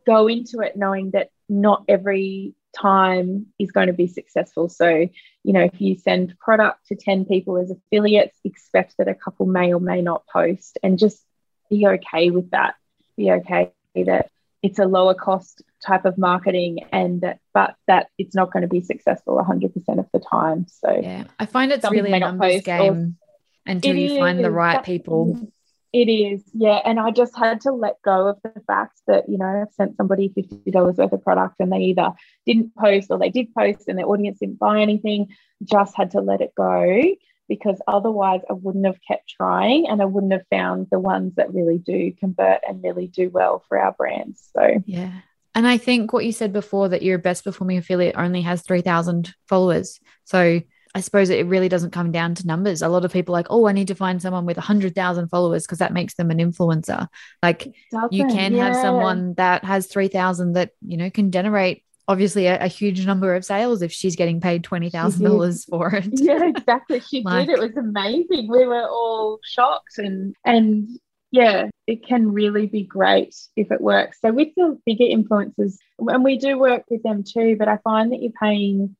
go 0.07 0.28
into 0.28 0.61
it 0.61 0.76
knowing 0.76 1.11
that 1.11 1.30
not 1.48 1.84
every 1.88 2.54
time 2.76 3.46
is 3.59 3.72
going 3.72 3.86
to 3.86 3.92
be 3.92 4.07
successful. 4.07 4.68
So, 4.68 5.09
you 5.44 5.52
know, 5.52 5.62
if 5.62 5.80
you 5.80 5.96
send 5.96 6.38
product 6.38 6.86
to 6.88 6.96
10 6.96 7.24
people 7.24 7.57
as 7.59 7.70
affiliates, 7.70 8.38
expect 8.44 8.94
that 8.98 9.09
a 9.09 9.14
couple 9.14 9.46
may 9.46 9.72
or 9.72 9.80
may 9.80 10.02
not 10.02 10.26
post 10.26 10.78
and 10.82 10.98
just 10.98 11.22
be 11.70 11.86
okay 11.86 12.30
with 12.30 12.50
that. 12.50 12.74
Be 13.16 13.32
okay 13.32 13.72
that 13.94 14.30
it's 14.62 14.78
a 14.78 14.84
lower 14.84 15.14
cost 15.14 15.62
type 15.84 16.04
of 16.04 16.18
marketing 16.18 16.80
and 16.92 17.20
that 17.20 17.38
but 17.54 17.76
that 17.86 18.09
it's 18.18 18.34
not 18.34 18.52
going 18.52 18.62
to 18.62 18.68
be 18.68 18.80
successful 18.80 19.36
100% 19.36 19.98
of 19.98 20.07
the 20.12 20.18
time. 20.18 20.66
So, 20.68 21.00
yeah, 21.02 21.24
I 21.38 21.46
find 21.46 21.72
it's 21.72 21.88
really 21.90 22.12
a 22.12 22.18
numbers 22.18 22.62
game 22.62 23.16
until 23.64 23.96
you 23.96 24.18
find 24.18 24.44
the 24.44 24.50
right 24.50 24.84
people. 24.84 25.50
It 25.97 26.11
is, 26.11 26.42
yeah. 26.53 26.82
And 26.84 27.01
I 27.01 27.11
just 27.11 27.34
had 27.34 27.62
to 27.62 27.72
let 27.72 28.03
go 28.03 28.28
of 28.28 28.36
the 28.42 28.53
fact 28.66 29.01
that, 29.07 29.30
you 29.30 29.38
know, 29.38 29.47
I've 29.47 29.72
sent 29.72 29.97
somebody 29.97 30.28
$50 30.28 30.99
worth 30.99 31.11
of 31.11 31.24
product 31.24 31.55
and 31.59 31.72
they 31.72 31.78
either 31.78 32.12
didn't 32.44 32.76
post 32.76 33.07
or 33.09 33.18
they 33.18 33.30
did 33.30 33.55
post 33.55 33.84
and 33.88 33.99
their 33.99 34.05
audience 34.05 34.38
didn't 34.38 34.59
buy 34.59 34.82
anything. 34.82 35.28
Just 35.64 35.97
had 35.97 36.11
to 36.11 36.20
let 36.20 36.42
it 36.42 36.53
go 36.55 37.03
because 37.49 37.80
otherwise 37.88 38.42
I 38.51 38.53
wouldn't 38.53 38.84
have 38.84 38.99
kept 39.09 39.30
trying 39.38 39.88
and 39.88 40.03
I 40.03 40.05
wouldn't 40.05 40.34
have 40.34 40.44
found 40.51 40.88
the 40.90 41.01
ones 41.01 41.36
that 41.36 41.55
really 41.55 41.78
do 41.78 42.12
convert 42.20 42.61
and 42.68 42.84
really 42.84 43.07
do 43.07 43.30
well 43.30 43.64
for 43.66 43.78
our 43.78 43.92
brands. 43.92 44.51
So, 44.55 44.82
yeah. 44.84 45.12
And 45.55 45.66
I 45.66 45.78
think 45.78 46.12
what 46.12 46.26
you 46.26 46.32
said 46.32 46.53
before 46.53 46.90
that 46.90 47.01
your 47.01 47.16
best 47.16 47.42
performing 47.42 47.78
affiliate 47.78 48.18
only 48.18 48.42
has 48.42 48.61
3,000 48.61 49.34
followers. 49.49 49.99
So, 50.24 50.61
I 50.95 51.01
suppose 51.01 51.30
it 51.30 51.47
really 51.47 51.68
doesn't 51.68 51.91
come 51.91 52.12
down 52.12 52.34
to 52.37 52.47
numbers. 52.47 52.82
A 52.82 52.89
lot 52.89 53.05
of 53.05 53.12
people 53.12 53.32
like, 53.32 53.47
oh, 53.51 53.66
I 53.66 53.72
need 53.72 53.89
to 53.89 53.95
find 53.95 54.20
someone 54.20 54.47
with 54.47 54.57
100,000 54.57 55.28
followers 55.28 55.64
because 55.64 55.78
that 55.78 55.93
makes 55.93 56.14
them 56.14 56.30
an 56.30 56.39
influencer. 56.39 57.09
Like 57.43 57.66
you 58.11 58.26
can 58.26 58.55
yeah. 58.55 58.66
have 58.66 58.76
someone 58.76 59.34
that 59.34 59.64
has 59.64 59.87
3,000 59.89 60.55
that, 60.55 60.70
you 60.80 60.97
know, 60.97 61.11
can 61.11 61.32
generate 61.32 61.84
obviously 62.09 62.47
a, 62.47 62.62
a, 62.62 62.68
huge 62.68 63.05
number 63.05 63.34
of 63.34 63.45
sales 63.45 63.82
if 63.82 63.93
she's 63.93 64.16
getting 64.16 64.41
paid 64.41 64.62
$20,000 64.62 65.68
for 65.68 65.95
it. 65.95 66.09
Yeah, 66.12 66.45
exactly. 66.45 67.01
She 67.01 67.22
like, 67.22 67.49
did. 67.49 67.59
It 67.59 67.61
was 67.61 67.76
amazing. 67.76 68.49
We 68.49 68.64
were 68.64 68.87
all 68.89 69.41
shocked 69.43 69.99
and, 69.99 70.34
and 70.45 70.89
yeah, 71.30 71.68
it 71.87 72.07
can 72.07 72.32
really 72.32 72.66
be 72.66 72.84
great 72.84 73.34
if 73.57 73.70
it 73.70 73.80
works. 73.80 74.18
So 74.20 74.32
with 74.32 74.49
the 74.57 74.78
bigger 74.87 75.05
influencers, 75.05 75.76
and 75.99 76.24
we 76.24 76.39
do 76.39 76.59
work 76.59 76.84
with 76.89 77.03
them 77.03 77.24
too, 77.24 77.57
but 77.59 77.68
I 77.68 77.78
find 77.78 78.12
that 78.12 78.22
you're 78.22 78.32
paying 78.41 78.97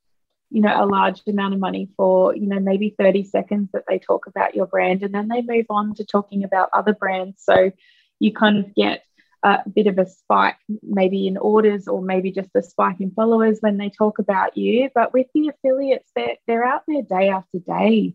you 0.51 0.62
know, 0.62 0.72
a 0.74 0.86
large 0.86 1.22
amount 1.26 1.55
of 1.55 1.61
money 1.61 1.88
for, 1.97 2.34
you 2.34 2.47
know, 2.47 2.61
maybe 2.61 2.94
30 2.99 3.24
seconds 3.24 3.70
that 3.72 3.84
they 3.88 3.99
talk 3.99 4.26
about 4.26 4.55
your 4.55 4.66
brand 4.66 5.03
and 5.03 5.12
then 5.12 5.28
they 5.28 5.42
move 5.42 5.66
on 5.70 5.94
to 5.94 6.05
talking 6.05 6.44
about 6.44 6.70
other 6.72 6.94
brands. 6.94 7.42
So 7.44 7.72
you 8.20 8.32
kind 8.32 8.59
of 8.59 8.74
get 8.74 9.03
a 9.42 9.68
bit 9.68 9.86
of 9.86 9.99
a 9.99 10.07
spike 10.09 10.57
maybe 10.82 11.26
in 11.26 11.36
orders 11.36 11.86
or 11.88 12.03
maybe 12.03 12.32
just 12.32 12.51
a 12.55 12.62
spike 12.62 13.01
in 13.01 13.11
followers 13.11 13.59
when 13.61 13.76
they 13.76 13.90
talk 13.90 14.18
about 14.18 14.57
you. 14.57 14.90
But 14.94 15.12
with 15.12 15.26
the 15.34 15.49
affiliates, 15.49 16.11
they're, 16.14 16.36
they're 16.47 16.64
out 16.64 16.82
there 16.88 17.03
day 17.03 17.28
after 17.28 17.59
day 17.59 18.14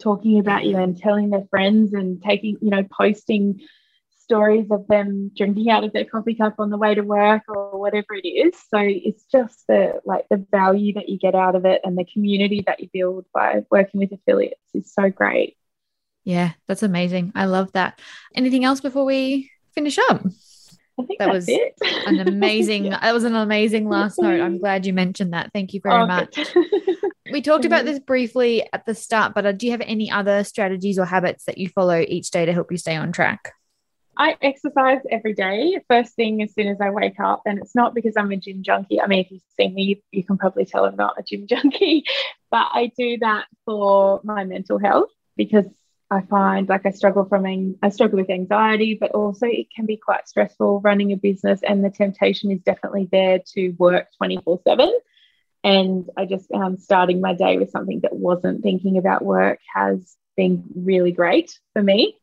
talking 0.00 0.38
about 0.38 0.64
you 0.64 0.72
mm-hmm. 0.72 0.82
and 0.82 0.98
telling 0.98 1.30
their 1.30 1.46
friends 1.50 1.92
and 1.94 2.22
taking, 2.22 2.56
you 2.60 2.70
know, 2.70 2.84
posting 2.84 3.60
stories 4.32 4.66
of 4.70 4.86
them 4.88 5.30
drinking 5.36 5.68
out 5.68 5.84
of 5.84 5.92
their 5.92 6.06
coffee 6.06 6.34
cup 6.34 6.54
on 6.58 6.70
the 6.70 6.78
way 6.78 6.94
to 6.94 7.02
work 7.02 7.42
or 7.48 7.78
whatever 7.78 8.14
it 8.14 8.26
is. 8.26 8.54
So 8.70 8.78
it's 8.80 9.24
just 9.30 9.62
the 9.68 10.00
like 10.06 10.24
the 10.30 10.46
value 10.50 10.94
that 10.94 11.10
you 11.10 11.18
get 11.18 11.34
out 11.34 11.54
of 11.54 11.66
it 11.66 11.82
and 11.84 11.98
the 11.98 12.06
community 12.10 12.64
that 12.66 12.80
you 12.80 12.88
build 12.90 13.26
by 13.34 13.62
working 13.70 14.00
with 14.00 14.10
affiliates 14.10 14.56
is 14.72 14.90
so 14.90 15.10
great. 15.10 15.58
Yeah, 16.24 16.52
that's 16.66 16.82
amazing. 16.82 17.32
I 17.34 17.44
love 17.44 17.72
that. 17.72 18.00
Anything 18.34 18.64
else 18.64 18.80
before 18.80 19.04
we 19.04 19.50
finish 19.74 19.98
up? 19.98 20.24
I 20.98 21.04
think 21.04 21.18
that 21.18 21.32
was 21.32 21.46
it. 21.46 21.74
an 22.06 22.26
amazing 22.26 22.84
yeah. 22.86 23.00
that 23.00 23.12
was 23.12 23.24
an 23.24 23.34
amazing 23.34 23.86
last 23.86 24.18
note. 24.18 24.40
I'm 24.40 24.58
glad 24.58 24.86
you 24.86 24.94
mentioned 24.94 25.34
that. 25.34 25.50
Thank 25.52 25.74
you 25.74 25.80
very 25.82 26.04
oh, 26.04 26.06
much. 26.06 26.38
we 27.32 27.42
talked 27.42 27.66
about 27.66 27.84
this 27.84 27.98
briefly 27.98 28.66
at 28.72 28.86
the 28.86 28.94
start, 28.94 29.34
but 29.34 29.44
uh, 29.44 29.52
do 29.52 29.66
you 29.66 29.72
have 29.72 29.82
any 29.82 30.10
other 30.10 30.42
strategies 30.42 30.98
or 30.98 31.04
habits 31.04 31.44
that 31.44 31.58
you 31.58 31.68
follow 31.68 32.02
each 32.08 32.30
day 32.30 32.46
to 32.46 32.52
help 32.54 32.72
you 32.72 32.78
stay 32.78 32.96
on 32.96 33.12
track? 33.12 33.52
I 34.16 34.36
exercise 34.42 35.00
every 35.10 35.32
day, 35.32 35.78
first 35.88 36.14
thing 36.14 36.42
as 36.42 36.52
soon 36.52 36.68
as 36.68 36.80
I 36.80 36.90
wake 36.90 37.18
up. 37.18 37.42
And 37.46 37.58
it's 37.58 37.74
not 37.74 37.94
because 37.94 38.14
I'm 38.16 38.30
a 38.30 38.36
gym 38.36 38.62
junkie. 38.62 39.00
I 39.00 39.06
mean, 39.06 39.20
if 39.20 39.30
you've 39.30 39.42
seen 39.58 39.74
me, 39.74 40.02
you 40.10 40.24
can 40.24 40.36
probably 40.38 40.64
tell 40.64 40.84
I'm 40.84 40.96
not 40.96 41.18
a 41.18 41.22
gym 41.22 41.46
junkie, 41.48 42.04
but 42.50 42.68
I 42.72 42.92
do 42.96 43.18
that 43.18 43.46
for 43.64 44.20
my 44.24 44.44
mental 44.44 44.78
health 44.78 45.10
because 45.36 45.66
I 46.10 46.20
find 46.20 46.68
like 46.68 46.84
I 46.84 46.90
struggle 46.90 47.24
from 47.24 47.46
I 47.82 47.88
struggle 47.88 48.18
with 48.18 48.28
anxiety, 48.28 48.98
but 49.00 49.12
also 49.12 49.46
it 49.46 49.68
can 49.74 49.86
be 49.86 49.96
quite 49.96 50.28
stressful 50.28 50.80
running 50.80 51.12
a 51.12 51.16
business, 51.16 51.60
and 51.62 51.82
the 51.82 51.88
temptation 51.88 52.50
is 52.50 52.60
definitely 52.60 53.08
there 53.10 53.40
to 53.54 53.70
work 53.78 54.08
24 54.18 54.60
7. 54.62 54.92
And 55.64 56.10
I 56.16 56.26
just 56.26 56.52
um, 56.52 56.76
starting 56.76 57.22
my 57.22 57.32
day 57.32 57.56
with 57.56 57.70
something 57.70 58.00
that 58.00 58.14
wasn't 58.14 58.62
thinking 58.62 58.98
about 58.98 59.24
work 59.24 59.60
has 59.74 60.16
been 60.36 60.64
really 60.74 61.12
great 61.12 61.58
for 61.72 61.82
me. 61.82 62.18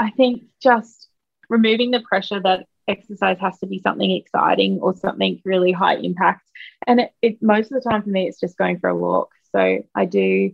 I 0.00 0.10
think 0.10 0.44
just 0.60 1.07
removing 1.48 1.90
the 1.90 2.00
pressure 2.00 2.40
that 2.40 2.66
exercise 2.86 3.38
has 3.40 3.58
to 3.60 3.66
be 3.66 3.78
something 3.78 4.10
exciting 4.10 4.78
or 4.80 4.96
something 4.96 5.40
really 5.44 5.72
high 5.72 5.96
impact. 5.96 6.48
And 6.86 7.00
it, 7.00 7.12
it 7.22 7.42
most 7.42 7.70
of 7.72 7.82
the 7.82 7.88
time 7.88 8.02
for 8.02 8.10
me, 8.10 8.28
it's 8.28 8.40
just 8.40 8.56
going 8.56 8.78
for 8.78 8.88
a 8.88 8.96
walk. 8.96 9.30
So 9.52 9.84
I 9.94 10.04
do 10.04 10.52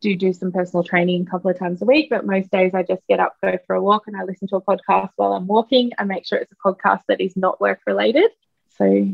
do 0.00 0.14
do 0.14 0.32
some 0.32 0.52
personal 0.52 0.84
training 0.84 1.22
a 1.26 1.30
couple 1.30 1.50
of 1.50 1.58
times 1.58 1.82
a 1.82 1.84
week, 1.84 2.08
but 2.08 2.24
most 2.24 2.50
days 2.50 2.72
I 2.72 2.82
just 2.84 3.02
get 3.08 3.18
up, 3.18 3.34
go 3.42 3.58
for 3.66 3.74
a 3.74 3.82
walk, 3.82 4.04
and 4.06 4.16
I 4.16 4.24
listen 4.24 4.46
to 4.48 4.56
a 4.56 4.62
podcast 4.62 5.10
while 5.16 5.32
I'm 5.32 5.46
walking. 5.46 5.90
I 5.98 6.04
make 6.04 6.26
sure 6.26 6.38
it's 6.38 6.52
a 6.52 6.68
podcast 6.68 7.00
that 7.08 7.20
is 7.20 7.36
not 7.36 7.60
work 7.60 7.80
related. 7.86 8.30
So 8.78 9.08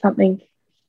something 0.00 0.40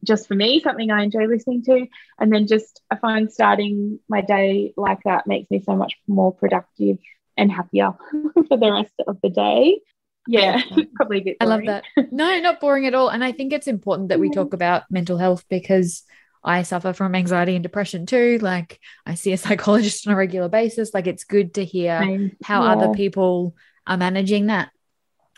just 0.03 0.27
for 0.27 0.35
me, 0.35 0.59
something 0.59 0.91
I 0.91 1.03
enjoy 1.03 1.25
listening 1.27 1.63
to. 1.63 1.87
And 2.19 2.31
then 2.31 2.47
just 2.47 2.81
I 2.91 2.97
find 2.97 3.31
starting 3.31 3.99
my 4.09 4.21
day 4.21 4.73
like 4.75 4.99
that 5.05 5.27
makes 5.27 5.49
me 5.49 5.61
so 5.61 5.75
much 5.75 5.93
more 6.07 6.33
productive 6.33 6.97
and 7.37 7.51
happier 7.51 7.91
for 8.47 8.57
the 8.57 8.71
rest 8.71 8.93
of 9.07 9.17
the 9.21 9.29
day. 9.29 9.79
Yeah, 10.27 10.61
probably 10.95 11.19
a 11.19 11.23
bit. 11.23 11.39
Boring. 11.39 11.51
I 11.51 11.55
love 11.55 11.65
that. 11.65 11.83
No, 12.11 12.39
not 12.39 12.61
boring 12.61 12.85
at 12.85 12.93
all. 12.93 13.09
And 13.09 13.23
I 13.23 13.31
think 13.31 13.51
it's 13.51 13.67
important 13.67 14.09
that 14.09 14.19
we 14.19 14.29
talk 14.29 14.53
about 14.53 14.83
mental 14.89 15.17
health 15.17 15.43
because 15.49 16.03
I 16.43 16.63
suffer 16.63 16.93
from 16.93 17.15
anxiety 17.15 17.55
and 17.55 17.63
depression 17.63 18.05
too. 18.05 18.39
Like 18.41 18.79
I 19.05 19.15
see 19.15 19.33
a 19.33 19.37
psychologist 19.37 20.07
on 20.07 20.13
a 20.13 20.17
regular 20.17 20.49
basis. 20.49 20.93
Like 20.93 21.07
it's 21.07 21.23
good 21.23 21.55
to 21.55 21.65
hear 21.65 21.99
Same. 22.01 22.37
how 22.43 22.63
yeah. 22.63 22.71
other 22.71 22.93
people 22.93 23.55
are 23.85 23.97
managing 23.97 24.47
that 24.47 24.69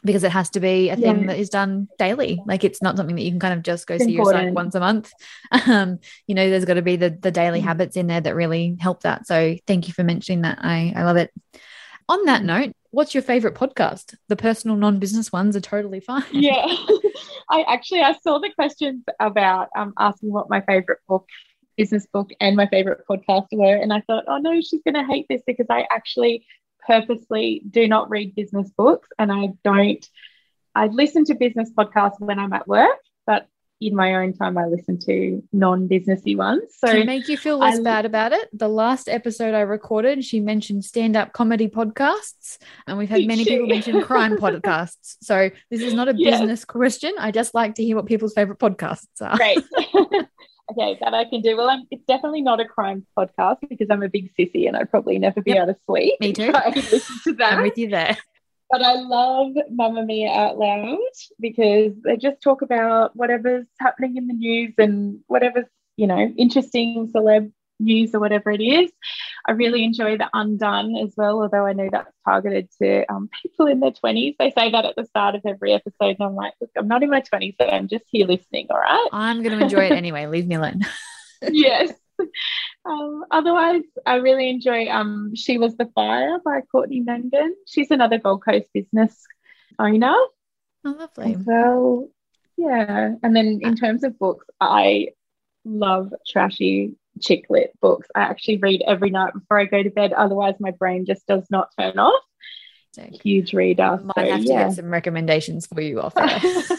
because 0.03 0.23
it 0.23 0.31
has 0.31 0.51
to 0.51 0.59
be 0.59 0.89
a 0.89 0.95
thing 0.95 1.21
yeah. 1.21 1.27
that 1.27 1.39
is 1.39 1.49
done 1.49 1.87
daily. 1.97 2.39
Like 2.45 2.63
it's 2.63 2.81
not 2.81 2.95
something 2.95 3.15
that 3.15 3.23
you 3.23 3.31
can 3.31 3.39
kind 3.39 3.55
of 3.55 3.63
just 3.63 3.87
go 3.87 3.95
it's 3.95 4.05
see 4.05 4.15
important. 4.15 4.43
your 4.43 4.49
psych 4.49 4.55
once 4.55 4.75
a 4.75 4.79
month. 4.79 5.11
Um, 5.51 5.99
you 6.27 6.35
know, 6.35 6.47
there's 6.47 6.65
got 6.65 6.75
to 6.75 6.83
be 6.83 6.95
the 6.95 7.09
the 7.09 7.31
daily 7.31 7.61
mm 7.61 7.65
habits 7.65 7.97
in 7.97 8.05
there 8.05 8.21
that 8.21 8.35
really 8.35 8.77
help 8.79 9.01
that. 9.01 9.25
So 9.25 9.55
thank 9.65 9.87
you 9.87 9.93
for 9.93 10.03
mentioning 10.03 10.41
that. 10.41 10.59
I 10.61 10.93
I 10.95 11.03
love 11.03 11.17
it. 11.17 11.31
On 12.07 12.23
that 12.25 12.41
mm. 12.41 12.45
note, 12.45 12.73
what's 12.91 13.13
your 13.13 13.23
favorite 13.23 13.55
podcast? 13.55 14.15
The 14.29 14.35
personal 14.35 14.77
non-business 14.77 15.31
ones 15.31 15.55
are 15.55 15.61
totally 15.61 15.99
fine. 15.99 16.23
Yeah. 16.31 16.65
I 17.49 17.63
actually 17.67 18.01
I 18.01 18.15
saw 18.23 18.39
the 18.39 18.51
questions 18.53 19.03
about 19.19 19.69
um, 19.75 19.93
asking 19.97 20.31
what 20.31 20.49
my 20.49 20.61
favorite 20.61 20.99
book, 21.07 21.27
business 21.77 22.07
book, 22.11 22.31
and 22.39 22.55
my 22.55 22.67
favorite 22.67 23.01
podcast 23.09 23.47
were, 23.51 23.75
and 23.75 23.91
I 23.91 24.01
thought, 24.01 24.25
oh 24.27 24.37
no, 24.37 24.61
she's 24.61 24.81
going 24.83 24.95
to 24.95 25.03
hate 25.03 25.25
this 25.29 25.41
because 25.45 25.67
I 25.69 25.87
actually 25.91 26.45
purposely 26.85 27.63
do 27.69 27.87
not 27.87 28.09
read 28.09 28.35
business 28.35 28.71
books, 28.77 29.09
and 29.19 29.31
I 29.31 29.49
don't. 29.63 30.07
I 30.73 30.87
listen 30.87 31.23
to 31.25 31.35
business 31.35 31.71
podcasts 31.71 32.19
when 32.19 32.37
I'm 32.37 32.53
at 32.53 32.67
work, 32.67 32.99
but 33.25 33.47
in 33.81 33.95
my 33.95 34.15
own 34.15 34.33
time, 34.33 34.57
I 34.57 34.65
listen 34.65 34.99
to 35.01 35.43
non-businessy 35.51 36.37
ones. 36.37 36.63
So 36.77 36.91
to 36.91 37.03
make 37.03 37.27
you 37.27 37.37
feel 37.37 37.57
less 37.57 37.79
I, 37.79 37.83
bad 37.83 38.05
about 38.05 38.31
it, 38.31 38.47
the 38.53 38.69
last 38.69 39.09
episode 39.09 39.53
I 39.53 39.61
recorded, 39.61 40.23
she 40.23 40.39
mentioned 40.39 40.85
stand-up 40.85 41.33
comedy 41.33 41.67
podcasts, 41.67 42.57
and 42.87 42.97
we've 42.97 43.09
had 43.09 43.25
many 43.25 43.43
she? 43.43 43.51
people 43.51 43.67
mention 43.67 44.01
crime 44.01 44.37
podcasts. 44.39 45.17
So 45.21 45.49
this 45.69 45.81
is 45.81 45.93
not 45.93 46.07
a 46.07 46.15
yes. 46.15 46.39
business 46.39 46.65
question. 46.65 47.13
I 47.19 47.31
just 47.31 47.53
like 47.53 47.75
to 47.75 47.83
hear 47.83 47.95
what 47.95 48.05
people's 48.05 48.33
favorite 48.33 48.59
podcasts 48.59 49.21
are. 49.21 49.35
Great. 49.35 49.59
okay, 50.71 50.97
that 51.01 51.13
I 51.13 51.25
can 51.25 51.41
do. 51.41 51.57
Well, 51.57 51.69
I'm, 51.69 51.83
it's 51.91 52.05
definitely 52.05 52.41
not 52.41 52.59
a 52.59 52.65
crime 52.65 53.05
podcast 53.17 53.57
because 53.69 53.87
I'm 53.89 54.03
a 54.03 54.09
big 54.09 54.31
sissy 54.39 54.67
and 54.67 54.77
I'd 54.77 54.89
probably 54.89 55.19
never 55.19 55.41
be 55.41 55.51
yep. 55.51 55.63
able 55.63 55.73
to 55.73 55.79
sleep. 55.85 56.13
Me 56.19 56.33
too. 56.33 56.51
I 56.53 56.69
listen 56.69 57.15
to 57.25 57.33
that. 57.33 57.53
I'm 57.53 57.63
with 57.63 57.77
you 57.77 57.89
there. 57.89 58.17
But 58.69 58.81
I 58.81 58.93
love 58.93 59.53
Mamamia 59.71 60.35
Out 60.35 60.57
Loud 60.57 60.97
because 61.39 61.93
they 62.03 62.17
just 62.17 62.41
talk 62.41 62.61
about 62.61 63.15
whatever's 63.15 63.67
happening 63.79 64.17
in 64.17 64.27
the 64.27 64.33
news 64.33 64.73
and 64.77 65.19
whatever's, 65.27 65.65
you 65.97 66.07
know, 66.07 66.33
interesting 66.37 67.11
celeb 67.13 67.51
news 67.79 68.15
or 68.15 68.19
whatever 68.19 68.51
it 68.51 68.61
is. 68.61 68.91
I 69.47 69.51
really 69.51 69.83
enjoy 69.83 70.17
the 70.17 70.29
Undone 70.33 70.95
as 70.97 71.13
well, 71.15 71.41
although 71.41 71.65
I 71.65 71.73
know 71.73 71.89
that's 71.91 72.11
targeted 72.25 72.69
to 72.81 73.05
um, 73.11 73.29
people 73.43 73.67
in 73.67 73.79
their 73.79 73.91
20s. 73.91 74.35
They 74.39 74.51
say 74.51 74.71
that 74.71 74.85
at 74.85 74.95
the 74.95 75.05
start 75.05 75.35
of 75.35 75.41
every 75.45 75.73
episode, 75.73 76.15
and 76.19 76.21
I'm 76.21 76.35
like, 76.35 76.53
look, 76.59 76.71
I'm 76.77 76.87
not 76.87 77.03
in 77.03 77.09
my 77.09 77.21
20s, 77.21 77.55
so 77.59 77.67
I'm 77.67 77.87
just 77.87 78.05
here 78.09 78.25
listening, 78.25 78.67
all 78.69 78.79
right? 78.79 79.09
I'm 79.11 79.43
going 79.43 79.57
to 79.57 79.63
enjoy 79.63 79.85
it 79.85 79.91
anyway. 79.91 80.25
Leave 80.25 80.47
me 80.47 80.55
alone. 80.55 80.81
yes. 81.41 81.91
Um, 82.87 83.25
otherwise, 83.31 83.81
I 84.05 84.17
really 84.17 84.47
enjoy 84.47 84.87
um, 84.87 85.33
She 85.33 85.57
Was 85.57 85.75
the 85.75 85.89
Fire 85.95 86.37
by 86.45 86.61
Courtney 86.71 86.99
Mangan. 86.99 87.55
She's 87.65 87.89
another 87.89 88.19
Gold 88.19 88.45
Coast 88.45 88.67
business 88.75 89.25
owner. 89.79 90.13
Oh, 90.85 90.91
lovely. 90.91 91.35
Well, 91.35 92.09
yeah. 92.57 93.15
And 93.23 93.35
then 93.35 93.59
in 93.63 93.75
terms 93.75 94.03
of 94.03 94.19
books, 94.19 94.45
I 94.61 95.07
love 95.63 96.13
trashy 96.27 96.93
chick 97.21 97.45
lit 97.49 97.71
books. 97.81 98.07
I 98.13 98.21
actually 98.21 98.57
read 98.57 98.83
every 98.85 99.09
night 99.09 99.33
before 99.33 99.59
I 99.59 99.65
go 99.65 99.81
to 99.81 99.89
bed. 99.89 100.13
Otherwise, 100.13 100.55
my 100.59 100.69
brain 100.71 101.05
just 101.05 101.25
does 101.25 101.47
not 101.49 101.69
turn 101.79 101.97
off. 101.97 102.23
Huge 103.23 103.53
reader. 103.53 103.99
Might 104.03 104.15
so, 104.15 104.31
have 104.31 104.41
to 104.41 104.47
yeah. 104.47 104.67
get 104.67 104.75
some 104.75 104.91
recommendations 104.91 105.67
for 105.67 105.81
you 105.81 106.01
off 106.01 106.13
us. 106.17 106.71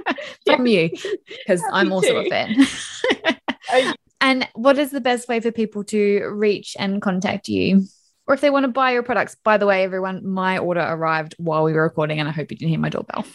from 0.46 0.66
you 0.66 0.90
because 1.28 1.62
I'm 1.72 1.92
also 1.92 2.22
too. 2.22 2.28
a 2.28 2.28
fan. 2.28 3.96
And 4.22 4.48
what 4.54 4.78
is 4.78 4.92
the 4.92 5.00
best 5.00 5.28
way 5.28 5.40
for 5.40 5.50
people 5.50 5.82
to 5.84 6.26
reach 6.28 6.76
and 6.78 7.02
contact 7.02 7.48
you? 7.48 7.82
Or 8.28 8.34
if 8.34 8.40
they 8.40 8.50
want 8.50 8.64
to 8.64 8.68
buy 8.68 8.92
your 8.92 9.02
products, 9.02 9.36
by 9.42 9.58
the 9.58 9.66
way, 9.66 9.82
everyone, 9.82 10.24
my 10.24 10.58
order 10.58 10.80
arrived 10.80 11.34
while 11.38 11.64
we 11.64 11.72
were 11.72 11.82
recording, 11.82 12.20
and 12.20 12.28
I 12.28 12.32
hope 12.32 12.52
you 12.52 12.56
didn't 12.56 12.70
hear 12.70 12.78
my 12.78 12.88
doorbell. 12.88 13.26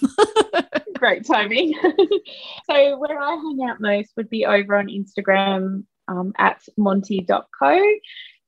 Great 0.96 1.28
timing. 1.28 1.74
so, 2.72 2.98
where 2.98 3.20
I 3.20 3.36
hang 3.36 3.60
out 3.70 3.82
most 3.82 4.14
would 4.16 4.30
be 4.30 4.46
over 4.46 4.78
on 4.78 4.88
Instagram 4.88 5.84
um, 6.08 6.32
at 6.38 6.64
montiico. 6.80 7.44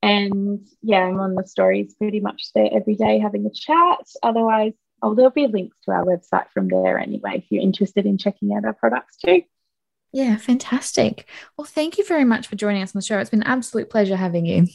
And 0.02 0.66
yeah, 0.82 1.04
I'm 1.04 1.20
on 1.20 1.36
the 1.36 1.46
stories 1.46 1.94
pretty 1.96 2.22
much 2.22 2.54
there 2.56 2.70
every 2.72 2.96
day 2.96 3.20
having 3.20 3.46
a 3.46 3.54
chat. 3.54 4.08
Otherwise, 4.24 4.74
oh, 5.02 5.14
there'll 5.14 5.30
be 5.30 5.48
links 5.48 5.78
to 5.84 5.92
our 5.92 6.06
website 6.06 6.50
from 6.54 6.70
there 6.70 6.98
anyway 6.98 7.40
if 7.40 7.46
you're 7.50 7.62
interested 7.62 8.06
in 8.06 8.18
checking 8.18 8.54
out 8.56 8.64
our 8.64 8.74
products 8.74 9.18
too. 9.18 9.42
Yeah, 10.12 10.38
fantastic. 10.38 11.28
Well, 11.58 11.66
thank 11.66 11.98
you 11.98 12.06
very 12.06 12.24
much 12.26 12.48
for 12.48 12.56
joining 12.56 12.82
us 12.82 12.96
on 12.96 13.00
the 13.00 13.06
show. 13.06 13.20
It's 13.20 13.30
been 13.30 13.44
an 13.44 13.48
absolute 13.48 13.90
pleasure 13.90 14.16
having 14.16 14.46
you. 14.46 14.68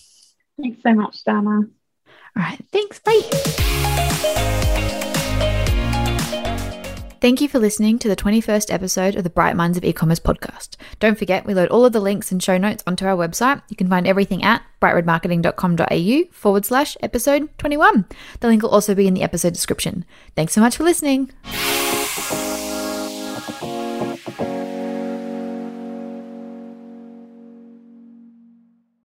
Thanks 0.61 0.83
so 0.83 0.95
much, 0.95 1.25
Dana. 1.25 1.61
All 2.37 2.43
right, 2.43 2.61
thanks. 2.73 3.01
Bye. 3.01 3.21
Thank 7.21 7.41
you 7.41 7.49
for 7.49 7.59
listening 7.59 7.99
to 8.01 8.09
the 8.09 8.17
21st 8.17 8.71
episode 8.71 9.17
of 9.17 9.25
the 9.25 9.31
Bright 9.31 9.57
Minds 9.57 9.79
of 9.79 9.85
E-commerce 9.85 10.21
podcast. 10.21 10.77
Don't 11.01 11.17
forget, 11.17 11.47
we 11.47 11.55
load 11.55 11.71
all 11.71 11.87
of 11.87 11.95
the 11.95 12.01
links 12.01 12.31
and 12.31 12.43
show 12.43 12.59
notes 12.59 12.85
onto 12.87 13.07
our 13.07 13.17
website. 13.17 13.63
You 13.71 13.77
can 13.77 13.89
find 13.89 14.07
everything 14.07 14.45
at 14.45 14.63
brightredmarketing.com.au 14.83 16.33
forward 16.35 16.67
slash 16.67 16.99
episode 17.01 17.49
21. 17.57 18.05
The 18.41 18.49
link 18.49 18.63
will 18.63 18.69
also 18.69 18.95
be 18.95 19.07
in 19.07 19.15
the 19.15 19.23
episode 19.23 19.55
description. 19.55 20.05
Thanks 20.37 20.53
so 20.53 20.61
much 20.61 20.77
for 20.77 20.85
listening. 20.85 21.31